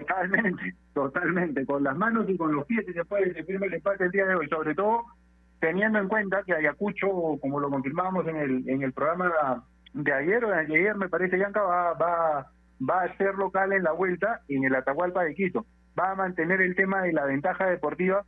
Totalmente, 0.00 0.74
totalmente. 0.92 1.64
Con 1.66 1.84
las 1.84 1.96
manos 1.96 2.28
y 2.28 2.36
con 2.36 2.52
los 2.52 2.66
pies 2.66 2.84
y 2.88 2.92
después 2.92 3.32
se 3.32 3.44
firma 3.44 3.66
el 3.66 3.74
empate 3.74 4.04
el 4.04 4.10
día 4.10 4.26
de 4.26 4.34
hoy. 4.34 4.48
Sobre 4.48 4.74
todo 4.74 5.04
teniendo 5.60 5.98
en 5.98 6.08
cuenta 6.08 6.42
que 6.42 6.54
Ayacucho, 6.54 7.38
como 7.40 7.60
lo 7.60 7.70
confirmamos 7.70 8.26
en 8.26 8.36
el, 8.36 8.68
en 8.68 8.82
el 8.82 8.92
programa 8.92 9.64
de 9.96 10.12
ayer 10.12 10.44
o 10.44 10.48
de 10.48 10.58
ayer, 10.58 10.94
me 10.94 11.08
parece, 11.08 11.38
Yanka, 11.38 11.62
va, 11.62 11.94
va, 11.94 12.52
va 12.88 13.02
a 13.02 13.16
ser 13.16 13.34
local 13.34 13.72
en 13.72 13.82
la 13.82 13.92
vuelta 13.92 14.42
en 14.48 14.64
el 14.64 14.74
Atahualpa 14.74 15.24
de 15.24 15.34
Quito. 15.34 15.64
Va 15.98 16.10
a 16.10 16.14
mantener 16.14 16.60
el 16.60 16.76
tema 16.76 17.02
de 17.02 17.14
la 17.14 17.24
ventaja 17.24 17.66
deportiva 17.66 18.24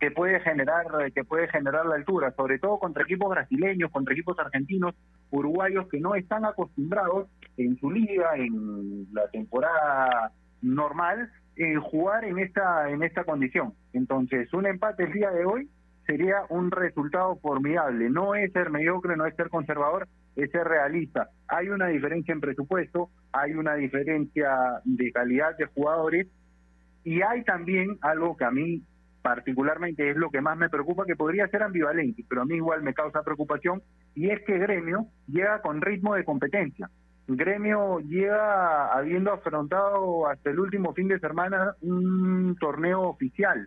que 0.00 0.10
puede 0.10 0.40
generar 0.40 0.86
que 1.14 1.24
puede 1.24 1.48
generar 1.48 1.84
la 1.86 1.96
altura, 1.96 2.32
sobre 2.32 2.58
todo 2.58 2.78
contra 2.78 3.04
equipos 3.04 3.30
brasileños, 3.30 3.90
contra 3.90 4.14
equipos 4.14 4.38
argentinos, 4.38 4.94
uruguayos 5.30 5.88
que 5.88 6.00
no 6.00 6.14
están 6.14 6.46
acostumbrados 6.46 7.28
en 7.58 7.78
su 7.78 7.90
liga, 7.90 8.36
en 8.36 9.06
la 9.12 9.28
temporada 9.28 10.32
normal, 10.62 11.30
en 11.56 11.80
jugar 11.80 12.24
en 12.24 12.38
esta 12.38 12.88
en 12.90 13.02
esta 13.02 13.24
condición. 13.24 13.74
Entonces, 13.92 14.52
un 14.54 14.66
empate 14.66 15.04
el 15.04 15.12
día 15.12 15.30
de 15.30 15.44
hoy 15.44 15.68
sería 16.06 16.44
un 16.48 16.70
resultado 16.70 17.36
formidable. 17.36 18.08
No 18.08 18.34
es 18.34 18.52
ser 18.52 18.70
mediocre, 18.70 19.16
no 19.16 19.26
es 19.26 19.36
ser 19.36 19.50
conservador, 19.50 20.08
es 20.36 20.50
ser 20.50 20.66
realista. 20.66 21.30
Hay 21.48 21.68
una 21.68 21.88
diferencia 21.88 22.32
en 22.32 22.40
presupuesto, 22.40 23.10
hay 23.32 23.54
una 23.54 23.74
diferencia 23.74 24.80
de 24.84 25.12
calidad 25.12 25.56
de 25.56 25.66
jugadores 25.66 26.26
y 27.04 27.22
hay 27.22 27.44
también 27.44 27.98
algo 28.00 28.36
que 28.36 28.44
a 28.44 28.50
mí 28.50 28.82
particularmente 29.24 30.10
es 30.10 30.16
lo 30.16 30.28
que 30.28 30.42
más 30.42 30.56
me 30.58 30.68
preocupa, 30.68 31.06
que 31.06 31.16
podría 31.16 31.48
ser 31.48 31.62
ambivalente, 31.62 32.24
pero 32.28 32.42
a 32.42 32.44
mí 32.44 32.56
igual 32.56 32.82
me 32.82 32.92
causa 32.92 33.22
preocupación, 33.22 33.80
y 34.14 34.28
es 34.28 34.42
que 34.44 34.58
Gremio 34.58 35.06
llega 35.26 35.62
con 35.62 35.80
ritmo 35.80 36.14
de 36.14 36.26
competencia. 36.26 36.90
Gremio 37.26 38.00
llega 38.00 38.92
habiendo 38.92 39.32
afrontado 39.32 40.28
hasta 40.28 40.50
el 40.50 40.60
último 40.60 40.92
fin 40.92 41.08
de 41.08 41.18
semana 41.20 41.74
un 41.80 42.54
torneo 42.60 43.00
oficial. 43.00 43.66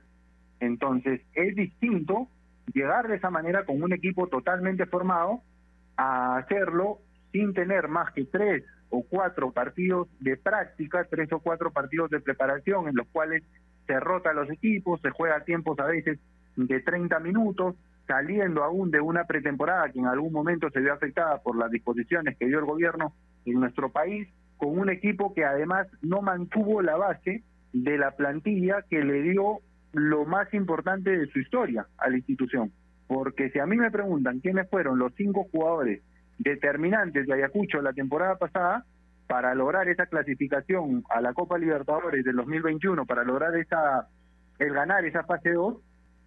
Entonces, 0.59 1.22
es 1.34 1.55
distinto 1.55 2.28
llegar 2.72 3.07
de 3.07 3.15
esa 3.15 3.32
manera 3.32 3.65
con 3.65 3.82
un 3.82 3.93
equipo 3.93 4.28
totalmente 4.28 4.86
formado 4.86 5.41
a 5.97 6.37
hacerlo 6.37 6.99
sin 7.31 7.53
tener 7.53 7.87
más 7.87 8.13
que 8.13 8.25
tres 8.25 8.63
o 8.89 9.03
cuatro 9.03 9.51
partidos 9.51 10.07
de 10.19 10.37
práctica, 10.37 11.05
tres 11.09 11.31
o 11.33 11.39
cuatro 11.39 11.71
partidos 11.71 12.09
de 12.09 12.21
preparación 12.21 12.87
en 12.87 12.95
los 12.95 13.07
cuales 13.07 13.43
se 13.85 13.99
rota 13.99 14.33
los 14.33 14.49
equipos, 14.49 15.01
se 15.01 15.09
juega 15.09 15.43
tiempos 15.43 15.79
a 15.79 15.85
veces 15.85 16.19
de 16.55 16.79
30 16.81 17.19
minutos, 17.19 17.75
saliendo 18.07 18.63
aún 18.63 18.89
de 18.89 19.01
una 19.01 19.25
pretemporada 19.25 19.91
que 19.91 19.99
en 19.99 20.07
algún 20.07 20.31
momento 20.31 20.69
se 20.69 20.79
vio 20.79 20.93
afectada 20.93 21.39
por 21.41 21.57
las 21.57 21.69
disposiciones 21.69 22.37
que 22.37 22.47
dio 22.47 22.59
el 22.59 22.65
gobierno 22.65 23.13
en 23.45 23.59
nuestro 23.59 23.91
país, 23.91 24.27
con 24.57 24.77
un 24.77 24.89
equipo 24.89 25.33
que 25.33 25.45
además 25.45 25.87
no 26.01 26.21
mantuvo 26.21 26.81
la 26.81 26.95
base 26.95 27.43
de 27.73 27.97
la 27.97 28.11
plantilla 28.11 28.81
que 28.89 29.03
le 29.03 29.21
dio 29.21 29.59
lo 29.93 30.25
más 30.25 30.53
importante 30.53 31.17
de 31.17 31.27
su 31.27 31.39
historia 31.39 31.85
a 31.97 32.09
la 32.09 32.17
institución. 32.17 32.71
Porque 33.08 33.49
si 33.51 33.60
a 33.60 33.66
mí 33.66 33.78
me 33.78 33.91
preguntan 33.91 34.39
quiénes 34.39 34.70
fueron 34.70 34.99
los 34.99 35.14
cinco 35.16 35.47
jugadores 35.51 36.01
determinantes 36.38 37.26
de 37.26 37.34
Ayacucho 37.34 37.82
la 37.82 37.93
temporada 37.93 38.36
pasada, 38.36 38.86
para 39.28 39.53
lograr 39.55 39.89
esa 39.89 40.05
clasificación 40.05 41.03
a 41.10 41.22
la 41.22 41.34
Copa 41.34 41.58
Libertadores 41.58 42.24
del 42.24 42.38
2021, 42.38 43.05
para 43.05 43.24
lograr 43.24 43.55
esa 43.55 44.08
el 44.60 44.74
ganar 44.74 45.05
esa 45.05 45.24
fase 45.24 45.51
2, 45.51 45.76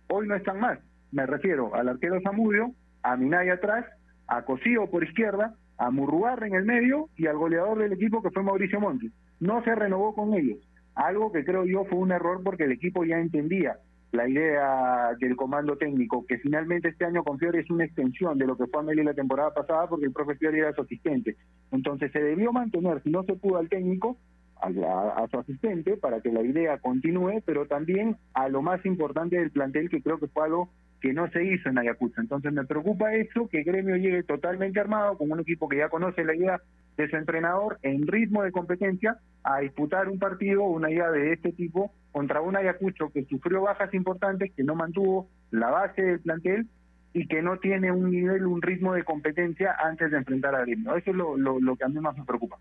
hoy 0.09 0.29
no 0.29 0.37
están 0.37 0.61
más. 0.61 0.79
Me 1.11 1.27
refiero 1.27 1.75
al 1.75 1.89
arquero 1.89 2.21
Zamudio, 2.23 2.73
a 3.03 3.17
Minay 3.17 3.49
atrás, 3.49 3.85
a 4.29 4.43
Cosío 4.43 4.89
por 4.89 5.03
izquierda, 5.03 5.55
a 5.79 5.91
Murrugarra 5.91 6.47
en 6.47 6.55
el 6.55 6.65
medio 6.65 7.09
y 7.17 7.27
al 7.27 7.39
goleador 7.39 7.79
del 7.79 7.95
equipo 7.95 8.23
que 8.23 8.31
fue 8.31 8.43
Mauricio 8.43 8.81
Montes. 8.81 9.11
No 9.41 9.65
se 9.65 9.75
renovó 9.75 10.15
con 10.15 10.35
ellos, 10.35 10.59
algo 10.95 11.33
que 11.33 11.45
creo 11.45 11.65
yo 11.65 11.85
fue 11.87 11.99
un 11.99 12.13
error 12.13 12.43
porque 12.45 12.65
el 12.65 12.73
equipo 12.73 13.05
ya 13.05 13.19
entendía 13.19 13.79
la 14.13 14.29
idea 14.29 15.11
del 15.19 15.37
comando 15.37 15.77
técnico, 15.77 16.27
que 16.27 16.39
finalmente 16.39 16.89
este 16.89 17.05
año 17.05 17.23
con 17.23 17.39
Fiori 17.39 17.61
es 17.61 17.71
una 17.71 17.85
extensión 17.85 18.39
de 18.39 18.47
lo 18.47 18.57
que 18.57 18.67
fue 18.67 18.81
Amelie 18.81 19.05
la 19.05 19.15
temporada 19.15 19.55
pasada, 19.55 19.89
porque 19.89 20.07
el 20.07 20.13
profe 20.13 20.37
era 20.41 20.73
su 20.73 20.83
asistente. 20.83 21.37
Entonces 21.71 22.11
se 22.13 22.21
debió 22.21 22.53
mantener, 22.53 23.03
si 23.03 23.11
no 23.11 23.23
se 23.23 23.35
pudo 23.35 23.59
al 23.59 23.69
técnico, 23.69 24.17
a, 24.61 25.23
a, 25.23 25.29
su 25.29 25.39
asistente 25.39 25.97
para 25.97 26.21
que 26.21 26.33
la 26.33 26.43
idea 26.43 26.79
continúe, 26.79 27.41
pero 27.47 27.67
también 27.67 28.17
a 28.35 28.49
lo 28.49 28.63
más 28.63 28.85
importante 28.85 29.37
del 29.39 29.51
plantel, 29.51 29.89
que 29.89 30.03
creo 30.03 30.19
que 30.19 30.29
fue 30.29 30.45
algo 30.45 30.71
que 31.01 31.13
no 31.13 31.29
se 31.31 31.45
hizo 31.45 31.69
en 31.69 31.79
Ayacucho. 31.79 32.21
Entonces 32.21 32.53
me 32.53 32.65
preocupa 32.65 33.15
eso, 33.15 33.49
que 33.49 33.63
Gremio 33.63 33.97
llegue 33.97 34.23
totalmente 34.23 34.81
armado, 34.81 35.17
con 35.17 35.33
un 35.33 35.41
equipo 35.41 35.69
que 35.69 35.79
ya 35.79 35.89
conoce 35.89 36.25
la 36.25 36.35
idea 36.35 36.61
de 36.97 37.09
su 37.09 37.17
entrenador, 37.17 37.79
en 37.83 38.07
ritmo 38.07 38.43
de 38.43 38.53
competencia, 38.53 39.17
a 39.43 39.61
disputar 39.61 40.09
un 40.09 40.19
partido, 40.19 40.65
una 40.65 40.91
idea 40.91 41.11
de 41.11 41.33
este 41.33 41.53
tipo, 41.53 41.93
contra 42.13 42.41
un 42.41 42.57
Ayacucho 42.57 43.11
que 43.11 43.25
sufrió 43.25 43.63
bajas 43.63 43.93
importantes, 43.95 44.53
que 44.55 44.65
no 44.65 44.75
mantuvo 44.75 45.29
la 45.51 45.71
base 45.71 46.03
del 46.03 46.21
plantel 46.21 46.67
y 47.13 47.27
que 47.27 47.43
no 47.43 47.59
tiene 47.59 47.91
un 47.91 48.11
nivel, 48.11 48.47
un 48.47 48.63
ritmo 48.63 48.93
de 48.93 49.05
competencia 49.05 49.75
antes 49.83 50.11
de 50.11 50.19
enfrentar 50.19 50.55
a 50.55 50.61
Gremio. 50.61 50.95
Eso 50.97 51.11
es 51.11 51.17
lo, 51.17 51.77
que 51.77 51.85
a 51.85 51.89
mí 51.89 51.99
más 52.01 52.17
me 52.17 52.25
preocupa. 52.25 52.59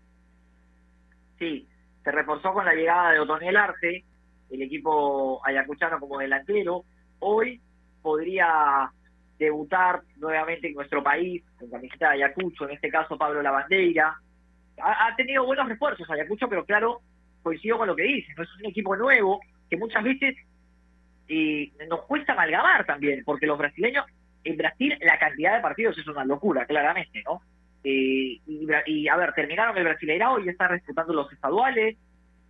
Sí, 1.38 1.68
se 2.02 2.10
reforzó 2.10 2.52
con 2.52 2.64
la 2.64 2.74
llegada 2.74 3.12
de 3.12 3.20
Otoniel 3.20 3.56
Arce, 3.56 4.04
el 4.50 4.62
equipo 4.62 5.40
ayacuchano 5.46 6.00
como 6.00 6.18
delantero. 6.18 6.84
Hoy 7.20 7.60
podría 8.02 8.90
debutar 9.38 10.02
nuevamente 10.16 10.68
en 10.68 10.74
nuestro 10.74 11.02
país, 11.02 11.42
con 11.58 11.70
camiseta 11.70 12.08
de 12.08 12.14
Ayacucho, 12.16 12.64
en 12.64 12.74
este 12.74 12.90
caso 12.90 13.16
Pablo 13.16 13.40
Lavandeira. 13.40 14.14
Ha, 14.82 15.14
tenido 15.16 15.44
buenos 15.44 15.68
refuerzos 15.68 16.08
Ayacucho, 16.10 16.48
pero 16.48 16.64
claro, 16.64 17.00
coincido 17.42 17.78
con 17.78 17.88
lo 17.88 17.96
que 17.96 18.02
dice, 18.02 18.32
no 18.36 18.42
es 18.42 18.54
un 18.58 18.66
equipo 18.66 18.94
nuevo, 18.96 19.40
que 19.68 19.76
muchas 19.76 20.04
veces 20.04 20.36
eh, 21.28 21.70
nos 21.88 22.02
cuesta 22.02 22.32
amalgamar 22.34 22.84
también, 22.84 23.22
porque 23.24 23.46
los 23.46 23.58
brasileños 23.58 24.04
en 24.44 24.56
Brasil 24.56 24.96
la 25.00 25.18
cantidad 25.18 25.56
de 25.56 25.62
partidos 25.62 25.96
es 25.98 26.06
una 26.06 26.24
locura, 26.24 26.66
claramente, 26.66 27.22
¿no? 27.24 27.40
Eh, 27.82 28.40
y, 28.46 29.08
a 29.08 29.16
ver, 29.16 29.32
terminaron 29.32 29.76
el 29.76 29.84
Brasileirao 29.84 30.38
y 30.38 30.46
ya 30.46 30.50
están 30.50 30.70
respetando 30.70 31.14
los 31.14 31.32
estaduales 31.32 31.96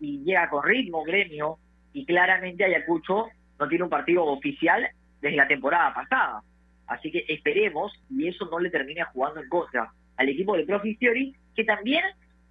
y 0.01 0.25
llega 0.25 0.49
con 0.49 0.65
ritmo 0.65 1.05
gremio 1.05 1.59
y 1.93 2.05
claramente 2.05 2.65
Ayacucho 2.65 3.29
no 3.59 3.69
tiene 3.69 3.85
un 3.85 3.91
partido 3.91 4.25
oficial 4.25 4.89
desde 5.21 5.37
la 5.37 5.49
temporada 5.49 5.95
pasada. 5.95 6.43
Así 6.87 7.11
que 7.11 7.25
esperemos 7.29 7.93
y 8.11 8.29
eso 8.29 8.47
no 8.47 8.59
le 8.59 8.71
termine 8.71 9.05
jugando 9.05 9.41
en 9.41 9.49
contra 9.49 9.93
al 10.17 10.29
equipo 10.29 10.57
del 10.57 10.67
Profi 10.67 10.97
Fiori, 10.97 11.35
que 11.55 11.65
también, 11.65 12.05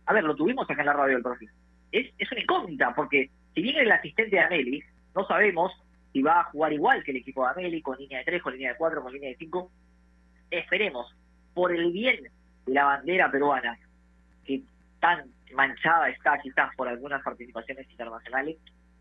a 0.06 0.14
ver, 0.14 0.24
lo 0.24 0.36
tuvimos 0.36 0.70
acá 0.70 0.82
en 0.82 0.88
la 0.88 0.94
radio 0.94 1.16
del 1.16 1.24
Profi. 1.24 1.46
Es, 1.92 2.12
es 2.18 2.32
una 2.32 2.42
incógnita, 2.42 2.94
porque 2.96 3.30
si 3.54 3.62
bien 3.62 3.78
el 3.78 3.92
asistente 3.92 4.36
de 4.36 4.42
Ameli, 4.42 4.84
no 5.16 5.26
sabemos 5.28 5.72
si 6.14 6.22
va 6.22 6.42
a 6.42 6.44
jugar 6.46 6.74
igual 6.74 7.04
que 7.04 7.12
el 7.12 7.18
equipo 7.18 7.44
de 7.44 7.52
Ameli, 7.52 7.82
con 7.82 7.98
línea 7.98 8.20
de 8.20 8.26
3, 8.26 8.42
con 8.42 8.54
línea 8.54 8.72
de 8.72 8.78
4, 8.78 9.04
con 9.04 9.14
línea 9.14 9.30
de 9.30 9.36
5. 9.36 9.72
Esperemos, 10.52 11.14
por 11.54 11.72
el 11.72 11.92
bien 11.92 12.24
de 12.66 12.74
la 12.74 12.86
bandera 12.86 13.30
peruana, 13.30 13.78
que 14.46 14.64
tan 15.00 15.30
manchada 15.54 16.10
está 16.10 16.40
quizás 16.40 16.76
por 16.76 16.88
algunas 16.88 17.24
participaciones 17.24 17.90
internacionales, 17.90 18.58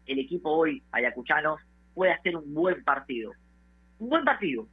el 0.06 0.18
equipo 0.18 0.50
hoy 0.50 0.82
ayacuchano 0.92 1.56
puede 1.94 2.12
hacer 2.12 2.36
un 2.36 2.54
buen 2.54 2.82
partido. 2.84 3.32
Un 3.98 4.08
buen 4.08 4.24
partido. 4.24 4.66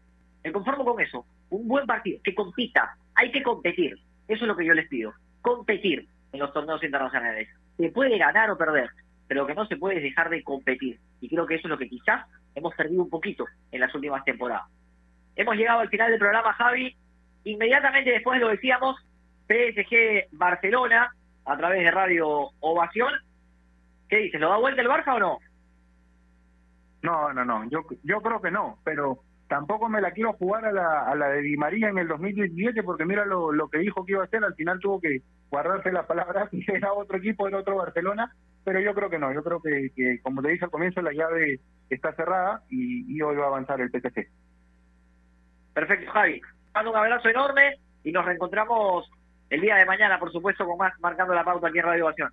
Me 0.44 0.52
conformo 0.52 0.86
con 0.86 1.02
eso. 1.02 1.26
Un 1.50 1.68
buen 1.68 1.86
partido. 1.86 2.20
Que 2.24 2.36
compita. 2.36 2.98
Hay 3.16 3.32
que 3.32 3.44
competir. 3.44 3.98
Eso 4.28 4.44
es 4.44 4.48
lo 4.48 4.56
que 4.56 4.66
yo 4.66 4.74
les 4.74 4.88
pido. 4.88 5.14
Competir 5.42 6.08
en 6.32 6.40
los 6.40 6.54
torneos 6.54 6.84
internacionales. 6.84 7.50
Se 7.78 7.90
puede 7.90 8.18
ganar 8.18 8.50
o 8.52 8.58
perder, 8.58 8.90
pero 9.28 9.42
lo 9.42 9.48
que 9.48 9.56
no 9.56 9.66
se 9.66 9.78
puede 9.78 9.98
es 9.98 10.04
dejar 10.04 10.30
de 10.30 10.44
competir. 10.44 11.00
Y 11.22 11.30
creo 11.30 11.46
que 11.46 11.56
eso 11.56 11.68
es 11.68 11.70
lo 11.70 11.78
que 11.78 11.90
quizás 11.90 12.26
hemos 12.56 12.74
perdido 12.76 13.04
un 13.04 13.10
poquito 13.10 13.46
en 13.72 13.82
las 13.82 13.94
últimas 13.94 14.24
temporadas. 14.24 14.66
Hemos 15.36 15.56
llegado 15.56 15.80
al 15.80 15.90
final 15.90 16.10
del 16.10 16.20
programa, 16.20 16.54
Javi. 16.54 16.96
Inmediatamente 17.44 18.12
después 18.12 18.40
lo 18.40 18.50
decíamos, 18.50 18.96
PSG 19.48 20.28
Barcelona, 20.32 21.14
a 21.46 21.58
través 21.58 21.84
de 21.84 21.92
Radio 21.92 22.50
Ovación. 22.60 23.14
¿Qué 24.10 24.18
dices? 24.18 24.40
¿Lo 24.40 24.50
da 24.50 24.58
vuelta 24.58 24.82
el 24.82 24.88
Barça 24.88 25.16
o 25.16 25.20
no? 25.20 25.40
No, 27.06 27.32
no, 27.34 27.46
no, 27.46 27.70
yo, 27.70 27.82
yo 28.04 28.22
creo 28.22 28.42
que 28.42 28.52
no, 28.52 28.80
pero 28.84 29.20
tampoco 29.48 29.88
me 29.90 30.02
la 30.02 30.12
quiero 30.12 30.34
jugar 30.34 30.66
a 30.66 30.72
la, 30.72 31.04
a 31.04 31.16
la 31.16 31.30
de 31.30 31.42
Di 31.42 31.56
María 31.56 31.90
en 31.90 32.00
el 32.00 32.08
2017 32.08 32.82
porque 32.84 33.06
mira 33.06 33.26
lo, 33.26 33.52
lo 33.52 33.70
que 33.70 33.78
dijo 33.80 34.04
que 34.04 34.14
iba 34.14 34.22
a 34.22 34.26
hacer, 34.26 34.44
al 34.44 34.56
final 34.56 34.80
tuvo 34.80 35.00
que 35.00 35.22
guardarse 35.50 35.92
las 35.92 36.06
palabras 36.06 36.50
y 36.52 36.66
era 36.72 36.94
otro 36.94 37.18
equipo, 37.18 37.48
era 37.48 37.60
otro 37.60 37.78
Barcelona, 37.78 38.34
pero 38.64 38.80
yo 38.80 38.94
creo 38.94 39.10
que 39.10 39.20
no, 39.20 39.32
yo 39.32 39.44
creo 39.44 39.62
que, 39.62 39.92
que 39.96 40.20
como 40.24 40.42
te 40.42 40.50
dije 40.50 40.66
al 40.66 40.72
comienzo, 40.72 41.02
la 41.02 41.14
llave 41.14 41.60
está 41.90 42.14
cerrada 42.14 42.64
y, 42.70 43.16
y 43.16 43.22
hoy 43.22 43.36
va 43.36 43.46
a 43.46 43.48
avanzar 43.48 43.80
el 43.80 43.90
PSG. 43.90 44.28
Perfecto, 45.74 46.12
Javi. 46.12 46.42
Mando 46.74 46.92
un 46.92 46.98
abrazo 46.98 47.30
enorme 47.30 47.76
y 48.04 48.12
nos 48.12 48.26
reencontramos 48.26 49.10
el 49.50 49.62
día 49.62 49.76
de 49.76 49.86
mañana, 49.86 50.20
por 50.20 50.32
supuesto, 50.32 50.66
con 50.66 50.78
más 50.78 50.94
marcando 51.00 51.34
la 51.36 51.44
pauta 51.44 51.68
aquí 51.68 51.80
en 51.80 51.86
Radio 51.86 52.06
Ovación. 52.06 52.32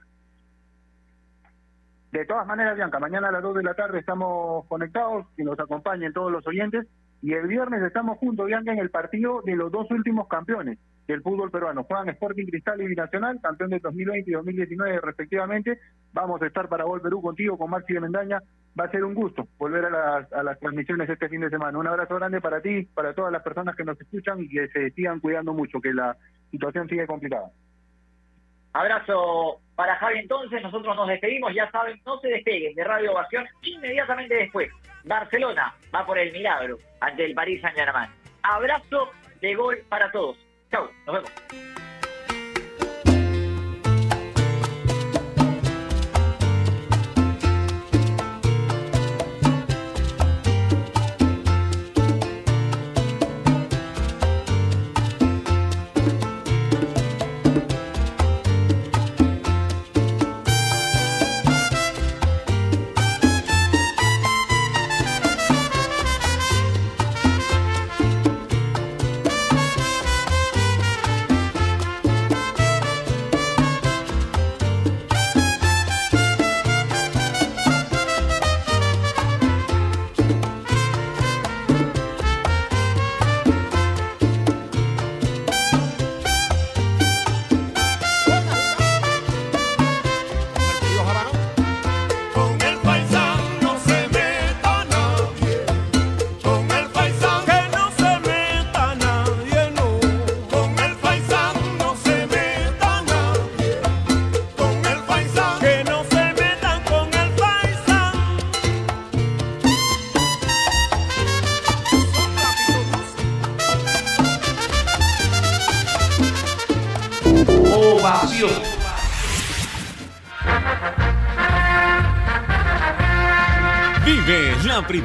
De 2.12 2.26
todas 2.26 2.46
maneras, 2.46 2.76
Bianca, 2.76 2.98
mañana 2.98 3.28
a 3.28 3.32
las 3.32 3.42
2 3.42 3.56
de 3.56 3.62
la 3.62 3.72
tarde 3.72 3.98
estamos 3.98 4.66
conectados, 4.66 5.26
que 5.34 5.44
nos 5.44 5.58
acompañen 5.58 6.12
todos 6.12 6.30
los 6.30 6.46
oyentes, 6.46 6.86
y 7.22 7.32
el 7.32 7.46
viernes 7.46 7.82
estamos 7.82 8.18
juntos, 8.18 8.46
Bianca, 8.46 8.70
en 8.70 8.80
el 8.80 8.90
partido 8.90 9.40
de 9.40 9.56
los 9.56 9.72
dos 9.72 9.90
últimos 9.90 10.28
campeones 10.28 10.78
del 11.06 11.22
fútbol 11.22 11.50
peruano. 11.50 11.84
Juegan 11.84 12.10
Sporting 12.10 12.44
Cristal 12.44 12.82
y 12.82 12.88
Binacional, 12.88 13.40
campeón 13.40 13.70
de 13.70 13.78
2020 13.78 14.30
y 14.30 14.34
2019 14.34 15.00
respectivamente. 15.00 15.78
Vamos 16.12 16.42
a 16.42 16.48
estar 16.48 16.68
para 16.68 16.84
Gol 16.84 17.00
Perú 17.00 17.22
contigo, 17.22 17.56
con 17.56 17.70
Maxi 17.70 17.94
de 17.94 18.00
Mendaña. 18.00 18.42
Va 18.78 18.84
a 18.84 18.90
ser 18.90 19.04
un 19.04 19.14
gusto 19.14 19.48
volver 19.56 19.86
a 19.86 19.90
las, 19.90 20.32
a 20.34 20.42
las 20.42 20.58
transmisiones 20.60 21.08
este 21.08 21.30
fin 21.30 21.40
de 21.40 21.48
semana. 21.48 21.78
Un 21.78 21.86
abrazo 21.86 22.16
grande 22.16 22.42
para 22.42 22.60
ti, 22.60 22.82
para 22.94 23.14
todas 23.14 23.32
las 23.32 23.42
personas 23.42 23.74
que 23.74 23.84
nos 23.84 23.98
escuchan 23.98 24.38
y 24.38 24.48
que 24.50 24.68
se 24.68 24.90
sigan 24.90 25.20
cuidando 25.20 25.54
mucho, 25.54 25.80
que 25.80 25.94
la 25.94 26.14
situación 26.50 26.88
sigue 26.88 27.06
complicada. 27.06 27.50
Abrazo 28.72 29.60
para 29.74 29.96
Javi 29.96 30.20
entonces, 30.20 30.62
nosotros 30.62 30.94
nos 30.96 31.08
despedimos, 31.08 31.54
ya 31.54 31.70
saben, 31.70 32.00
no 32.06 32.18
se 32.20 32.28
despeguen 32.28 32.74
de 32.74 32.84
Radio 32.84 33.12
Ovación 33.12 33.46
inmediatamente 33.62 34.34
después. 34.34 34.70
Barcelona 35.04 35.74
va 35.94 36.06
por 36.06 36.18
el 36.18 36.32
milagro 36.32 36.78
ante 37.00 37.24
el 37.24 37.34
París 37.34 37.60
Saint 37.60 37.76
Germain. 37.76 38.10
Abrazo 38.42 39.10
de 39.40 39.54
gol 39.54 39.78
para 39.88 40.10
todos. 40.10 40.36
Chau, 40.70 40.88
nos 41.06 41.16
vemos. 41.16 41.81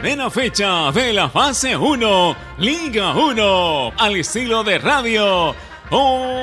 Primera 0.07 0.31
fecha 0.31 0.89
de 0.93 1.11
la 1.11 1.27
fase 1.29 1.75
1, 1.75 2.35
Liga 2.59 3.13
1, 3.13 3.91
al 3.97 4.15
estilo 4.15 4.63
de 4.63 4.77
radio. 4.77 5.53
Ovación, 5.89 6.39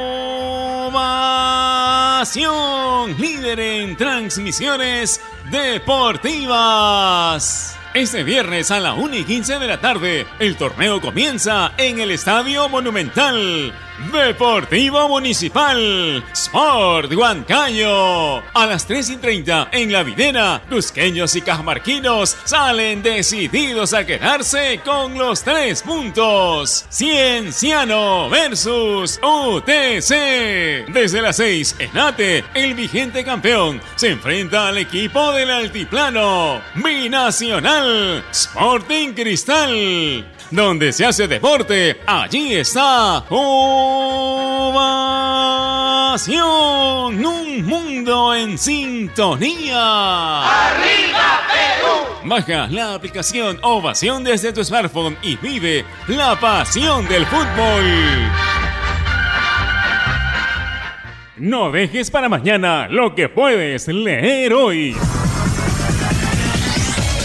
líder 3.19 3.59
en 3.61 3.97
transmisiones 3.97 5.19
deportivas. 5.51 6.45
Este 7.95 8.23
viernes 8.23 8.71
a 8.71 8.81
la 8.81 8.93
1 8.93 9.17
y 9.17 9.25
15 9.25 9.59
de 9.59 9.67
la 9.67 9.81
tarde, 9.81 10.27
el 10.41 10.57
torneo 10.57 11.01
comienza 11.01 11.73
en 11.79 12.01
el 12.01 12.11
Estadio 12.11 12.69
Monumental. 12.69 13.73
Deportivo 14.13 15.09
Municipal, 15.09 16.25
Sport 16.33 17.13
Huancayo. 17.13 18.43
A 18.53 18.67
las 18.67 18.87
3 18.87 19.11
y 19.11 19.17
30 19.19 19.69
en 19.71 19.93
la 19.93 20.03
videna, 20.03 20.61
cusqueños 20.69 21.37
y 21.37 21.43
cajamarquinos 21.43 22.37
salen 22.45 23.05
decididos 23.05 23.95
a 23.95 24.05
quedarse 24.05 24.81
con 24.85 25.17
los 25.17 25.45
tres 25.45 25.83
puntos. 25.83 26.87
Cienciano 26.91 28.29
versus 28.29 29.21
UTC. 29.23 30.91
Desde 30.93 31.23
las 31.23 31.37
6 31.37 31.77
en 31.79 31.97
ATE, 31.97 32.45
el 32.55 32.75
vigente 32.75 33.25
campeón 33.25 33.81
se 33.95 34.11
enfrenta 34.11 34.69
al 34.69 34.79
equipo 34.79 35.33
del 35.33 35.51
altiplano. 35.51 36.61
Binacional, 36.75 38.25
Sporting 38.33 39.13
Cristal. 39.13 40.34
Donde 40.55 40.93
se 40.93 41.05
hace 41.05 41.27
deporte, 41.27 42.01
allí 42.07 42.55
está 42.55 43.25
Ovación. 43.29 43.67
Un 47.27 47.67
mundo 47.67 48.33
en 48.33 48.57
sintonía. 48.57 50.43
¡Arriba 50.45 51.41
Perú! 51.49 52.29
Baja 52.29 52.69
la 52.71 52.95
aplicación 52.95 53.59
Ovación 53.63 54.23
desde 54.23 54.53
tu 54.53 54.63
smartphone 54.63 55.19
y 55.23 55.35
vive 55.35 55.85
la 56.07 56.39
pasión 56.39 57.09
del 57.09 57.27
fútbol. 57.27 57.85
No 61.37 61.73
dejes 61.73 62.13
para 62.13 62.29
mañana 62.29 62.87
lo 62.89 63.17
que 63.17 63.29
puedes 63.29 63.89
leer 63.89 64.53
hoy. 64.55 64.97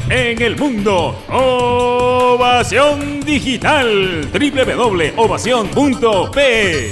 En 0.10 0.42
el 0.42 0.56
mundo, 0.56 1.22
Ovación 1.28 3.20
Digital. 3.26 4.32
www.ovacion.pe. 4.32 6.92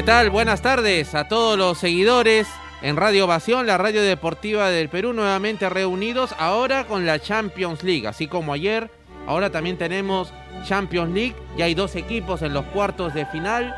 ¿Qué 0.00 0.06
tal? 0.06 0.30
Buenas 0.30 0.62
tardes 0.62 1.14
a 1.14 1.28
todos 1.28 1.58
los 1.58 1.76
seguidores 1.76 2.48
en 2.80 2.96
Radio 2.96 3.26
Ovación, 3.26 3.66
la 3.66 3.76
radio 3.76 4.00
deportiva 4.00 4.70
del 4.70 4.88
Perú, 4.88 5.12
nuevamente 5.12 5.68
reunidos 5.68 6.34
ahora 6.38 6.86
con 6.86 7.04
la 7.04 7.18
Champions 7.18 7.82
League. 7.82 8.08
Así 8.08 8.26
como 8.26 8.54
ayer, 8.54 8.90
ahora 9.26 9.50
también 9.50 9.76
tenemos 9.76 10.32
Champions 10.64 11.12
League. 11.12 11.36
Ya 11.58 11.66
hay 11.66 11.74
dos 11.74 11.96
equipos 11.96 12.40
en 12.40 12.54
los 12.54 12.64
cuartos 12.68 13.12
de 13.12 13.26
final. 13.26 13.76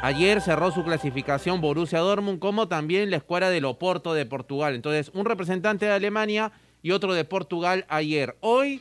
Ayer 0.00 0.40
cerró 0.40 0.70
su 0.70 0.84
clasificación 0.84 1.60
Borussia 1.60 1.98
Dortmund, 1.98 2.38
como 2.38 2.68
también 2.68 3.10
la 3.10 3.16
escuadra 3.16 3.50
del 3.50 3.64
Oporto 3.64 4.14
de 4.14 4.26
Portugal. 4.26 4.76
Entonces, 4.76 5.10
un 5.12 5.24
representante 5.24 5.86
de 5.86 5.92
Alemania 5.92 6.52
y 6.82 6.92
otro 6.92 7.14
de 7.14 7.24
Portugal 7.24 7.84
ayer. 7.88 8.36
Hoy 8.42 8.80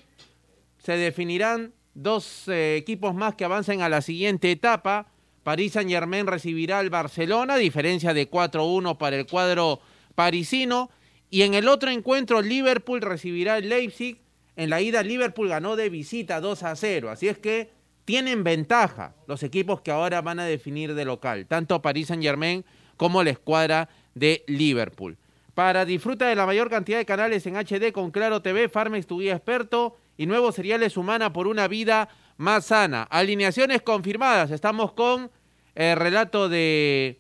se 0.78 0.96
definirán 0.96 1.74
dos 1.96 2.48
eh, 2.50 2.76
equipos 2.76 3.16
más 3.16 3.34
que 3.34 3.46
avancen 3.46 3.82
a 3.82 3.90
la 3.90 4.02
siguiente 4.02 4.52
etapa. 4.52 5.08
París 5.44 5.74
Saint 5.74 5.90
Germain 5.90 6.26
recibirá 6.26 6.80
al 6.80 6.90
Barcelona, 6.90 7.58
diferencia 7.58 8.14
de 8.14 8.30
4-1 8.30 8.98
para 8.98 9.18
el 9.18 9.26
cuadro 9.26 9.82
parisino. 10.16 10.90
Y 11.30 11.42
en 11.42 11.54
el 11.54 11.68
otro 11.68 11.92
encuentro, 11.92 12.42
Liverpool 12.42 13.02
recibirá 13.02 13.56
al 13.56 13.68
Leipzig. 13.68 14.22
En 14.56 14.70
la 14.70 14.82
ida, 14.82 15.04
Liverpool 15.04 15.50
ganó 15.50 15.76
de 15.76 15.90
visita 15.90 16.40
2 16.40 16.64
a 16.64 16.76
0. 16.76 17.10
Así 17.10 17.28
es 17.28 17.38
que 17.38 17.72
tienen 18.06 18.44
ventaja 18.44 19.16
los 19.28 19.44
equipos 19.44 19.82
que 19.82 19.92
ahora 19.92 20.22
van 20.22 20.40
a 20.40 20.46
definir 20.46 20.94
de 20.94 21.06
local, 21.06 21.46
tanto 21.48 21.82
París 21.82 22.08
Saint 22.08 22.24
Germain 22.24 22.64
como 22.98 23.24
la 23.24 23.32
escuadra 23.32 23.90
de 24.14 24.44
Liverpool. 24.48 25.18
Para 25.54 25.86
disfruta 25.86 26.28
de 26.28 26.36
la 26.36 26.46
mayor 26.46 26.70
cantidad 26.70 26.98
de 26.98 27.06
canales 27.06 27.46
en 27.46 27.56
HD 27.56 27.92
con 27.92 28.12
Claro 28.12 28.42
TV, 28.42 28.70
Farmex 28.70 29.06
tu 29.08 29.20
guía 29.20 29.36
experto 29.36 29.98
y 30.18 30.26
nuevos 30.26 30.56
cereales 30.56 30.98
humana 30.98 31.32
por 31.32 31.48
una 31.48 31.68
vida 31.68 32.10
más 32.44 32.66
sana. 32.66 33.04
Alineaciones 33.04 33.82
confirmadas. 33.82 34.52
Estamos 34.52 34.92
con 34.94 35.32
el 35.74 35.96
relato 35.96 36.50
de 36.50 37.20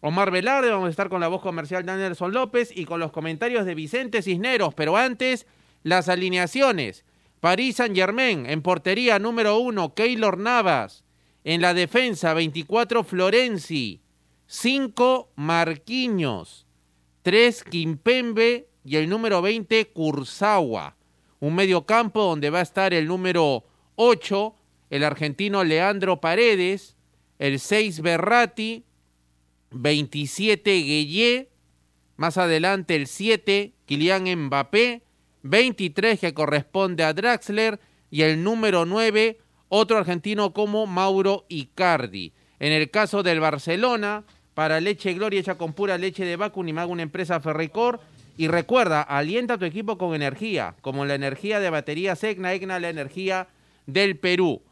Omar 0.00 0.30
Velarde, 0.30 0.70
vamos 0.70 0.86
a 0.86 0.90
estar 0.90 1.08
con 1.08 1.20
la 1.20 1.26
voz 1.26 1.42
comercial 1.42 1.84
de 1.84 1.90
Anderson 1.90 2.32
López 2.32 2.70
y 2.72 2.84
con 2.84 3.00
los 3.00 3.10
comentarios 3.10 3.66
de 3.66 3.74
Vicente 3.74 4.22
Cisneros. 4.22 4.74
Pero 4.74 4.96
antes, 4.96 5.46
las 5.82 6.08
alineaciones. 6.08 7.04
París 7.40 7.76
Saint 7.76 7.96
Germain 7.96 8.46
en 8.46 8.62
portería 8.62 9.18
número 9.18 9.58
uno, 9.58 9.94
Keylor 9.94 10.38
Navas. 10.38 11.04
En 11.42 11.62
la 11.62 11.74
defensa, 11.74 12.34
24 12.34 13.02
Florenzi. 13.02 14.02
5 14.46 15.32
Marquinhos. 15.34 16.66
3 17.22 17.64
Kimpembe 17.64 18.68
y 18.84 18.96
el 18.96 19.08
número 19.08 19.42
20 19.42 19.88
Kurzawa. 19.88 20.96
Un 21.40 21.54
medio 21.54 21.86
campo 21.86 22.22
donde 22.22 22.50
va 22.50 22.60
a 22.60 22.62
estar 22.62 22.94
el 22.94 23.06
número 23.06 23.64
8, 23.96 24.54
el 24.90 25.04
argentino 25.04 25.64
Leandro 25.64 26.20
Paredes, 26.20 26.96
el 27.38 27.60
6 27.60 28.00
Berratti, 28.00 28.84
27 29.70 30.70
Gueye, 30.70 31.48
más 32.16 32.38
adelante 32.38 32.96
el 32.96 33.06
7 33.06 33.72
Kylian 33.86 34.24
Mbappé, 34.46 35.02
23 35.42 36.18
que 36.18 36.34
corresponde 36.34 37.04
a 37.04 37.12
Draxler 37.12 37.80
y 38.10 38.22
el 38.22 38.42
número 38.42 38.86
9 38.86 39.38
otro 39.68 39.98
argentino 39.98 40.52
como 40.52 40.86
Mauro 40.86 41.44
Icardi. 41.48 42.32
En 42.58 42.72
el 42.72 42.90
caso 42.90 43.22
del 43.22 43.40
Barcelona, 43.40 44.24
para 44.54 44.80
leche 44.80 45.14
Gloria 45.14 45.40
hecha 45.40 45.56
con 45.56 45.72
pura 45.72 45.98
leche 45.98 46.24
de 46.24 46.36
vacuum 46.36 46.68
y 46.68 46.72
una 46.72 47.02
empresa 47.02 47.40
Ferricor. 47.40 48.00
Y 48.36 48.48
recuerda, 48.48 49.02
alienta 49.02 49.54
a 49.54 49.58
tu 49.58 49.64
equipo 49.64 49.98
con 49.98 50.14
energía, 50.14 50.74
como 50.80 51.04
la 51.04 51.14
energía 51.14 51.60
de 51.60 51.70
baterías 51.70 52.22
EGNA, 52.22 52.54
EGNA 52.54 52.80
la 52.80 52.88
energía 52.88 53.48
del 53.86 54.16
Perú. 54.16 54.62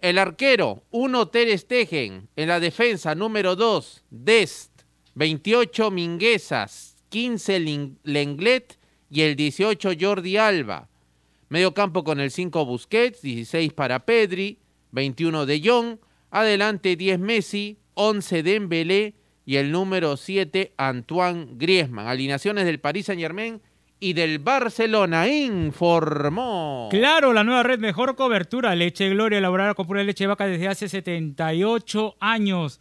El 0.00 0.18
arquero, 0.18 0.84
1 0.90 1.28
Ter 1.28 1.58
Stegen. 1.58 2.28
En 2.36 2.48
la 2.48 2.60
defensa, 2.60 3.14
número 3.14 3.56
2, 3.56 4.04
Dest. 4.10 4.70
28 5.14 5.90
Minguezas, 5.90 6.96
15 7.10 7.58
Lin- 7.60 7.98
Lenglet 8.04 8.78
y 9.10 9.22
el 9.22 9.36
18 9.36 9.90
Jordi 10.00 10.36
Alba. 10.36 10.88
Medio 11.48 11.74
campo 11.74 12.04
con 12.04 12.20
el 12.20 12.30
5 12.30 12.64
Busquets, 12.64 13.20
16 13.20 13.72
para 13.72 14.06
Pedri, 14.06 14.60
21 14.92 15.46
De 15.46 15.60
Jong, 15.62 15.98
adelante 16.30 16.94
10 16.96 17.18
Messi, 17.18 17.78
11 17.94 18.42
Dembélé 18.44 19.14
y 19.44 19.56
el 19.56 19.72
número 19.72 20.16
7 20.16 20.72
Antoine 20.76 21.48
Griezmann. 21.56 22.06
Alineaciones 22.06 22.64
del 22.64 22.78
Paris 22.80 23.06
Saint-Germain 23.06 23.60
y 24.00 24.14
del 24.14 24.38
Barcelona 24.38 25.28
informó. 25.28 26.88
Claro, 26.90 27.34
la 27.34 27.44
nueva 27.44 27.62
red 27.62 27.78
mejor 27.78 28.16
cobertura, 28.16 28.74
leche 28.74 29.10
Gloria 29.10 29.38
elaborada 29.38 29.74
con 29.74 29.86
pura 29.86 30.02
leche 30.02 30.26
vaca 30.26 30.46
desde 30.46 30.68
hace 30.68 30.88
78 30.88 32.16
años. 32.18 32.80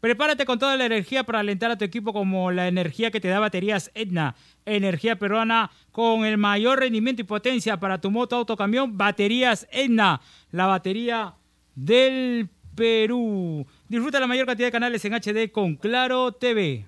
Prepárate 0.00 0.44
con 0.44 0.58
toda 0.58 0.76
la 0.76 0.86
energía 0.86 1.24
para 1.24 1.40
alentar 1.40 1.70
a 1.70 1.78
tu 1.78 1.84
equipo 1.84 2.12
como 2.12 2.52
la 2.52 2.68
energía 2.68 3.10
que 3.10 3.20
te 3.20 3.28
da 3.28 3.40
baterías 3.40 3.90
Etna, 3.94 4.36
energía 4.64 5.18
peruana 5.18 5.70
con 5.90 6.24
el 6.24 6.38
mayor 6.38 6.78
rendimiento 6.78 7.22
y 7.22 7.24
potencia 7.24 7.80
para 7.80 8.00
tu 8.00 8.10
moto, 8.10 8.36
auto, 8.36 8.56
camión, 8.56 8.96
baterías 8.96 9.66
Etna, 9.72 10.20
la 10.52 10.66
batería 10.66 11.34
del 11.74 12.48
Perú. 12.76 13.66
Disfruta 13.88 14.20
la 14.20 14.26
mayor 14.26 14.46
cantidad 14.46 14.68
de 14.68 14.72
canales 14.72 15.04
en 15.04 15.14
HD 15.14 15.50
con 15.50 15.76
Claro 15.76 16.32
TV. 16.32 16.86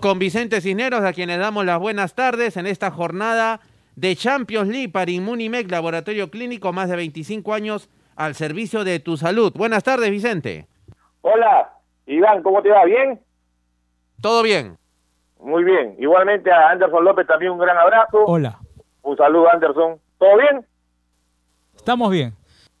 Con 0.00 0.18
Vicente 0.18 0.60
Cisneros, 0.60 1.02
a 1.02 1.12
quienes 1.12 1.38
damos 1.38 1.64
las 1.64 1.78
buenas 1.78 2.14
tardes 2.14 2.56
en 2.56 2.66
esta 2.66 2.90
jornada 2.90 3.60
de 3.96 4.16
Champions 4.16 4.68
League 4.68 4.90
para 4.90 5.10
Inmunimec, 5.10 5.70
laboratorio 5.70 6.30
clínico, 6.30 6.72
más 6.72 6.88
de 6.88 6.96
25 6.96 7.54
años 7.54 7.88
al 8.16 8.34
servicio 8.34 8.84
de 8.84 9.00
tu 9.00 9.16
salud. 9.16 9.52
Buenas 9.54 9.84
tardes, 9.84 10.10
Vicente. 10.10 10.66
Hola, 11.22 11.70
Iván, 12.06 12.42
¿cómo 12.42 12.62
te 12.62 12.70
va? 12.70 12.84
¿Bien? 12.84 13.20
¿Todo 14.20 14.42
bien? 14.42 14.76
Muy 15.40 15.64
bien. 15.64 15.96
Igualmente 15.98 16.50
a 16.50 16.70
Anderson 16.70 17.04
López 17.04 17.26
también 17.26 17.52
un 17.52 17.58
gran 17.58 17.76
abrazo. 17.76 18.24
Hola. 18.26 18.58
Un 19.02 19.16
saludo, 19.16 19.50
Anderson. 19.52 19.98
¿Todo 20.18 20.38
bien? 20.38 20.66
Estamos 21.76 22.10
bien. 22.10 22.32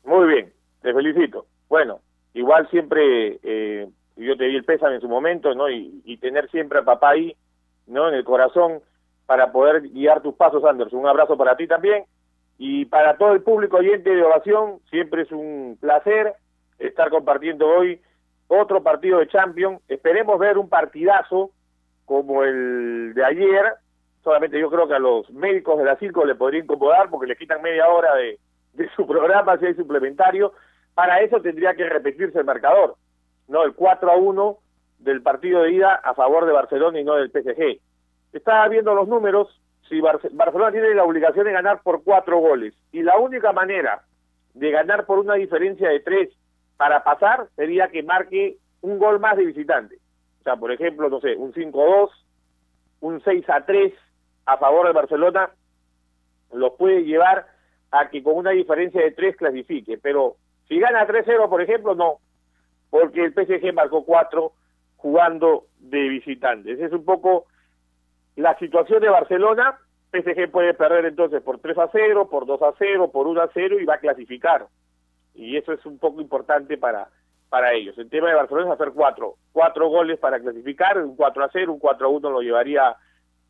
Muy 0.04 0.26
bien, 0.28 0.52
te 0.82 0.92
felicito. 0.92 1.46
Bueno, 1.68 2.00
igual 2.32 2.68
siempre 2.70 3.38
eh, 3.42 3.88
yo 4.16 4.36
te 4.36 4.44
di 4.44 4.56
el 4.56 4.64
pésame 4.64 4.96
en 4.96 5.00
su 5.00 5.08
momento, 5.08 5.54
¿no? 5.54 5.68
Y, 5.68 6.02
y 6.04 6.16
tener 6.18 6.50
siempre 6.50 6.78
a 6.78 6.84
papá 6.84 7.10
ahí, 7.10 7.36
¿no? 7.86 8.08
En 8.08 8.14
el 8.14 8.24
corazón 8.24 8.80
para 9.26 9.52
poder 9.52 9.82
guiar 9.82 10.22
tus 10.22 10.34
pasos, 10.34 10.64
Anderson. 10.64 11.00
Un 11.00 11.06
abrazo 11.06 11.36
para 11.36 11.56
ti 11.56 11.66
también. 11.66 12.04
Y 12.58 12.84
para 12.84 13.16
todo 13.16 13.32
el 13.32 13.42
público 13.42 13.78
oyente 13.78 14.10
de 14.10 14.22
Ovación, 14.22 14.78
siempre 14.90 15.22
es 15.22 15.32
un 15.32 15.76
placer 15.80 16.34
estar 16.78 17.10
compartiendo 17.10 17.66
hoy 17.66 18.00
otro 18.46 18.82
partido 18.82 19.18
de 19.18 19.28
Champions. 19.28 19.80
Esperemos 19.88 20.38
ver 20.38 20.58
un 20.58 20.68
partidazo 20.68 21.50
como 22.04 22.44
el 22.44 23.12
de 23.14 23.24
ayer. 23.24 23.74
Solamente 24.22 24.58
yo 24.58 24.70
creo 24.70 24.86
que 24.86 24.94
a 24.94 24.98
los 24.98 25.28
médicos 25.30 25.78
de 25.78 25.84
la 25.84 25.96
circo 25.96 26.24
le 26.24 26.34
podría 26.34 26.60
incomodar 26.60 27.10
porque 27.10 27.26
le 27.26 27.36
quitan 27.36 27.62
media 27.62 27.88
hora 27.88 28.14
de, 28.14 28.38
de 28.74 28.88
su 28.94 29.06
programa 29.06 29.58
si 29.58 29.66
hay 29.66 29.74
suplementario. 29.74 30.52
Para 30.94 31.20
eso 31.20 31.40
tendría 31.40 31.74
que 31.74 31.88
repetirse 31.88 32.38
el 32.38 32.44
marcador, 32.44 32.96
¿no? 33.48 33.62
El 33.64 33.74
4 33.74 34.10
a 34.10 34.16
1 34.16 34.58
del 34.98 35.22
partido 35.22 35.62
de 35.62 35.72
ida 35.72 35.94
a 35.94 36.14
favor 36.14 36.46
de 36.46 36.52
Barcelona 36.52 36.98
y 37.00 37.04
no 37.04 37.14
del 37.14 37.30
PSG. 37.30 37.80
Estaba 38.32 38.68
viendo 38.68 38.94
los 38.94 39.06
números, 39.08 39.60
si 39.88 40.00
Barce- 40.00 40.30
Barcelona 40.32 40.72
tiene 40.72 40.94
la 40.94 41.04
obligación 41.04 41.44
de 41.44 41.52
ganar 41.52 41.82
por 41.82 42.02
cuatro 42.02 42.38
goles 42.38 42.74
y 42.90 43.02
la 43.02 43.16
única 43.18 43.52
manera 43.52 44.02
de 44.54 44.70
ganar 44.70 45.04
por 45.06 45.18
una 45.18 45.34
diferencia 45.34 45.88
de 45.90 46.00
tres 46.00 46.30
para 46.76 47.04
pasar 47.04 47.48
sería 47.56 47.88
que 47.88 48.02
marque 48.02 48.56
un 48.80 48.98
gol 48.98 49.20
más 49.20 49.36
de 49.36 49.44
visitante. 49.46 49.96
O 50.40 50.42
sea, 50.42 50.56
por 50.56 50.72
ejemplo, 50.72 51.08
no 51.08 51.20
sé, 51.20 51.36
un 51.36 51.52
5-2, 51.52 52.10
un 53.00 53.22
6 53.22 53.48
a 53.50 53.64
3 53.64 53.92
a 54.46 54.56
favor 54.58 54.86
de 54.86 54.92
Barcelona, 54.92 55.50
los 56.52 56.74
puede 56.74 57.04
llevar 57.04 57.46
a 57.90 58.08
que 58.10 58.22
con 58.22 58.36
una 58.36 58.50
diferencia 58.50 59.00
de 59.02 59.12
3 59.12 59.36
clasifique. 59.36 59.98
Pero 59.98 60.36
si 60.68 60.78
gana 60.78 61.06
3-0, 61.06 61.48
por 61.48 61.62
ejemplo, 61.62 61.94
no, 61.94 62.18
porque 62.94 63.24
el 63.24 63.32
PSG 63.32 63.74
marcó 63.74 64.04
4 64.04 64.52
jugando 64.98 65.64
de 65.80 66.08
visitante. 66.08 66.70
Esa 66.70 66.86
es 66.86 66.92
un 66.92 67.04
poco 67.04 67.46
la 68.36 68.56
situación 68.60 69.02
de 69.02 69.08
Barcelona. 69.08 69.80
PSG 70.12 70.48
puede 70.48 70.74
perder 70.74 71.06
entonces 71.06 71.42
por 71.42 71.58
3 71.58 71.76
a 71.76 71.88
0, 71.90 72.28
por 72.30 72.46
2 72.46 72.62
a 72.62 72.72
0, 72.78 73.10
por 73.10 73.26
1 73.26 73.42
a 73.42 73.50
0 73.52 73.80
y 73.80 73.84
va 73.84 73.94
a 73.94 73.98
clasificar. 73.98 74.68
Y 75.34 75.56
eso 75.56 75.72
es 75.72 75.84
un 75.86 75.98
poco 75.98 76.20
importante 76.20 76.78
para, 76.78 77.08
para 77.48 77.72
ellos. 77.72 77.98
El 77.98 78.08
tema 78.08 78.28
de 78.28 78.36
Barcelona 78.36 78.68
es 78.68 78.80
hacer 78.80 78.92
cuatro, 78.94 79.38
cuatro 79.50 79.88
goles 79.88 80.20
para 80.20 80.38
clasificar, 80.38 80.96
un 80.98 81.16
4 81.16 81.44
a 81.46 81.50
0, 81.52 81.72
un 81.72 81.80
4 81.80 82.06
a 82.06 82.10
1 82.10 82.30
lo 82.30 82.42
llevaría 82.42 82.94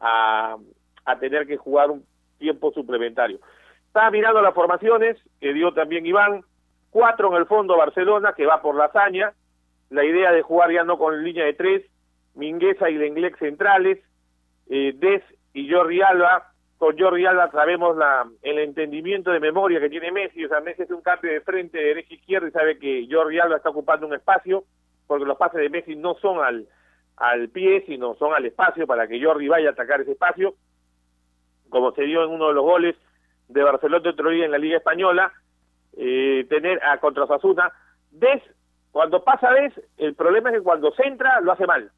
a, 0.01 0.57
a 1.05 1.19
tener 1.19 1.47
que 1.47 1.59
jugar 1.59 1.91
un 1.91 2.03
tiempo 2.39 2.73
suplementario. 2.73 3.41
Estaba 3.89 4.11
mirando 4.11 4.41
las 4.41 4.55
formaciones 4.55 5.19
que 5.39 5.53
dio 5.53 5.75
también 5.75 6.07
Iván, 6.07 6.45
cuatro 6.95 7.33
en 7.33 7.39
el 7.39 7.47
fondo 7.47 7.77
Barcelona, 7.77 8.35
que 8.37 8.47
va 8.47 8.63
por 8.63 8.77
la 8.77 8.85
hazaña, 8.85 9.33
la 9.91 10.05
idea 10.05 10.31
de 10.31 10.43
jugar 10.43 10.71
ya 10.71 10.85
no 10.85 10.97
con 10.97 11.25
línea 11.25 11.45
de 11.45 11.55
tres, 11.55 11.83
Mingueza 12.37 12.89
y 12.89 12.95
Lenglet 12.95 13.37
centrales, 13.37 13.99
eh, 14.71 14.93
Des 14.95 15.25
y 15.55 15.69
Jordi 15.69 16.03
Alba, 16.03 16.53
con 16.79 16.97
Jordi 16.97 17.27
Alba 17.27 17.51
sabemos 17.51 17.97
la, 17.97 18.25
el 18.43 18.61
entendimiento 18.61 19.33
de 19.33 19.41
memoria 19.41 19.81
que 19.81 19.91
tiene 19.91 20.13
Messi, 20.13 20.45
o 20.45 20.49
sea, 20.49 20.61
Messi 20.61 20.83
es 20.83 20.91
un 20.93 21.03
cambio 21.03 21.33
de 21.33 21.41
frente 21.41 21.79
de 21.79 21.85
derecha 21.85 22.15
izquierda 22.15 22.47
y 22.47 22.53
sabe 22.53 22.79
que 22.79 23.09
Jordi 23.11 23.41
Alba 23.41 23.57
está 23.57 23.71
ocupando 23.71 24.07
un 24.07 24.15
espacio, 24.15 24.63
porque 25.09 25.25
los 25.25 25.37
pases 25.37 25.63
de 25.63 25.71
Messi 25.71 25.97
no 25.97 26.15
son 26.23 26.45
al, 26.45 26.69
al 27.17 27.49
pie, 27.49 27.83
sino 27.89 28.15
son 28.15 28.35
al 28.35 28.47
espacio 28.47 28.87
para 28.87 29.09
que 29.09 29.21
Jordi 29.21 29.49
vaya 29.49 29.71
a 29.71 29.73
atacar 29.73 30.01
ese 30.01 30.13
espacio, 30.13 30.55
como 31.71 31.91
se 31.91 32.03
dio 32.03 32.23
en 32.23 32.31
uno 32.31 32.47
de 32.47 32.55
los 32.55 32.63
goles 32.63 32.95
de 33.49 33.65
Barcelona 33.65 34.11
otro 34.11 34.31
día 34.31 34.45
en 34.45 34.53
la 34.53 34.59
Liga 34.59 34.77
Española, 34.77 35.33
eh, 35.97 36.47
tener 36.49 36.83
a 36.85 36.99
contra 36.99 37.25
Osasuna. 37.25 37.73
Des, 38.11 38.43
cuando 38.93 39.25
pasa 39.25 39.51
Des, 39.53 39.73
el 39.99 40.15
problema 40.15 40.51
es 40.51 40.57
que 40.57 40.63
cuando 40.63 40.93
centra 40.93 41.41
lo 41.41 41.53
hace 41.53 41.67
mal. 41.67 41.91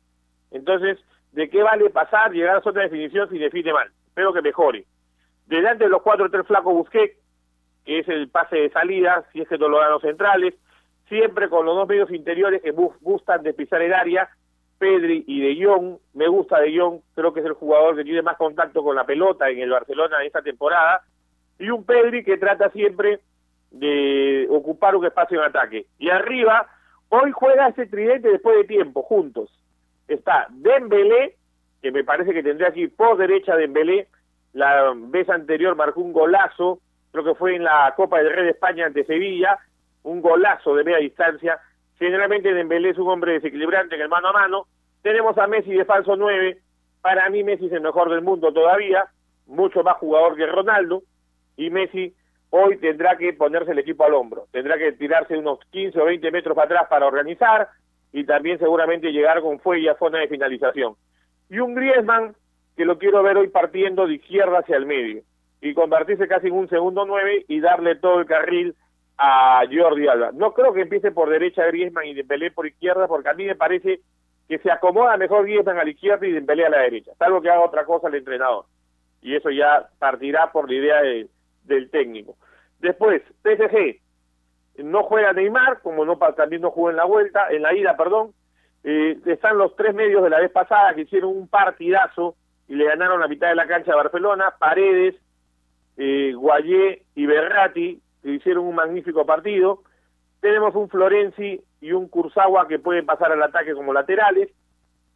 Entonces, 0.51 0.99
¿de 1.33 1.51
qué 1.51 1.63
vale 1.63 1.91
pasar, 1.91 2.33
llegar 2.33 2.57
a 2.57 2.71
de 2.71 2.81
definición 2.83 3.29
si 3.29 3.39
define 3.39 3.73
mal? 3.73 3.91
Espero 4.07 4.33
que 4.33 4.43
mejore. 4.43 4.85
Delante 5.47 5.85
de 5.85 5.91
los 5.91 6.03
cuatro, 6.03 6.31
tres 6.31 6.47
flacos 6.47 6.75
Busquets, 6.75 7.19
que 7.85 8.01
es 8.01 8.09
el 8.09 8.29
pase 8.29 8.57
de 8.57 8.71
salida, 8.71 9.25
si 9.33 9.43
es 9.43 9.49
que 9.49 9.59
no 9.59 9.69
lo 9.69 9.79
dan 9.79 9.93
los 9.93 10.03
centrales, 10.03 10.55
siempre 11.09 11.49
con 11.49 11.65
los 11.65 11.77
dos 11.77 11.89
medios 11.89 12.11
interiores 12.11 12.63
que 12.63 12.73
gustan 12.73 13.43
de 13.43 13.55
el 13.57 13.93
área, 13.95 14.29
Pedri 14.79 15.25
y 15.27 15.41
De 15.41 15.65
Jong, 15.65 15.99
me 16.15 16.29
gusta 16.29 16.61
De 16.61 16.77
Jong, 16.77 17.01
creo 17.15 17.33
que 17.33 17.41
es 17.41 17.47
el 17.47 17.53
jugador 17.53 17.97
que 17.97 18.05
tiene 18.05 18.23
más 18.23 18.37
contacto 18.37 18.83
con 18.83 18.97
la 18.97 19.07
pelota 19.07 19.49
en 19.49 19.61
el 19.61 19.71
Barcelona 19.71 20.21
en 20.21 20.27
esta 20.27 20.43
temporada, 20.43 21.03
y 21.59 21.71
un 21.71 21.85
Pedri 21.85 22.25
que 22.25 22.37
trata 22.37 22.71
siempre 22.71 23.21
de 23.71 24.47
ocupar 24.51 24.97
un 24.97 25.05
espacio 25.05 25.39
en 25.39 25.49
ataque. 25.49 25.87
Y 25.99 26.11
arriba, 26.11 26.67
hoy 27.09 27.31
juega 27.33 27.69
ese 27.69 27.87
tridente 27.87 28.29
después 28.29 28.57
de 28.57 28.65
tiempo, 28.65 29.03
juntos. 29.03 29.51
Está 30.09 30.47
Dembélé, 30.51 31.37
que 31.83 31.93
me 31.93 32.05
parece 32.05 32.33
que 32.33 32.43
tendría 32.43 32.69
aquí 32.69 32.89
por 32.89 33.17
derecha 33.17 33.57
Dembélé, 33.57 34.09
la 34.53 34.95
vez 34.97 35.29
anterior 35.29 35.77
marcó 35.77 36.01
un 36.01 36.15
golazo, 36.15 36.81
creo 37.13 37.25
que 37.25 37.35
fue 37.35 37.57
en 37.57 37.65
la 37.65 37.93
Copa 37.95 38.19
del 38.19 38.33
Rey 38.33 38.45
de 38.45 38.51
España 38.53 38.87
ante 38.87 39.05
Sevilla, 39.05 39.59
un 40.03 40.23
golazo 40.23 40.75
de 40.75 40.85
media 40.85 40.99
distancia. 40.99 41.61
Generalmente 41.99 42.55
Dembélé 42.55 42.91
es 42.91 42.99
un 42.99 43.09
hombre 43.09 43.33
desequilibrante 43.33 43.97
en 43.97 44.01
el 44.01 44.09
mano 44.09 44.29
a 44.29 44.33
mano. 44.33 44.67
Tenemos 45.03 45.37
a 45.37 45.47
Messi 45.47 45.73
de 45.73 45.85
falso 45.85 46.17
9. 46.17 46.59
Para 47.03 47.29
mí 47.29 47.45
Messi 47.45 47.67
es 47.67 47.73
el 47.73 47.83
mejor 47.83 48.09
del 48.09 48.23
mundo 48.23 48.51
todavía, 48.51 49.05
mucho 49.47 49.83
más 49.83 49.97
jugador 49.99 50.37
que 50.37 50.47
Ronaldo. 50.47 51.03
Y 51.57 51.69
Messi 51.69 52.15
hoy 52.51 52.77
tendrá 52.79 53.17
que 53.17 53.33
ponerse 53.33 53.73
el 53.73 53.79
equipo 53.79 54.05
al 54.05 54.15
hombro. 54.15 54.47
Tendrá 54.53 54.79
que 54.79 54.93
tirarse 54.93 55.37
unos 55.37 55.59
15 55.71 56.01
o 56.01 56.05
20 56.07 56.31
metros 56.31 56.55
para 56.55 56.67
atrás 56.67 56.87
para 56.89 57.07
organizar 57.07 57.69
y 58.13 58.25
también 58.25 58.59
seguramente 58.59 59.13
llegar 59.13 59.41
con 59.43 59.59
fuelle 59.61 59.91
a 59.91 59.99
zona 59.99 60.21
de 60.21 60.29
finalización. 60.29 60.95
Y 61.51 61.59
un 61.59 61.75
Griezmann 61.75 62.35
que 62.77 62.85
lo 62.85 62.99
quiero 62.99 63.23
ver 63.23 63.37
hoy 63.37 63.49
partiendo 63.49 64.07
de 64.07 64.15
izquierda 64.15 64.59
hacia 64.59 64.77
el 64.77 64.87
medio 64.87 65.23
y 65.61 65.75
convertirse 65.75 66.29
casi 66.29 66.49
en 66.49 66.55
un 66.55 66.69
segundo 66.69 67.05
nueve 67.07 67.45
y 67.49 67.61
darle 67.61 67.97
todo 67.97 68.21
el 68.21 68.27
carril 68.27 68.75
a 69.19 69.63
Jordi 69.73 70.07
Alba. 70.09 70.31
No 70.35 70.53
creo 70.53 70.73
que 70.75 70.83
empiece 70.83 71.11
por 71.11 71.31
derecha 71.31 71.65
Griezmann 71.67 72.07
y 72.07 72.15
Dembélé 72.15 72.51
por 72.51 72.67
izquierda 72.67 73.09
porque 73.09 73.31
a 73.31 73.35
mí 73.35 73.47
me 73.47 73.55
parece 73.57 74.01
que 74.49 74.59
se 74.59 74.71
acomoda 74.71 75.17
mejor 75.17 75.45
Griezmann 75.45 75.79
a 75.79 75.85
la 75.85 75.91
izquierda 75.91 76.27
y 76.27 76.33
Dembélé 76.33 76.67
a 76.67 76.71
la 76.71 76.81
derecha, 76.83 77.13
salvo 77.19 77.41
que 77.41 77.49
haga 77.51 77.65
otra 77.65 77.85
cosa 77.85 78.09
el 78.09 78.17
entrenador. 78.17 78.67
Y 79.23 79.35
eso 79.35 79.51
ya 79.51 79.89
partirá 79.99 80.53
por 80.53 80.71
la 80.71 80.77
idea 80.77 81.03
de- 81.03 81.29
del 81.67 81.91
técnico. 81.91 82.37
Después, 82.81 83.23
PSG, 83.43 84.01
no 84.85 85.05
juega 85.05 85.33
Neymar, 85.33 85.81
como 85.83 86.05
no 86.05 86.19
también 86.37 86.63
no 86.63 86.71
jugó 86.71 86.91
en 86.91 86.97
la 86.97 87.05
vuelta, 87.05 87.49
en 87.51 87.63
la 87.63 87.75
ida, 87.75 87.97
perdón. 87.97 88.33
Eh, 88.85 89.19
están 89.27 89.59
los 89.59 89.75
tres 89.75 89.95
medios 89.95 90.23
de 90.23 90.31
la 90.31 90.41
vez 90.41 90.51
pasada 90.51 90.95
que 90.95 91.03
hicieron 91.03 91.37
un 91.37 91.49
partidazo 91.49 92.37
y 92.69 92.75
le 92.77 92.85
ganaron 92.85 93.21
la 93.21 93.29
mitad 93.29 93.49
de 93.49 93.55
la 93.55 93.67
cancha 93.67 93.93
a 93.93 93.97
Barcelona, 93.97 94.55
Paredes, 94.59 95.17
eh, 95.97 96.33
Guayé 96.35 97.03
y 97.15 97.27
Berratti, 97.27 98.01
que 98.23 98.31
hicieron 98.31 98.67
un 98.67 98.75
magnífico 98.75 99.25
partido. 99.25 99.83
Tenemos 100.41 100.75
un 100.75 100.89
Florenzi 100.89 101.61
y 101.81 101.93
un 101.93 102.09
Kurzawa 102.09 102.69
que 102.69 102.79
pueden 102.79 103.07
pasar 103.07 103.33
al 103.33 103.43
ataque 103.43 103.75
como 103.75 103.93
laterales. 103.93 104.51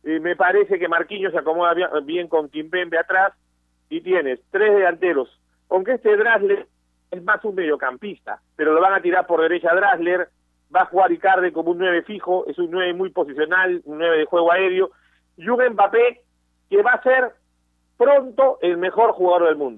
eh, 0.02 0.18
me 0.18 0.34
parece 0.34 0.78
que 0.78 0.88
Marquinhos 0.88 1.32
se 1.32 1.38
acomoda 1.38 1.74
bien, 1.74 1.88
bien 2.04 2.28
con 2.28 2.48
Kimpembe 2.48 2.98
atrás 2.98 3.34
y 3.90 4.00
tienes 4.00 4.40
tres 4.50 4.74
delanteros. 4.74 5.39
Aunque 5.70 5.92
este 5.92 6.16
Drasler 6.16 6.66
es 7.10 7.22
más 7.24 7.44
un 7.44 7.54
mediocampista, 7.54 8.40
pero 8.56 8.72
lo 8.72 8.80
van 8.80 8.94
a 8.94 9.02
tirar 9.02 9.26
por 9.26 9.40
derecha 9.40 9.70
a 9.70 9.76
Drasler, 9.76 10.28
va 10.74 10.82
a 10.82 10.86
jugar 10.86 11.12
Icardi 11.12 11.52
como 11.52 11.72
un 11.72 11.78
9 11.78 12.02
fijo, 12.02 12.46
es 12.46 12.58
un 12.58 12.70
9 12.70 12.94
muy 12.94 13.10
posicional, 13.10 13.80
un 13.84 13.98
9 13.98 14.18
de 14.18 14.24
juego 14.26 14.52
aéreo, 14.52 14.90
y 15.36 15.48
un 15.48 15.60
Mbappé 15.72 16.22
que 16.68 16.82
va 16.82 16.92
a 16.92 17.02
ser 17.02 17.32
pronto 17.96 18.58
el 18.62 18.76
mejor 18.78 19.12
jugador 19.12 19.48
del 19.48 19.56
mundo. 19.56 19.68